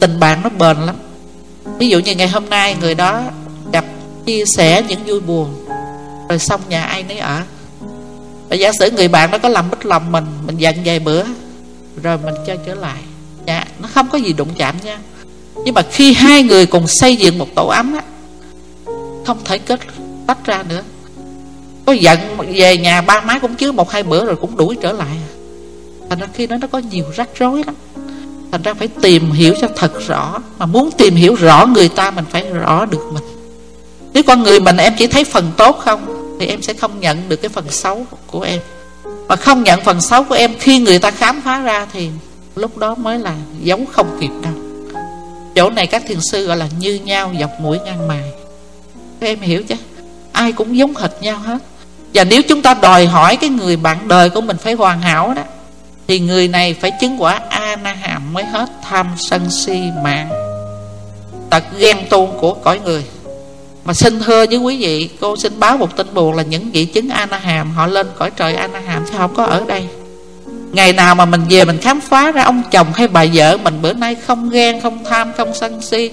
[0.00, 0.96] tình bạn nó bền lắm.
[1.78, 3.22] Ví dụ như ngày hôm nay người đó
[3.72, 3.84] gặp,
[4.26, 5.66] chia sẻ những vui buồn,
[6.28, 7.40] rồi xong nhà ai nấy ở.
[8.48, 11.24] Và giả sử người bạn nó có làm mất lòng mình mình giận vài bữa,
[12.02, 12.98] rồi mình chơi trở lại.
[13.46, 14.98] Dạ nó không có gì đụng chạm nha.
[15.64, 18.02] Nhưng mà khi hai người cùng xây dựng một tổ ấm á,
[19.26, 19.80] không thể kết
[20.28, 20.82] tách ra nữa.
[21.86, 22.18] Có giận
[22.54, 25.16] về nhà ba má cũng chứa một hai bữa rồi cũng đuổi trở lại.
[26.10, 27.74] Thành ra khi đó nó có nhiều rắc rối lắm.
[28.52, 30.38] Thành ra phải tìm hiểu cho thật rõ.
[30.58, 33.22] Mà muốn tìm hiểu rõ người ta, mình phải rõ được mình.
[34.12, 36.06] Nếu con người mình em chỉ thấy phần tốt không,
[36.40, 38.60] thì em sẽ không nhận được cái phần xấu của em.
[39.28, 42.08] Mà không nhận phần xấu của em, khi người ta khám phá ra thì
[42.56, 44.52] lúc đó mới là giống không kịp đâu.
[45.54, 48.32] Chỗ này các thiền sư gọi là như nhau, dọc mũi ngang mài.
[49.20, 49.74] Các em hiểu chứ?
[50.38, 51.58] Ai cũng giống hệt nhau hết.
[52.14, 55.34] Và nếu chúng ta đòi hỏi cái người bạn đời của mình phải hoàn hảo
[55.36, 55.42] đó,
[56.08, 60.28] thì người này phải chứng quả a na hàm mới hết tham sân si mạng.
[61.50, 63.04] Tật ghen tuông của cõi người.
[63.84, 66.84] Mà xin thưa với quý vị, cô xin báo một tin buồn là những vị
[66.84, 69.64] chứng a na hàm họ lên cõi trời a na hàm chứ không có ở
[69.68, 69.86] đây?
[70.72, 73.82] Ngày nào mà mình về mình khám phá ra ông chồng hay bà vợ mình,
[73.82, 76.10] bữa nay không ghen, không tham, không sân si,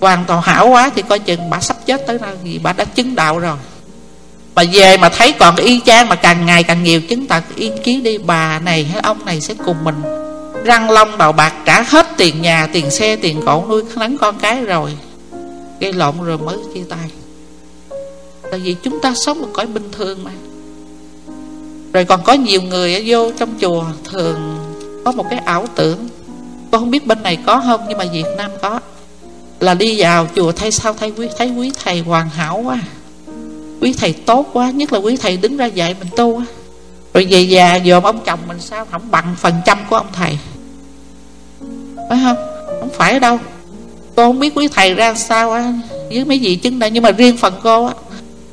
[0.00, 2.84] hoàn toàn hảo quá thì coi chừng bà sắp chết tới nơi vì bà đã
[2.84, 3.56] chứng đạo rồi
[4.58, 7.72] mà về mà thấy còn y chang mà càng ngày càng nhiều chứng tật yên
[7.84, 9.94] ký đi, bà này hay ông này sẽ cùng mình
[10.64, 14.38] răng long đầu bạc trả hết tiền nhà, tiền xe, tiền cổ, nuôi nắng con
[14.38, 14.96] cái rồi.
[15.80, 17.10] Gây lộn rồi mới chia tay.
[18.50, 20.30] Tại vì chúng ta sống một cõi bình thường mà.
[21.92, 24.58] Rồi còn có nhiều người vô trong chùa thường
[25.04, 26.08] có một cái ảo tưởng.
[26.72, 28.80] Con không biết bên này có không, nhưng mà việt nam có.
[29.60, 32.78] Là đi vào chùa thấy sao thấy quý thấy quý thầy hoàn hảo quá
[33.80, 36.44] quý thầy tốt quá, nhất là quý thầy đứng ra dạy mình tu á.
[37.14, 40.38] Rồi về già dòm ông chồng mình sao không bằng phần trăm của ông thầy?
[42.08, 42.36] Phải không?
[42.80, 43.38] Không phải đâu.
[44.16, 45.72] Cô không biết quý thầy ra sao á,
[46.08, 47.94] với mấy vị chứng đây, nhưng mà riêng phần cô á,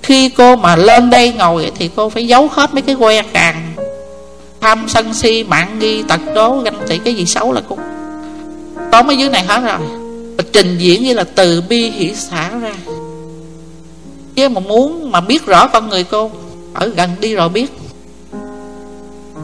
[0.04, 3.74] khi cô mà lên đây ngồi thì cô phải giấu hết mấy cái que càng.
[4.62, 7.78] Tham sân si, mạng nghi, tật đố, ganh tị, cái gì xấu là cô
[8.92, 9.80] tóm ở dưới này hết rồi.
[10.54, 12.74] Trình diễn như là từ bi hỷ xả ra
[14.36, 16.32] chứ mà muốn mà biết rõ con người cô,
[16.74, 17.72] ở gần đi rồi biết.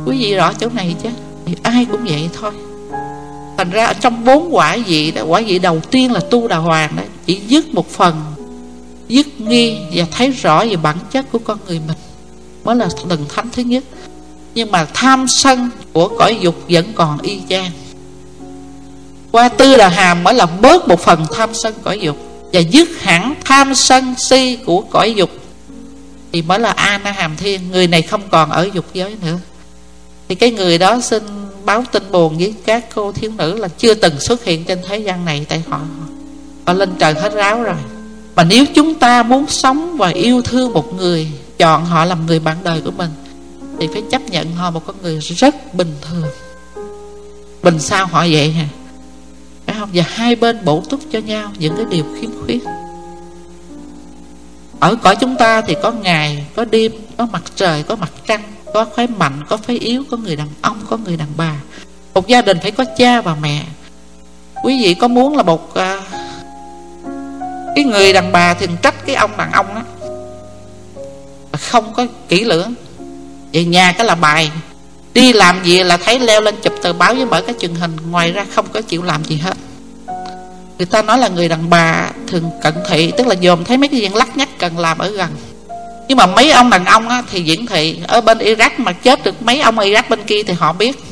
[0.06, 1.10] Quý vị rõ chỗ này chứ,
[1.46, 2.52] thì ai cũng vậy thôi.
[3.58, 6.58] Thành ra ở trong bốn quả vị đó, quả vị đầu tiên là tu đà
[6.58, 8.22] hoàng đó, chỉ dứt một phần,
[9.08, 11.98] dứt nghi và thấy rõ về bản chất của con người mình.
[12.64, 13.84] Mới là lần thánh thứ nhất.
[14.56, 17.72] Nhưng mà tham sân của cõi dục vẫn còn y chang.
[19.32, 22.18] Qua tư đà hàm mới là bớt một phần tham sân cõi dục
[22.54, 25.30] và dứt hẳn tham sân si của cõi dục.
[26.32, 29.38] Thì mới là a na hàm thiên, người này không còn ở dục giới nữa.
[30.30, 31.24] Thì cái người đó xin
[31.66, 34.98] báo tin buồn với các cô thiếu nữ là chưa từng xuất hiện trên thế
[34.98, 35.82] gian này tại họ.
[36.66, 37.76] Họ lên trời hết ráo rồi.
[38.36, 41.28] Mà nếu chúng ta muốn sống và yêu thương một người,
[41.58, 43.10] chọn họ làm người bạn đời của mình,
[43.80, 46.30] thì phải chấp nhận họ một con người rất bình thường.
[47.64, 48.66] Bình sao họ vậy hả?
[49.66, 52.64] Phải không và hai bên bổ túc cho nhau những cái điều khiếm khuyết.
[54.80, 58.44] Ở cõi chúng ta thì có ngày có đêm có mặt trời có mặt trăng
[58.74, 61.56] có phái mạnh có phái yếu có người đàn ông có người đàn bà.
[62.14, 63.66] Một gia đình phải có cha và mẹ.
[64.64, 66.04] Quý vị có muốn là một uh,
[67.76, 69.82] cái người đàn bà thì trách cái ông đàn ông đó
[71.60, 72.74] không có kỹ lưỡng.
[73.54, 74.52] Về nhà cái là bài
[75.14, 77.98] đi làm gì là thấy leo lên chụp tờ báo với mở cái truyền hình
[78.10, 79.54] ngoài ra không có chịu làm gì hết.
[80.78, 83.88] Người ta nói là người đàn bà thường cận thị tức là dòm thấy mấy
[83.88, 85.30] cái chuyện lắc nhắc cần làm ở gần.
[86.08, 88.00] Nhưng mà mấy ông đàn ông á, thì diễn thị.
[88.08, 91.04] Ở bên Iraq mà chết được mấy ông Iraq bên kia thì họ biết.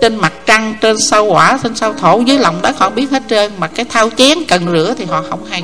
[0.00, 3.22] Trên mặt trăng trên sao quả trên sao thổ dưới lòng đất họ biết hết
[3.30, 3.52] trơn.
[3.58, 5.62] Mà cái thao chén cần rửa thì họ không hay.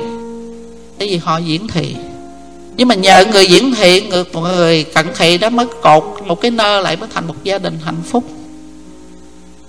[0.99, 1.97] Tại vì họ diễn thị
[2.77, 6.51] nhưng mà nhờ người diễn thị ngược người cận thị đó mới cột một cái
[6.51, 8.25] nơ lại mới thành một gia đình hạnh phúc.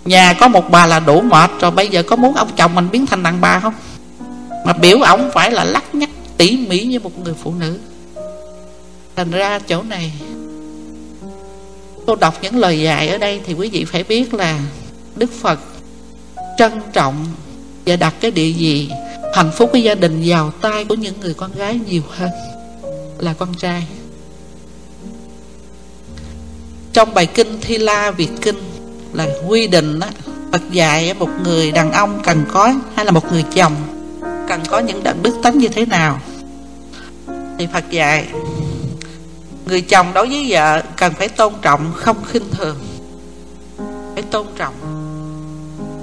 [0.06, 2.88] Nhà có một bà là đủ mệt rồi, bây giờ có muốn ông chồng mình
[2.92, 3.74] biến thành đàn bà không?
[4.66, 7.78] Mà biểu ổng phải là lắc nhắc, tỉ mỉ như một người phụ nữ.
[9.16, 10.12] Thành ra chỗ này
[12.08, 14.60] cô đọc những lời dạy ở đây thì quý vị phải biết là
[15.16, 15.60] đức phật
[16.58, 17.26] trân trọng
[17.86, 18.90] và đặt cái địa vị
[19.34, 22.30] hạnh phúc của gia đình vào tay của những người con gái nhiều hơn
[23.24, 23.88] là con trai.
[26.94, 28.60] Trong bài kinh thi la việt kinh
[29.14, 30.08] là quy định đó,
[30.52, 33.76] Phật dạy một người đàn ông cần có hay là một người chồng
[34.48, 36.20] cần có những đạo đức tánh như thế nào?
[37.58, 38.28] Thì Phật dạy
[39.66, 42.78] người chồng đối với vợ cần phải tôn trọng không khinh thường.
[44.14, 44.74] Phải tôn trọng.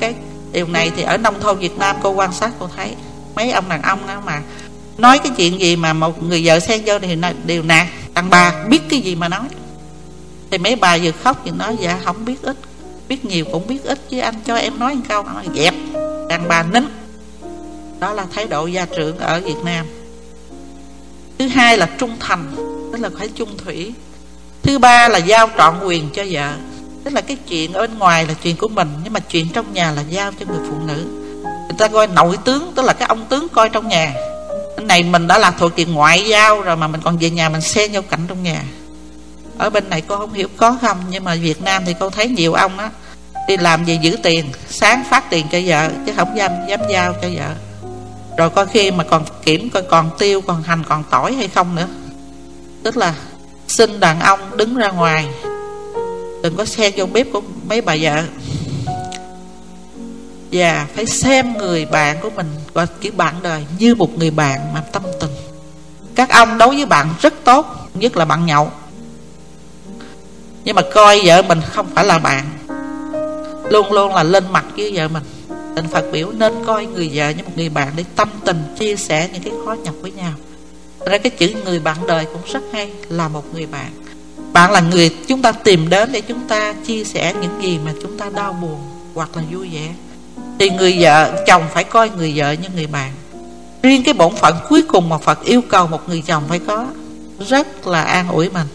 [0.01, 0.15] Cái
[0.53, 2.95] điều này thì ở nông thôn Việt Nam cô quan sát cô thấy
[3.35, 4.43] mấy ông đàn ông đó mà
[5.01, 7.87] nói cái chuyện gì mà một người vợ xen vô thì điều nạt.
[8.15, 9.49] Đàn bà biết cái gì mà nói.
[10.51, 12.57] Thì mấy bà vừa khóc vừa nói dạ không biết ít.
[13.09, 15.23] Biết nhiều cũng biết ít chứ anh cho em nói một câu.
[15.23, 15.75] Nói dẹp.
[16.29, 16.85] Đàn bà nín.
[18.01, 19.87] Đó là thái độ gia trưởng ở Việt Nam.
[21.39, 22.53] Thứ hai là trung thành,
[22.93, 23.93] tức là phải chung thủy.
[24.63, 26.53] Thứ ba là giao trọn quyền cho vợ.
[27.05, 29.73] Tức là cái chuyện ở bên ngoài là chuyện của mình, nhưng mà chuyện trong
[29.73, 31.05] nhà là giao cho người phụ nữ.
[31.43, 34.15] Người ta coi nội tướng, tức là cái ông tướng coi trong nhà
[34.91, 37.61] này mình đã là thuộc chuyện ngoại giao rồi mà mình còn về nhà mình
[37.61, 38.63] xen nhau cảnh trong nhà.
[39.59, 42.29] Ở bên này cô không hiểu có không, nhưng mà Việt Nam thì cô thấy
[42.29, 42.91] nhiều ông á,
[43.49, 47.13] đi làm về giữ tiền, sáng phát tiền cho vợ, chứ không dám dám giao
[47.23, 47.55] cho vợ.
[48.39, 51.75] Rồi coi khi mà còn kiểm, coi còn tiêu, còn hành, còn tỏi hay không
[51.75, 51.89] nữa.
[52.83, 53.15] Tức là
[53.69, 55.29] xin đàn ông đứng ra ngoài.
[56.43, 58.23] Đừng có xen vô bếp của mấy bà vợ
[60.53, 64.75] và phải xem người bạn của mình gọi kiểu bạn đời như một người bạn
[64.75, 65.31] mà tâm tình.
[66.15, 68.71] Các ông đối với bạn rất tốt, nhất là bạn nhậu.
[70.65, 72.45] Nhưng mà coi vợ mình không phải là bạn,
[73.71, 75.23] luôn luôn là lên mặt với vợ mình.
[75.75, 78.97] Định Phật biểu nên coi người vợ như một người bạn để tâm tình chia
[78.97, 80.33] sẻ những cái khó nhọc với nhau.
[81.07, 83.91] Ra cái chữ người bạn đời cũng rất hay, là một người bạn.
[84.53, 87.93] Bạn là người chúng ta tìm đến để chúng ta chia sẻ những gì mà
[88.03, 88.81] chúng ta đau buồn
[89.15, 89.89] hoặc là vui vẻ
[90.61, 93.13] thì người vợ, chồng phải coi người vợ như người bạn.
[93.83, 96.87] Riêng cái bổn phận cuối cùng mà Phật yêu cầu một người chồng phải có,
[97.49, 98.67] rất là an ủi mình.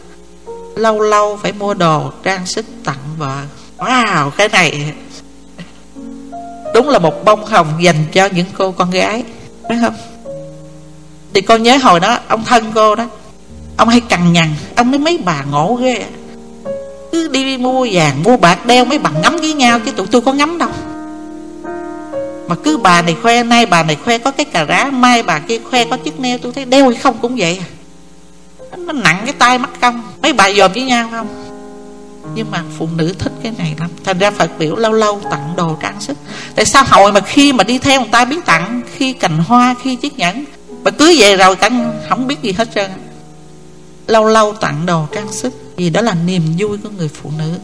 [0.75, 3.41] Lâu lâu phải mua đồ trang sức tặng vợ.
[3.77, 4.93] Wow, cái này
[6.73, 9.23] đúng là một bông hồng dành cho những cô con gái,
[9.69, 9.95] phải không?
[11.33, 13.05] Thì con nhớ hồi đó, ông thân cô đó,
[13.77, 16.05] ông hay cằn nhằn, ông nói mấy bà ngộ ghê.
[17.11, 20.21] Cứ đi mua vàng, mua bạc đeo mấy bà ngắm với nhau chứ tụi tôi
[20.21, 20.69] có ngắm đâu
[22.48, 25.39] mà cứ bà này khoe, nay bà này khoe có cái cà rá, mai bà
[25.39, 27.68] kia khoe có chiếc neo, tôi thấy đeo hay không cũng vậy à.
[28.78, 31.28] nó nặng cái tay mắt công mấy bà dòm với nhau không?
[32.36, 33.89] Nhưng mà phụ nữ thích cái này lắm.
[34.04, 36.18] Thành ra phật biểu lâu lâu tặng đồ trang sức.
[36.56, 39.76] Tại sao hội mà khi mà đi theo người ta biết tặng, khi cành hoa,
[39.84, 40.46] khi chiếc nhẫn,
[40.84, 41.70] mà cứ về rồi cả
[42.10, 42.91] không biết gì hết trơn.
[44.08, 47.60] Lâu lâu tặng đồ trang sức, vì đó là niềm vui của người phụ nữ.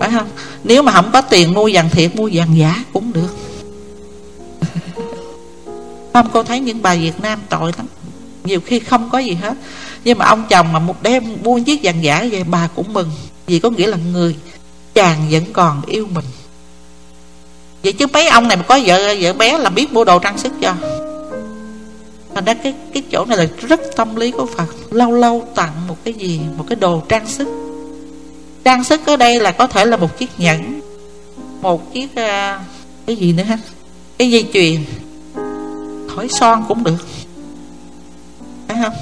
[0.00, 0.28] Phải không?
[0.64, 3.36] Nếu mà không có tiền mua vàng thiệt, mua vàng giả cũng được
[6.12, 7.86] không cô thấy những bà Việt Nam tội lắm.
[8.44, 9.54] Nhiều khi không có gì hết.
[10.04, 13.10] Nhưng mà ông chồng mà một đêm buôn chiếc vàng giả về bà cũng mừng.
[13.46, 14.36] Vì có nghĩa là người
[14.94, 16.24] chàng vẫn còn yêu mình.
[17.82, 20.38] Vậy chứ mấy ông này mà có vợ vợ bé là biết mua đồ trang
[20.38, 20.74] sức cho.
[22.34, 24.92] Thành ra cái cái chỗ này là rất tâm lý của phật.
[24.92, 27.48] Lâu lâu tặng một cái gì một cái đồ trang sức.
[28.64, 30.80] Trang sức ở đây là có thể là một chiếc nhẫn
[31.60, 32.60] một chiếc uh,
[33.06, 33.58] cái gì nữa ha
[34.18, 34.84] cái dây chuyền
[36.14, 37.06] thổi son cũng được.
[38.68, 38.94] Phải không?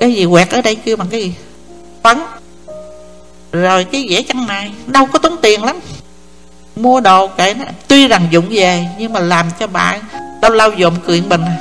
[0.00, 1.34] Cái gì quẹt ở đây kêu bằng cái gì?
[2.02, 2.18] Phấn.
[3.52, 5.80] Rồi cái vẽ chân mày, đâu có tốn tiền lắm.
[6.76, 10.00] Mua đồ kệ nó tuy rằng dụng về nhưng mà làm cho bạn
[10.42, 11.56] lâu lâu dồn cười mình à.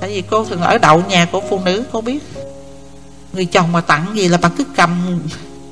[0.00, 2.18] tại vì cô thường ở đậu nhà của phụ nữ cô biết.
[3.32, 5.18] Người chồng mà tặng gì là bà cứ cầm.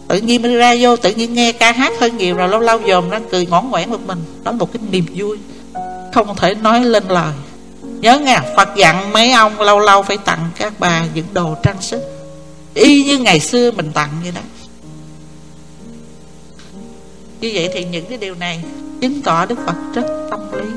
[0.08, 2.80] Tự nhiên mới ra vô tự nhiên nghe ca hát hơi nhiều rồi lâu lâu
[2.86, 4.18] dồn ra cười ngõn ngoẻn một mình.
[4.44, 5.38] Đó là một cái niềm vui.
[6.14, 7.32] Không thể nói lên lời
[8.00, 11.82] nhớ nghe, phật dặn mấy ông lâu lâu phải tặng các bà những đồ trang
[11.82, 12.00] sức.
[12.74, 14.40] Y như ngày xưa mình tặng vậy đó.
[17.40, 18.64] Như vậy thì những cái điều này
[19.00, 20.70] chứng tỏ đức phật rất tâm lý.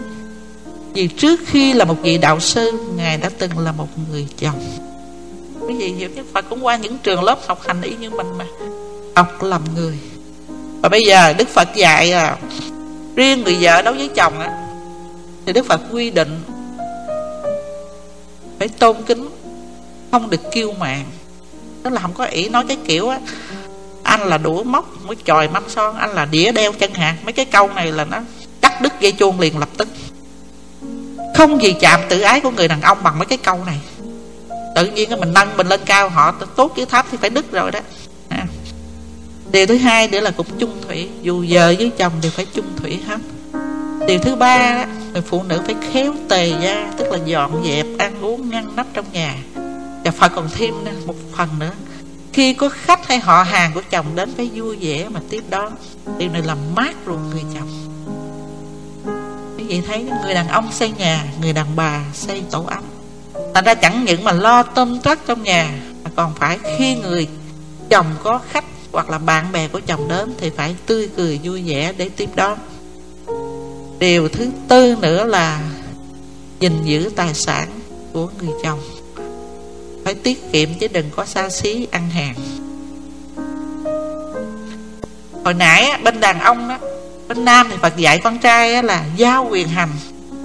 [0.93, 4.61] Vì trước khi là một vị đạo sư, ngài đã từng là một người chồng.
[5.59, 8.27] Quý vị hiểu đức phật cũng qua những trường lớp học hành y như mình
[8.37, 8.45] mà,
[9.15, 9.97] học làm người.
[10.81, 12.37] Và bây giờ đức phật dạy là
[13.15, 14.67] riêng người vợ đối với chồng á,
[15.45, 16.41] thì đức phật quy định
[18.63, 19.29] phải tôn kính,
[20.11, 21.05] không được kiêu mạn
[21.83, 23.19] tức là không có ý nói cái kiểu á,
[24.03, 27.15] anh là đũa móc mới chòi mắm son, anh là đĩa đeo chân hạt.
[27.23, 28.21] Mấy cái câu này là nó
[28.61, 29.87] cắt đứt dây chuông liền lập tức.
[31.35, 33.79] Không gì chạm tự ái của người đàn ông bằng mấy cái câu này.
[34.75, 37.51] Tự nhiên cái mình nâng mình lên cao, họ tốt chứ thấp thì phải đứt
[37.51, 37.79] rồi đó.
[38.29, 38.45] À.
[39.51, 41.09] điều thứ hai nữa là cũng chung thủy.
[41.21, 43.17] Dù vợ với chồng đều phải chung thủy hết
[44.07, 48.21] điều thứ ba người phụ nữ phải khéo tề gia tức là dọn dẹp, ăn
[48.21, 49.35] uống, ngăn nắp trong nhà.
[50.05, 50.73] Và phật còn thêm
[51.05, 51.71] một phần nữa.
[52.33, 55.73] Khi có khách hay họ hàng của chồng đến phải vui vẻ mà tiếp đón,
[56.17, 57.69] điều này làm mát ruột người chồng.
[59.57, 62.83] Quý vị thấy, người đàn ông xây nhà, người đàn bà xây tổ ấm.
[63.53, 65.69] Thành ra chẳng những mà lo tôm tất trong nhà,
[66.03, 67.27] mà còn phải khi người
[67.89, 71.63] chồng có khách hoặc là bạn bè của chồng đến thì phải tươi cười, vui
[71.65, 72.57] vẻ để tiếp đón
[73.99, 75.59] điều thứ tư nữa là
[76.59, 77.67] gìn giữ tài sản
[78.13, 78.79] của người chồng.
[80.05, 82.35] Phải tiết kiệm chứ đừng có xa xí ăn hàng.
[85.43, 86.77] Hồi nãy bên đàn ông đó
[87.27, 89.89] bên nam thì phật dạy con trai là giao quyền hành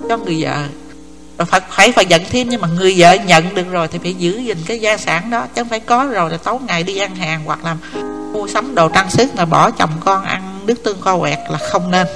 [0.08, 0.64] cho người vợ.
[1.38, 4.14] Rồi phải phải phải giận thêm, nhưng mà người vợ nhận được rồi thì phải
[4.14, 6.98] giữ gìn cái gia sản đó, chứ không phải có rồi là tối ngày đi
[6.98, 7.76] ăn hàng hoặc là
[8.32, 11.58] mua sắm đồ trang sức mà bỏ chồng con ăn nước tương kho quẹt là
[11.58, 12.06] không nên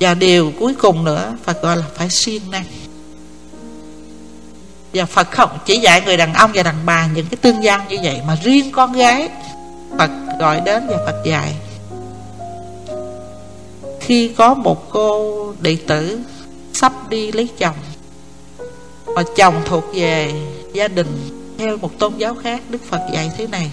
[0.00, 2.64] và điều cuối cùng nữa, Phật gọi là phải siêng năng.
[4.94, 7.80] Và Phật không chỉ dạy người đàn ông và đàn bà Những cái tương giao
[7.88, 9.28] như vậy, Mà riêng con gái.
[9.98, 11.54] Phật gọi đến và Phật dạy.
[14.00, 16.20] Khi có một cô đệ tử
[16.72, 17.76] Sắp đi lấy chồng,
[19.14, 20.32] Mà chồng thuộc về
[20.72, 23.70] gia đình Theo một tôn giáo khác, Đức Phật dạy thế này.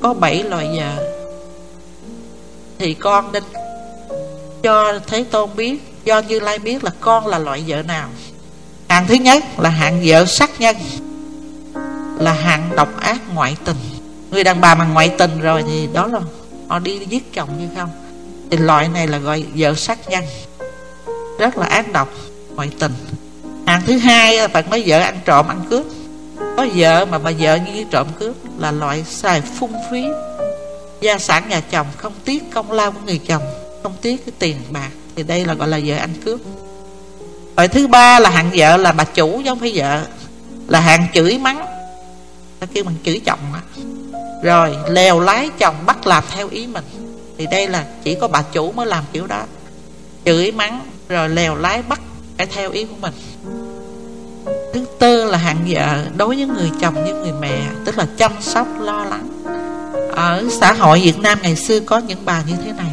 [0.00, 1.12] Có bảy loại vợ.
[2.78, 3.42] Thì con nên
[4.62, 8.08] cho Thế Tôn biết, Do Như Lai biết là con là loại vợ nào.
[8.88, 10.76] Hạng thứ nhất là hạng vợ sát nhân,
[12.18, 13.76] Là hạng độc ác ngoại tình.
[14.30, 16.20] Người đàn bà mà ngoại tình rồi Thì đó là
[16.68, 17.90] họ đi giết chồng như không.
[18.50, 20.24] Thì loại này là gọi vợ sát nhân.
[21.38, 22.08] Rất là ác độc,
[22.54, 22.92] Ngoại tình.
[23.66, 25.86] Hạng thứ hai là phải nói vợ ăn trộm ăn cướp.
[26.56, 30.04] Có vợ mà bà vợ như trộm cướp Là loại xài phung phí.
[31.00, 33.42] Gia sản nhà chồng không tiếc công lao của người chồng
[33.82, 34.90] không tiếc cái tiền bạc.
[35.16, 36.40] Thì đây là gọi là vợ anh cướp.
[37.56, 40.02] Rồi thứ ba là hạng vợ là bà chủ, chứ không phải vợ.
[40.68, 41.66] Là hạng chửi mắng.
[42.60, 43.60] Ta kêu bằng chửi chồng á.
[44.42, 46.84] Rồi, lèo lái chồng bắt làm theo ý mình.
[47.38, 49.42] Thì đây là chỉ có bà chủ mới làm kiểu đó.
[50.24, 52.00] Chửi mắng, rồi lèo lái bắt
[52.36, 53.12] phải theo ý của mình.
[54.74, 58.32] Thứ tư là hạng vợ đối với người chồng như người mẹ, tức là chăm
[58.40, 59.28] sóc, lo lắng.
[60.12, 62.90] Ở xã hội Việt Nam ngày xưa có những bà như thế này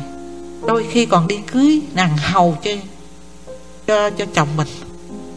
[0.67, 2.71] đôi khi còn đi cưới nàng hầu cho
[3.87, 4.67] cho cho chồng mình.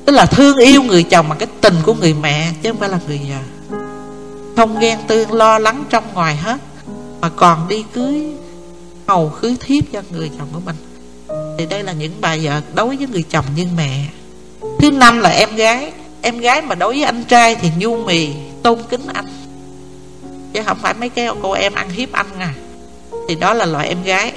[0.07, 2.89] Tức là thương yêu người chồng mà cái tình của người mẹ, chứ không phải
[2.89, 3.39] là người vợ
[4.59, 6.61] không ghen tương lo lắng trong ngoài hết,
[7.21, 8.27] mà còn đi cưới,
[9.07, 10.77] hầu cưới thiếp cho người chồng của mình.
[11.59, 14.07] Thì đây là những bà vợ đối với người chồng như mẹ.
[14.79, 15.93] Thứ năm là em gái.
[16.23, 18.29] Em gái mà đối với anh trai thì nhu mì,
[18.63, 19.27] tôn kính anh.
[20.55, 22.55] Chứ không phải mấy cái cô em ăn hiếp anh à.
[23.29, 24.33] Thì đó là loại em gái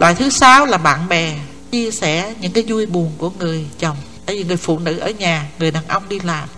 [0.00, 1.34] loại thứ sáu là bạn bè,
[1.70, 3.96] chia sẻ những cái vui buồn của người chồng.
[4.26, 6.48] Tại vì người phụ nữ ở nhà, người đàn ông đi làm,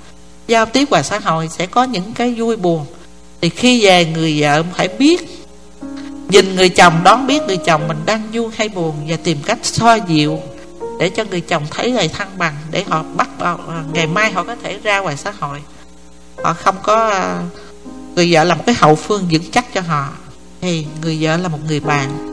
[0.47, 2.87] giao tiếp ngoài xã hội sẽ có những cái vui buồn.
[3.41, 5.45] Thì khi về, người vợ phải biết,
[6.29, 9.59] nhìn người chồng, đón biết người chồng mình đang vui hay buồn và tìm cách
[9.63, 10.41] xoa dịu
[10.99, 13.57] để cho người chồng thấy lại thăng bằng để họ bắt à,
[13.93, 15.63] ngày mai họ có thể ra ngoài xã hội.
[16.45, 17.43] Họ không có à,
[18.15, 20.09] người vợ là một cái hậu phương vững chắc cho họ.
[20.61, 22.30] Thì người vợ là một người bạn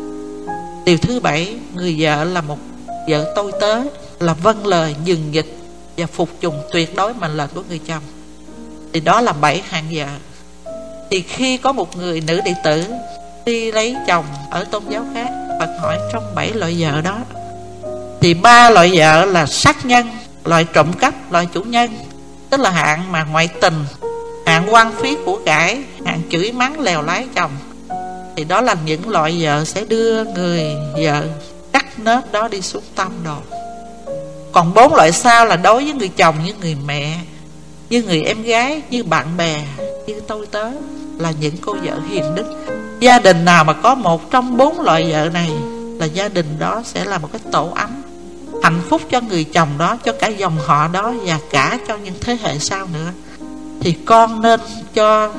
[0.88, 2.58] điều thứ bảy, người vợ là một
[3.10, 3.82] vợ tôi tớ,
[4.20, 5.58] là vâng lời dừng dịch
[5.98, 8.04] và phục tùng tuyệt đối mệnh lệnh của người chồng.
[8.94, 10.06] Thì đó là bảy hạng vợ.
[11.12, 12.86] Thì khi có một người nữ đệ tử
[13.46, 15.30] đi lấy chồng ở tôn giáo khác
[15.60, 17.18] Phật hỏi trong bảy loại vợ đó,
[18.22, 20.08] thì ba loại vợ là sát nhân,
[20.46, 21.98] loại trộm cắp, loại chủ nhân,
[22.50, 23.86] tức là hạng mà ngoại tình,
[24.46, 27.52] hạng quan phí của cải, hạng chửi mắng lèo lái chồng
[28.38, 30.64] thì đó là những loại vợ sẽ đưa người
[30.98, 31.24] vợ
[31.74, 33.38] cắt nết đó đi xuống tâm đồ
[34.58, 37.20] còn bốn loại sau là đối với người chồng như người mẹ,
[37.90, 39.64] như người em gái, như bạn bè,
[40.08, 40.70] như tôi tớ,
[41.18, 42.66] là những cô vợ hiền đức.
[43.00, 45.52] Gia đình nào mà có một trong bốn loại vợ này
[46.00, 48.04] là gia đình đó sẽ là một cái tổ ấm,
[48.64, 52.16] hạnh phúc cho người chồng đó, cho cả dòng họ đó và cả cho những
[52.22, 53.12] thế hệ sau nữa.
[53.82, 54.60] Thì con nên
[54.94, 55.34] cho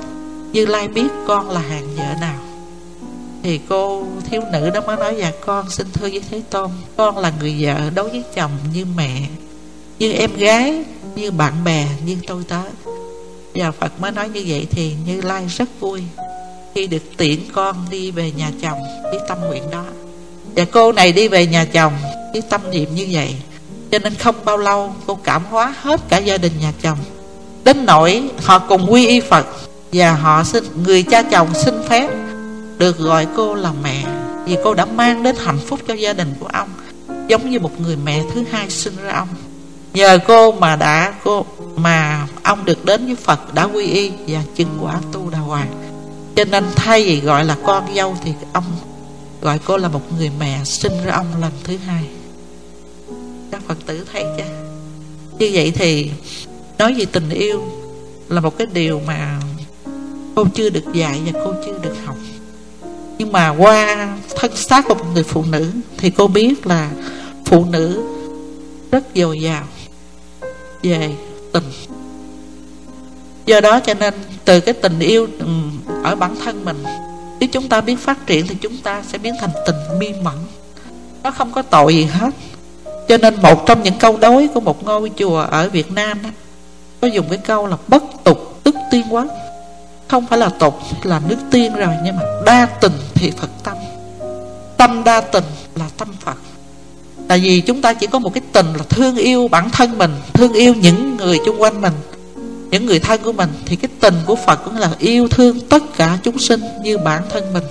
[0.52, 2.47] như lai biết con là hàng vợ nào
[3.42, 7.18] thì cô thiếu nữ đó mới nói dạ con, xin thưa với thế tôn, con
[7.18, 9.26] là người vợ đối với chồng như mẹ,
[9.98, 10.84] như em gái,
[11.14, 12.62] như bạn bè, như tôi tớ
[13.54, 16.02] và phật mới nói như vậy thì như lai rất vui
[16.74, 19.84] khi được tiễn con đi về nhà chồng với tâm nguyện đó.
[20.56, 21.92] Và cô này đi về nhà chồng
[22.32, 23.34] với tâm niệm như vậy,
[23.90, 26.98] cho nên không bao lâu cô cảm hóa hết cả gia đình nhà chồng.
[27.64, 29.46] Đến nỗi họ cùng quy y phật
[29.92, 32.10] và họ xin, người cha chồng xin phép
[32.78, 34.04] được gọi cô là mẹ,
[34.46, 36.68] vì cô đã mang đến hạnh phúc cho gia đình của ông,
[37.28, 39.28] giống như một người mẹ thứ hai sinh ra ông.
[39.92, 44.42] Nhờ cô mà đã, cô, mà ông được đến với Phật đã quy y và
[44.54, 45.70] chứng quả tu đà hoàng.
[46.36, 48.64] Cho nên thay vì gọi là con dâu thì ông
[49.40, 52.04] gọi cô là một người mẹ sinh ra ông lần thứ hai.
[53.50, 54.44] Các phật tử thấy chưa?
[55.38, 56.10] Như vậy thì
[56.78, 57.62] nói về tình yêu
[58.28, 59.40] là một cái điều mà
[60.34, 62.16] cô chưa được dạy và cô chưa được học
[63.18, 66.90] nhưng mà qua thân xác của một người phụ nữ thì cô biết là
[67.44, 68.02] phụ nữ
[68.90, 69.64] rất dồi dào
[70.82, 71.10] về
[71.52, 71.64] tình.
[73.46, 74.14] Do đó cho nên
[74.44, 75.28] từ cái tình yêu
[76.04, 76.84] ở bản thân mình
[77.40, 80.34] nếu chúng ta biết phát triển thì chúng ta sẽ biến thành tình mi mẫn.
[81.22, 82.34] Nó không có tội gì hết.
[83.08, 86.30] Cho nên một trong những câu đối của một ngôi chùa ở Việt Nam đó,
[87.00, 89.26] có dùng cái câu là bất tục tức tiên quá
[90.08, 93.76] không phải là tục là nước tiên rồi, nhưng mà đa tình thì Phật tâm.
[94.76, 95.44] Tâm đa tình
[95.74, 96.36] là tâm Phật.
[97.28, 100.14] Tại vì chúng ta chỉ có một cái tình là thương yêu bản thân mình,
[100.32, 101.92] thương yêu những người xung quanh mình,
[102.70, 105.82] những người thân của mình, thì cái tình của Phật cũng là yêu thương tất
[105.96, 107.64] cả chúng sinh như bản thân mình.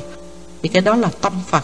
[0.64, 1.64] Thì cái đó là tâm Phật.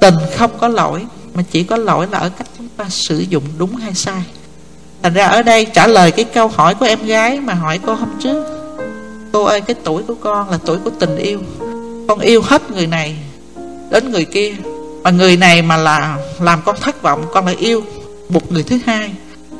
[0.00, 3.44] Tình không có lỗi, mà chỉ có lỗi là ở cách chúng ta sử dụng
[3.58, 4.22] đúng hay sai.
[5.02, 7.94] Thành ra ở đây trả lời cái câu hỏi của em gái mà hỏi cô
[7.94, 8.61] hôm trước
[9.32, 11.40] cô ơi, cái tuổi của con là tuổi của tình yêu.
[12.08, 13.16] Con yêu hết người này
[13.90, 14.54] đến người kia.
[15.02, 17.82] Mà người này mà là làm con thất vọng, con lại yêu
[18.28, 19.10] một người thứ hai.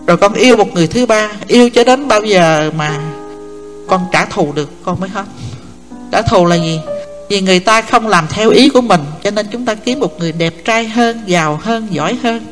[0.06, 1.30] Rồi con yêu một người thứ ba.
[1.46, 3.00] Yêu cho đến bao giờ mà
[3.88, 5.24] con trả thù được, con mới hết.
[6.12, 6.80] Trả thù là gì?
[7.28, 10.18] Vì người ta không làm theo ý của mình, cho nên chúng ta kiếm một
[10.18, 12.46] người đẹp trai hơn, giàu hơn, giỏi hơn.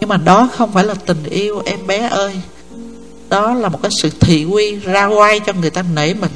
[0.00, 2.32] Nhưng mà đó không phải là tình yêu, em bé ơi
[3.32, 6.30] đó là một cái sự thị uy ra quay cho người ta nể mình.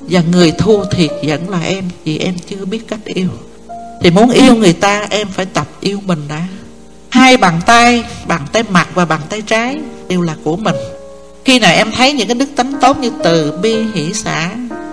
[0.00, 3.28] Và người thua thiệt vẫn là em, vì em chưa biết cách yêu.
[4.02, 6.42] Thì muốn yêu người ta, em phải tập yêu mình đã.
[7.10, 9.76] Hai bàn tay bàn tay mặt và bàn tay trái
[10.08, 10.74] đều là của mình.
[11.44, 14.50] Khi nào em thấy những cái đức tánh tốt như từ, bi, hỷ xã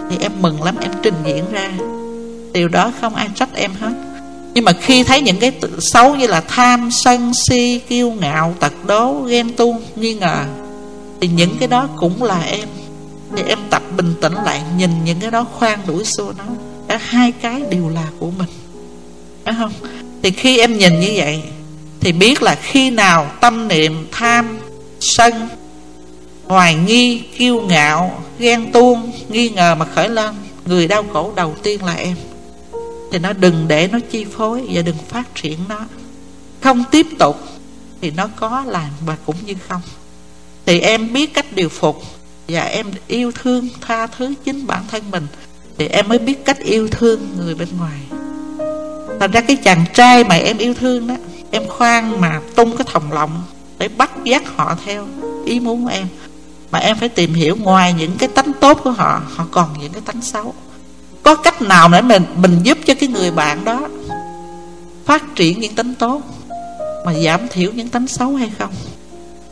[0.09, 1.71] thì em mừng lắm, em trình diễn ra.
[2.53, 3.93] Điều đó không ai trách em hết.
[4.53, 8.73] Nhưng mà khi thấy những cái xấu như là tham sân si, kiêu ngạo, tật
[8.85, 10.45] đố, ghen tuông, nghi ngờ
[11.21, 12.67] thì những cái đó cũng là em.
[13.35, 16.43] Thì em tập bình tĩnh lại, nhìn những cái đó khoan đuổi xô nó.
[16.87, 18.49] Cả hai cái đều là của mình.
[19.45, 19.71] Phải không?
[20.23, 21.43] Thì khi em nhìn như vậy,
[21.99, 24.59] thì biết là khi nào tâm niệm, tham,
[24.99, 25.33] sân,
[26.43, 30.35] hoài nghi, kiêu ngạo, ghen tuông, nghi ngờ mà khởi lên,
[30.65, 32.17] người đau khổ đầu tiên là em.
[33.11, 35.79] Thì nó đừng để nó chi phối và đừng phát triển nó.
[36.61, 37.39] Không tiếp tục
[38.01, 39.81] thì nó có là và cũng như không
[40.65, 42.03] thì em biết cách điều phục
[42.47, 45.27] và em yêu thương, tha thứ chính bản thân mình.
[45.77, 47.99] Thì em mới biết cách yêu thương người bên ngoài.
[49.19, 51.15] Thành ra cái chàng trai mà em yêu thương đó,
[51.51, 53.43] em khoan mà tung cái thòng lọng
[53.77, 55.07] để bắt dắt họ theo
[55.45, 56.07] ý muốn của em.
[56.71, 59.91] Mà em phải tìm hiểu ngoài những cái tánh tốt của họ họ còn những
[59.91, 60.53] cái tánh xấu.
[61.23, 63.87] Có cách nào để mình mình giúp cho cái người bạn đó
[65.05, 66.21] phát triển những tánh tốt
[67.05, 68.73] mà giảm thiểu những tánh xấu hay không?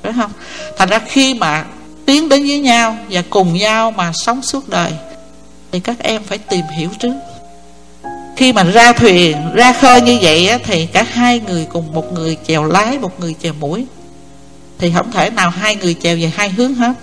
[0.03, 0.31] Phải không?
[0.77, 1.65] Thành ra khi mà
[2.05, 4.91] tiến đến với nhau và cùng nhau mà sống suốt đời
[5.71, 7.13] thì các em phải tìm hiểu trước.
[8.38, 12.13] Khi mà ra thuyền ra khơi như vậy á, thì cả hai người cùng một
[12.13, 13.85] người chèo lái một người chèo mũi.
[14.77, 16.93] Thì không thể nào hai người chèo về hai hướng hết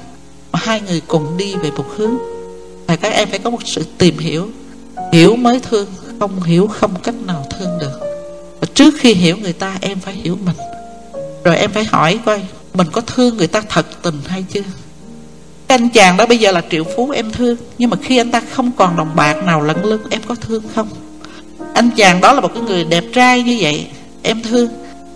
[0.53, 2.19] mà hai người cùng đi về một hướng.
[2.87, 4.51] Và các em phải có một sự tìm hiểu
[5.13, 5.87] hiểu mới thương
[6.21, 8.01] không hiểu không cách nào thương được.
[8.61, 10.57] Và trước khi hiểu người ta em phải hiểu mình.
[11.45, 12.43] Rồi em phải hỏi coi
[12.75, 14.61] mình có thương người ta thật tình hay chưa?
[15.69, 18.31] Cái anh chàng đó bây giờ là triệu phú em thương, nhưng mà khi anh
[18.31, 20.89] ta không còn đồng bạc nào lẫn lưng, em có thương không?
[21.75, 23.87] Anh chàng đó là một cái người đẹp trai như vậy,
[24.23, 24.69] em thương.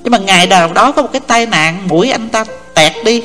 [0.02, 2.44] Nhưng mà ngày nào đó có một cái tai nạn, mũi anh ta
[2.74, 3.22] tẹt đi,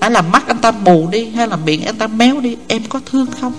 [0.00, 2.82] hay là mắt anh ta mù đi, hay là miệng anh ta méo đi, em
[2.88, 3.52] có thương không?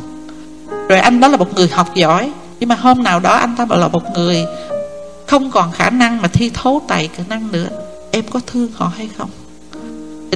[0.89, 3.65] Rồi anh đó là một người học giỏi, nhưng mà hôm nào đó anh ta
[3.65, 4.45] bảo là một người
[5.27, 7.67] không còn khả năng mà thi thố tài khả năng nữa,
[8.11, 9.29] em có thương họ hay không?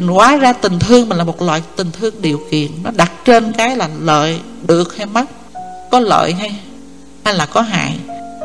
[0.01, 2.71] Tình hóa ra tình thương mình là một loại tình thương điều kiện.
[2.83, 5.25] Nó đặt trên cái là lợi được hay mất,
[5.91, 6.55] có lợi hay
[7.25, 7.95] hay là có hại,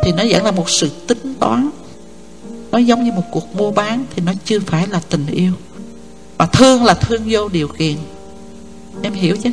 [0.03, 1.71] thì nó vẫn là một sự tính toán.
[2.71, 5.53] Nó giống như một cuộc mua bán thì nó chưa phải là tình yêu,
[6.39, 7.97] mà thương là thương vô điều kiện.
[9.03, 9.51] Em hiểu chứ?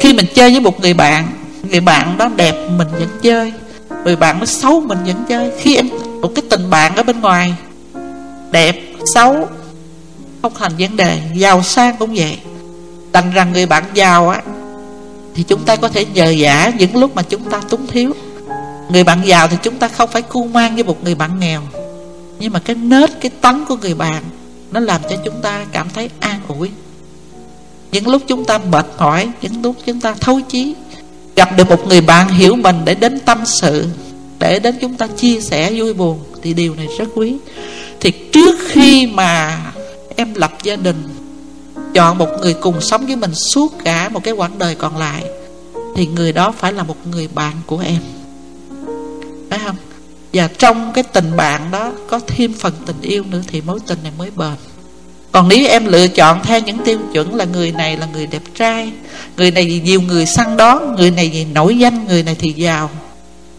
[0.00, 1.28] Khi mình chơi với một người bạn
[1.70, 3.52] người bạn đó đẹp mình vẫn chơi,
[4.04, 5.50] người bạn nó xấu mình vẫn chơi.
[5.58, 5.88] Khi em,
[6.22, 7.54] một cái tình bạn ở bên ngoài,
[8.50, 8.76] đẹp,
[9.14, 9.48] xấu
[10.42, 11.20] không thành vấn đề.
[11.34, 12.38] Giàu sang cũng vậy.
[13.12, 14.42] Đành rằng người bạn giàu á,
[15.34, 18.12] thì chúng ta có thể nhờ giả những lúc mà chúng ta túng thiếu.
[18.88, 21.62] Người bạn giàu thì chúng ta không phải cu mang với một người bạn nghèo.
[22.38, 24.22] Nhưng mà cái nết, cái tấn của người bạn,
[24.70, 26.70] nó làm cho chúng ta cảm thấy an ủi.
[27.92, 30.74] Những lúc chúng ta mệt mỏi, những lúc chúng ta thấu chí,
[31.36, 33.86] gặp được một người bạn hiểu mình để đến tâm sự,
[34.38, 37.36] để đến chúng ta chia sẻ vui buồn, thì điều này rất quý.
[38.00, 39.58] Thì trước khi mà
[40.20, 41.02] em lập gia đình,
[41.94, 45.24] chọn một người cùng sống với mình suốt cả một cái quãng đời còn lại,
[45.96, 48.00] thì người đó phải là một người bạn của em.
[49.50, 49.76] Phải không?
[50.32, 53.98] Và trong cái tình bạn đó có thêm phần tình yêu nữa thì mối tình
[54.02, 54.54] này mới bền.
[55.32, 58.42] Còn nếu em lựa chọn theo những tiêu chuẩn là người này là người đẹp
[58.54, 58.92] trai,
[59.36, 62.52] người này thì nhiều người săn đón, người này thì nổi danh, người này thì
[62.52, 62.90] giàu,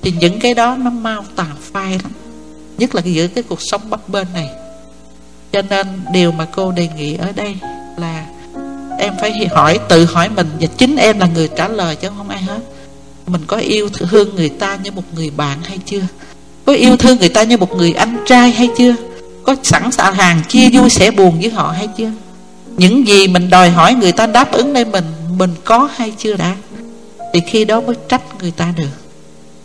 [0.02, 2.12] thì những cái đó nó mau tàn phai lắm.
[2.78, 4.50] Nhất là giữa cái cuộc sống bấp bên này
[5.52, 7.56] cho nên điều mà cô đề nghị ở đây
[7.98, 8.26] là
[9.00, 12.30] em phải hỏi, tự hỏi mình và chính em là người trả lời chứ không
[12.30, 12.60] ai hết.
[13.28, 16.02] Mình có yêu thương người ta như một người bạn hay chưa?
[16.66, 18.96] Có yêu thương người ta như một người anh trai hay chưa?
[19.44, 22.12] Có sẵn sàng chia vui sẻ buồn với họ hay chưa?
[22.78, 25.06] Những gì mình đòi hỏi người ta đáp ứng đây mình
[25.38, 26.56] mình có hay chưa đã?
[27.34, 28.90] Thì khi đó mới trách người ta được.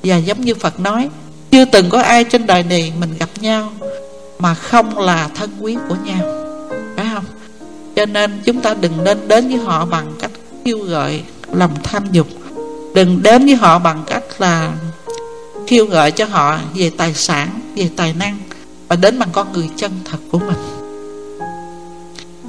[0.02, 1.08] Và giống như phật nói,
[1.50, 3.72] chưa từng có ai trên đời này mình gặp nhau
[4.38, 6.44] mà không là thân quý của nhau.
[6.96, 7.24] Phải không?
[7.96, 10.30] Cho nên chúng ta đừng nên đến với họ bằng cách
[10.64, 11.22] kêu gọi
[11.52, 12.26] lòng tham dục.
[12.94, 14.72] Đừng đến với họ bằng cách là
[15.66, 18.38] kêu gọi cho họ về tài sản, về tài năng
[18.88, 20.58] và đến bằng con người chân thật của mình.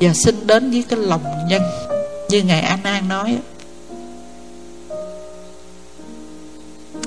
[0.01, 1.61] Và xin đến với cái lòng nhân.
[2.29, 3.37] Như ngài an an nói,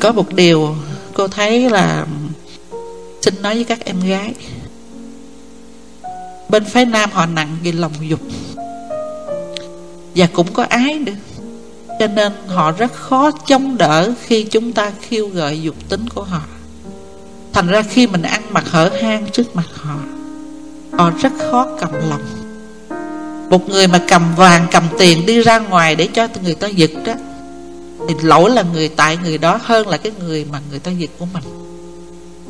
[0.01, 0.77] có một điều
[1.15, 2.07] cô thấy là
[3.23, 4.35] xin nói với các em gái
[6.51, 8.21] bên phái nam họ nặng về lòng dục.
[10.15, 11.13] Và cũng có ái nữa.
[11.99, 16.23] Cho nên họ rất khó chống đỡ khi chúng ta khiêu gợi dục tính của
[16.23, 16.43] họ.
[17.53, 19.97] Thành ra khi mình ăn mặc hở hang trước mặt họ
[20.93, 22.23] họ rất khó cầm lòng.
[23.51, 26.91] Một người mà cầm vàng, cầm tiền đi ra ngoài để cho người ta giật
[27.05, 27.15] đó,
[28.09, 31.11] thì lỗi là người tại người đó hơn là cái người mà người ta giật
[31.19, 31.43] của mình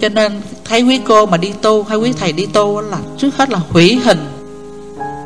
[0.01, 3.37] cho nên thấy quý cô mà đi tu hay quý thầy đi tu là trước
[3.37, 4.19] hết là hủy hình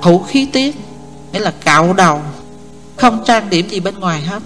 [0.03, 0.77] thủ khí tiết,
[1.33, 2.21] nghĩa là cạo đầu,
[2.97, 4.43] không trang điểm gì bên ngoài hết.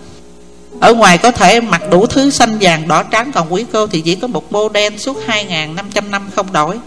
[0.80, 4.00] Ở ngoài có thể mặc đủ thứ xanh vàng, đỏ trắng, còn quý cô thì
[4.00, 6.78] chỉ có một bô đen suốt hai ngàn năm trăm năm không đổi.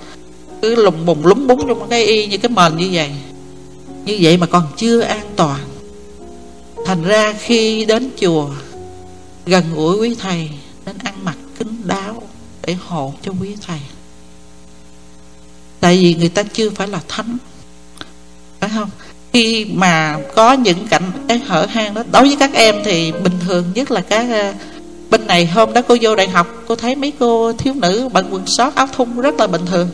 [0.62, 3.10] Cứ lùng bùng lúng búng trong cái y như cái mền như vậy.
[4.06, 5.60] Như vậy mà còn chưa an toàn.
[6.86, 8.50] Thành ra khi đến chùa,
[9.46, 10.50] gần gũi quý thầy
[10.86, 12.24] nên ăn mặc kính đáo
[12.72, 13.80] để hộ cho quý thầy.
[15.80, 17.38] Tại vì người ta chưa phải là thánh.
[18.60, 18.90] Phải không?
[19.34, 23.40] Khi mà có những cảnh cái hở hang đó, đối với các em thì bình
[23.48, 24.54] thường, nhất là các ờ,
[25.10, 28.28] bên này hôm đó cô vô đại học, cô thấy mấy cô thiếu nữ bận
[28.32, 29.90] quần sót áo thun rất là bình thường.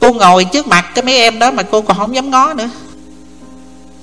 [0.00, 2.70] Cô ngồi trước mặt cái mấy em đó mà cô còn không dám ngó nữa.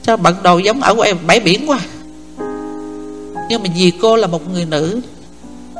[0.04, 1.80] Sao bận đồ giống ở em bãi biển quá.
[3.50, 5.02] Nhưng mà vì cô là một người nữ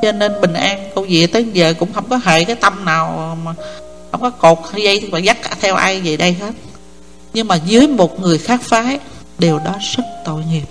[0.04, 3.38] cho nên bình an cô về tới giờ cũng không có hệ cái tâm nào
[3.44, 3.54] mà
[4.12, 6.52] không có cột dây mà dắt theo ai về đây hết.
[7.34, 8.98] Nhưng mà dưới một người khác phái
[9.38, 10.64] điều đó rất tội nghiệp.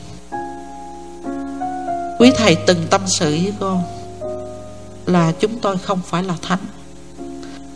[2.20, 3.78] Quý thầy từng tâm sự với cô
[5.06, 6.66] là chúng tôi không phải là thánh.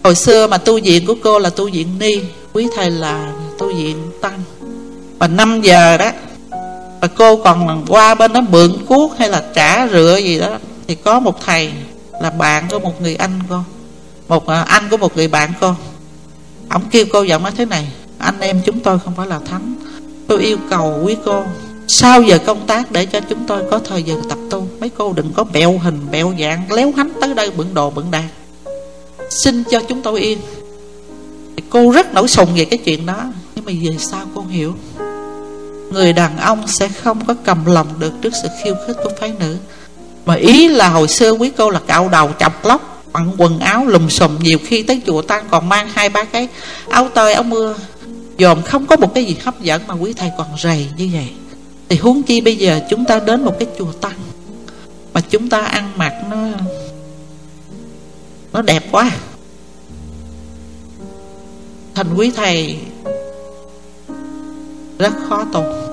[0.03, 2.19] Hồi xưa mà tu viện của cô là tu viện ni,
[2.53, 4.39] quý thầy là tu viện tăng.
[5.19, 6.11] Và 5 giờ đó
[7.01, 10.57] và cô còn qua bên đó mượn cuốc hay là trả rửa gì đó
[10.87, 11.71] thì có một thầy
[12.21, 13.63] là bạn của một người anh con.
[14.27, 15.75] Một à, anh của một người bạn con.
[16.69, 17.87] Ông kêu cô giọng nói thế này,
[18.17, 19.75] anh em chúng tôi không phải là thánh.
[20.27, 21.43] Tôi yêu cầu quý cô,
[21.87, 24.67] sau giờ công tác để cho chúng tôi có thời giờ tập tu.
[24.79, 28.11] Mấy cô đừng có bẹo hình, bẹo dạng, léo hánh tới đây bận đồ bận
[28.11, 28.29] đàn
[29.29, 30.39] xin cho chúng tôi yên.
[31.69, 33.23] Cô rất nổi sùng về cái chuyện đó.
[33.55, 34.73] Nhưng mà về sau cô hiểu,
[35.91, 39.33] người đàn ông sẽ không có cầm lòng được trước sự khiêu khích của phái
[39.39, 39.57] nữ
[40.27, 43.85] mà ý là hồi xưa quý cô là cạo đầu chọc lóc bằng quần áo
[43.85, 46.47] lùm xùm, nhiều khi tới chùa tăng còn mang hai ba cái
[46.89, 47.75] áo tơi, áo mưa.
[48.39, 51.29] Dòm không có một cái gì hấp dẫn mà quý thầy còn rầy như vậy.
[51.89, 54.13] Thì huống chi bây giờ chúng ta đến một cái chùa tăng,
[55.13, 56.37] mà chúng ta ăn mặc nó
[58.53, 59.11] nó đẹp quá.
[61.95, 62.77] Thành quý thầy
[64.99, 65.86] rất khó tu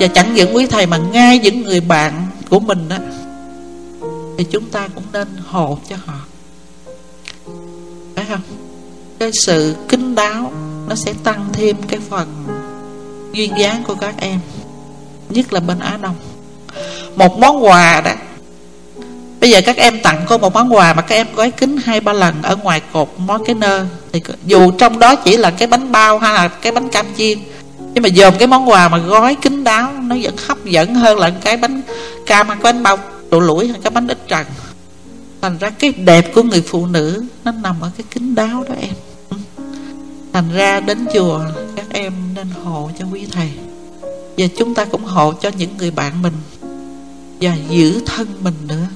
[0.00, 2.96] và chẳng những quý thầy mà ngay những người bạn của mình đó
[4.38, 6.14] thì chúng ta cũng nên hộ cho họ.
[8.16, 8.40] Phải không?
[9.18, 10.52] Cái sự kính đáo
[10.88, 12.28] nó sẽ tăng thêm cái phần
[13.32, 14.40] duyên dáng của các em,
[15.30, 16.16] nhất là bên á đông.
[17.16, 18.12] Một món quà đó,
[19.40, 22.00] bây giờ các em tặng cô một món quà mà các em gói kính hai
[22.00, 23.86] ba lần ở ngoài cột món cái nơ.
[24.12, 27.38] Thì dù trong đó chỉ là cái bánh bao hay là cái bánh cam chiên
[27.94, 31.18] nhưng mà dòm cái món quà mà gói kín đáo, nó vẫn hấp dẫn hơn
[31.18, 31.82] là cái bánh
[32.26, 32.98] cam hay cái bánh bao
[33.30, 34.46] đồ lũi hay cái bánh ít trần.
[35.40, 38.74] Thành ra cái đẹp của người phụ nữ, nó nằm ở cái kín đáo đó
[38.80, 38.94] em.
[39.30, 39.36] Ừ.
[40.32, 41.40] Thành ra đến chùa,
[41.76, 43.50] các em nên hộ cho quý thầy.
[44.38, 46.32] Và chúng ta cũng hộ cho những người bạn mình
[47.40, 48.86] và giữ thân mình nữa.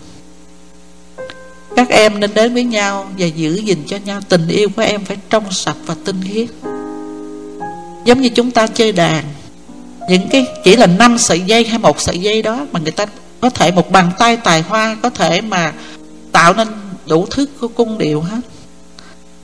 [1.77, 4.21] Các em nên đến với nhau và giữ gìn cho nhau.
[4.29, 6.49] Tình yêu của em phải trong sạch và tinh khiết
[8.09, 9.25] giống như chúng ta chơi đàn.
[10.09, 13.07] Những cái chỉ là năm sợi dây hay một sợi dây đó mà người ta
[13.41, 15.73] có thể một bàn tay tài hoa có thể mà
[16.33, 16.69] tạo nên
[17.07, 18.41] đủ thứ của cung điệu hết.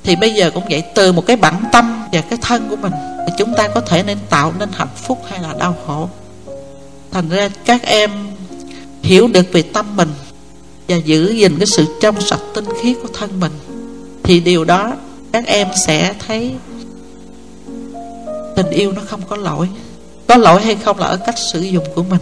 [0.04, 2.92] Thì bây giờ cũng vậy, từ một cái bản tâm và cái thân của mình
[3.26, 6.08] thì chúng ta có thể nên tạo nên hạnh phúc hay là đau khổ.
[7.10, 8.10] Thành ra các em
[9.02, 10.10] hiểu được về tâm mình
[10.88, 13.52] và giữ gìn cái sự trong sạch tinh khiết của thân mình,
[14.22, 14.92] thì điều đó
[15.32, 16.52] các em sẽ thấy
[18.56, 19.68] tình yêu nó không có lỗi.
[20.28, 22.20] Có lỗi hay không là ở cách sử dụng của mình.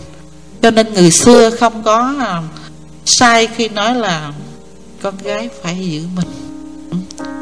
[0.63, 2.43] Cho nên người xưa không có à,
[3.05, 4.33] sai khi nói là
[5.03, 6.29] con gái phải giữ mình.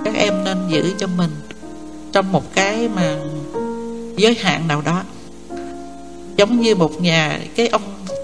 [0.04, 1.30] Các em nên giữ cho mình
[2.12, 3.16] trong một cái mà
[4.16, 5.02] giới hạn nào đó.
[6.36, 7.82] Giống như một nhà, cái ông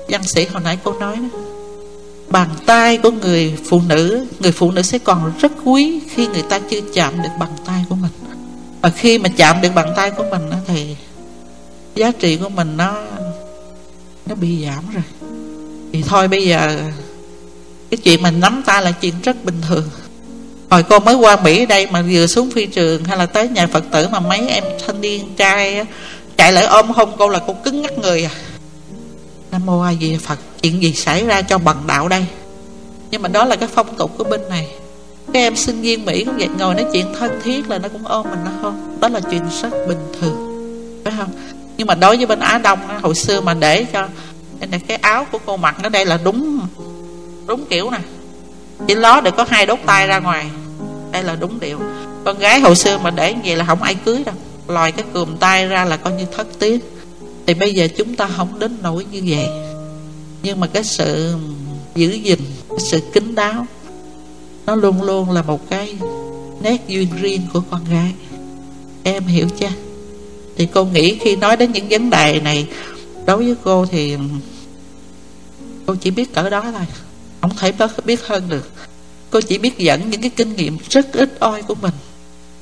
[0.09, 1.39] văn sĩ hồi nãy cô nói đó,
[2.29, 6.43] bàn tay của người phụ nữ, người phụ nữ sẽ còn rất quý khi người
[6.43, 8.11] ta chưa chạm được bàn tay của mình
[8.83, 10.97] và khi mà chạm được bàn tay của mình đó, thì
[11.95, 13.03] giá trị của mình nó
[14.27, 15.03] nó bị giảm rồi.
[15.93, 16.81] Thì thôi bây giờ
[17.91, 19.91] cái chuyện mình nắm tay là chuyện rất bình thường.
[20.71, 23.67] Hồi cô mới qua mỹ đây mà vừa xuống phi trường hay là tới nhà
[23.67, 25.85] phật tử mà mấy em thanh niên trai
[26.37, 28.31] chạy lại ôm hôn cô là cô cứng ngắc người à.
[29.51, 32.25] Nam mô a di phật chuyện gì xảy ra cho bằng đạo đây?
[33.11, 34.69] Nhưng mà đó là cái phong tục của bên này
[35.33, 38.07] các em sinh viên mỹ cũng vậy, ngồi nói chuyện thân thiết là nó cũng
[38.07, 40.37] ôm mình, nó không, đó là chuyện rất bình thường,
[41.05, 41.31] phải không?
[41.77, 44.09] Nhưng mà đối với bên á đông hồi xưa mà để cho
[44.71, 46.61] này cái áo của cô mặc nó đây là đúng
[47.47, 47.99] đúng kiểu nè.
[48.87, 50.47] Chỉ ló để có hai đốt tay ra ngoài,
[51.13, 51.79] đây là đúng điều.
[52.25, 54.35] Con gái hồi xưa mà để như vậy là không ai cưới đâu,
[54.69, 56.81] lòi cái cườm tay ra là coi như thất tiếng
[57.47, 59.49] thì bây giờ chúng ta không đến nỗi như vậy.
[60.43, 61.35] Nhưng mà cái sự
[61.95, 62.39] giữ gìn,
[62.69, 63.67] cái sự kính đáo
[64.67, 65.97] nó luôn luôn là một cái
[66.63, 68.13] nét duyên riêng của con gái.
[69.03, 69.71] Em hiểu chưa?
[70.57, 72.67] Thì cô nghĩ khi nói đến những vấn đề này,
[73.27, 74.17] đối với cô thì
[75.87, 76.87] cô chỉ biết cỡ đó thôi.
[77.41, 77.73] Không thể
[78.05, 78.71] biết hơn được.
[79.31, 81.95] Cô chỉ biết dẫn những cái kinh nghiệm rất ít oi của mình.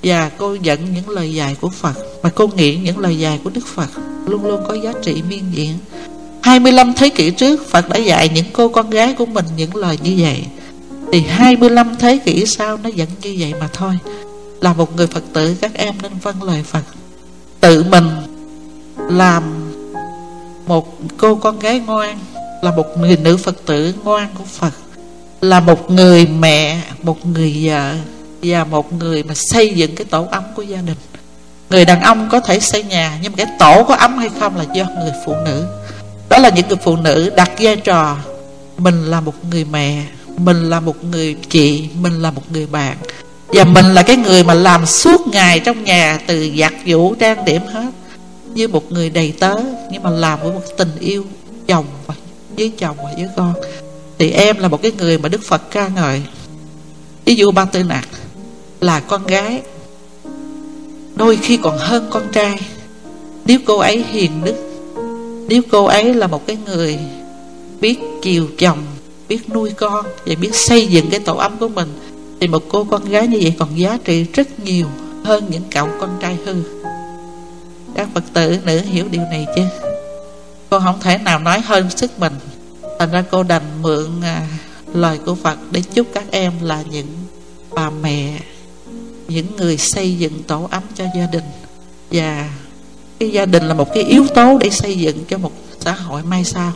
[0.02, 1.94] Và cô dẫn những lời dạy của Phật.
[2.22, 3.88] Mà cô nghĩ những lời dạy của Đức Phật
[4.26, 5.78] luôn luôn có giá trị miên diện
[6.42, 9.98] 25 thế kỷ trước, Phật đã dạy những cô con gái của mình những lời
[10.02, 10.44] như vậy.
[11.12, 13.98] Thì 25 thế kỷ sau nó vẫn như vậy mà thôi.
[14.60, 16.82] Là một người Phật tử các em nên vâng lời Phật.
[17.60, 18.08] Tự mình
[18.96, 19.64] làm
[20.66, 22.18] một cô con gái ngoan
[22.62, 24.72] Là một người nữ Phật tử ngoan của Phật
[25.40, 27.94] Là một người mẹ, một người vợ
[28.42, 30.96] Và một người mà xây dựng cái tổ ấm của gia đình.
[31.70, 34.56] Người đàn ông có thể xây nhà Nhưng mà cái tổ có ấm hay không
[34.56, 35.66] là do người phụ nữ.
[36.28, 38.16] Đó là những người phụ nữ đặt vai trò
[38.78, 40.04] mình là một người mẹ
[40.36, 42.96] mình là một người chị, mình là một người bạn.
[43.48, 47.44] Và mình là cái người mà làm suốt ngày trong nhà, từ giặt vũ trang
[47.44, 47.90] điểm hết.
[48.54, 49.56] Như một người đầy tớ,
[49.90, 51.24] nhưng mà làm với một tình yêu
[51.66, 52.14] chồng và
[52.56, 53.54] với chồng và với con.
[54.18, 56.22] Thì em là một cái người mà đức phật ca ngợi.
[57.24, 58.08] Ví dụ ba tư nạc,
[58.80, 59.62] là con gái,
[61.14, 62.60] đôi khi còn hơn con trai.
[63.44, 64.54] Nếu cô ấy hiền đức,
[65.48, 66.98] nếu cô ấy là một cái người
[67.80, 68.78] biết chiều chồng
[69.28, 71.88] biết nuôi con và biết xây dựng cái tổ ấm của mình
[72.40, 74.86] thì một cô con gái như vậy còn giá trị rất nhiều
[75.24, 76.54] hơn những cậu con trai hư.
[77.94, 79.62] Các phật tử nữ hiểu điều này chứ?
[80.70, 82.32] Cô không thể nào nói hơn sức mình.
[82.98, 84.46] Thành ra cô đành mượn à,
[84.94, 87.06] lời của phật để chúc các em là những
[87.70, 88.38] bà mẹ
[89.28, 91.44] những người xây dựng tổ ấm cho gia đình.
[92.10, 92.50] Và
[93.18, 96.22] cái gia đình là một cái yếu tố để xây dựng cho một xã hội
[96.22, 96.72] mai sau.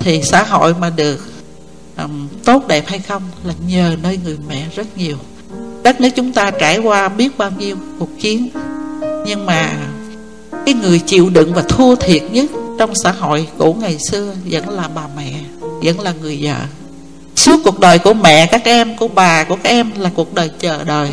[0.00, 1.35] Thì xã hội mà được
[1.98, 5.16] um, tốt đẹp hay không là nhờ nơi người mẹ rất nhiều.
[5.82, 8.48] Đất nước chúng ta trải qua biết bao nhiêu cuộc chiến.
[9.26, 9.72] Nhưng mà
[10.66, 14.68] cái người chịu đựng và thua thiệt nhất trong xã hội của ngày xưa vẫn
[14.68, 15.32] là bà mẹ
[15.82, 16.56] vẫn là người vợ.
[17.36, 20.50] Suốt cuộc đời của mẹ các em của bà của các em là cuộc đời
[20.60, 21.10] chờ đợi.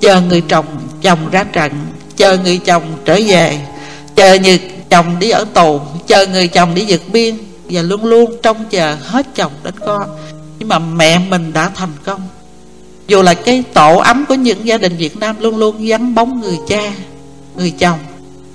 [0.00, 0.66] Chờ người chồng
[1.02, 1.72] chồng ra trận
[2.16, 3.66] chờ người chồng trở về
[4.14, 4.58] chờ như
[4.90, 7.38] chồng đi ở tù chờ người chồng đi vượt biên
[7.72, 10.02] và luôn luôn trông chờ hết chồng đến con.
[10.58, 12.28] Nhưng mà mẹ mình đã thành công.
[13.08, 16.40] Dù là cái tổ ấm của những gia đình Việt Nam luôn luôn vắng bóng
[16.40, 16.92] người cha,
[17.56, 17.98] người chồng.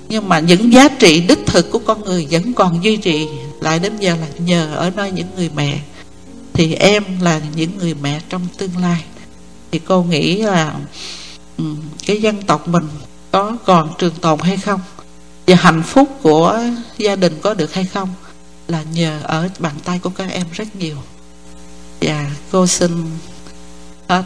[0.08, 3.28] Nhưng mà những giá trị đích thực của con người vẫn còn duy trì.
[3.60, 5.78] Lại đến giờ là nhờ ở nơi những người mẹ.
[6.52, 9.02] Thì em là những người mẹ trong tương lai.
[9.70, 10.74] Thì cô nghĩ là
[12.06, 12.88] cái dân tộc mình
[13.30, 14.80] có còn trường tồn hay không?
[15.46, 16.60] Và hạnh phúc của
[16.98, 18.08] gia đình có được hay không?
[18.68, 20.96] Là nhờ ở bàn tay của các em rất nhiều.
[22.00, 23.06] Và cô xin
[24.08, 24.22] hết.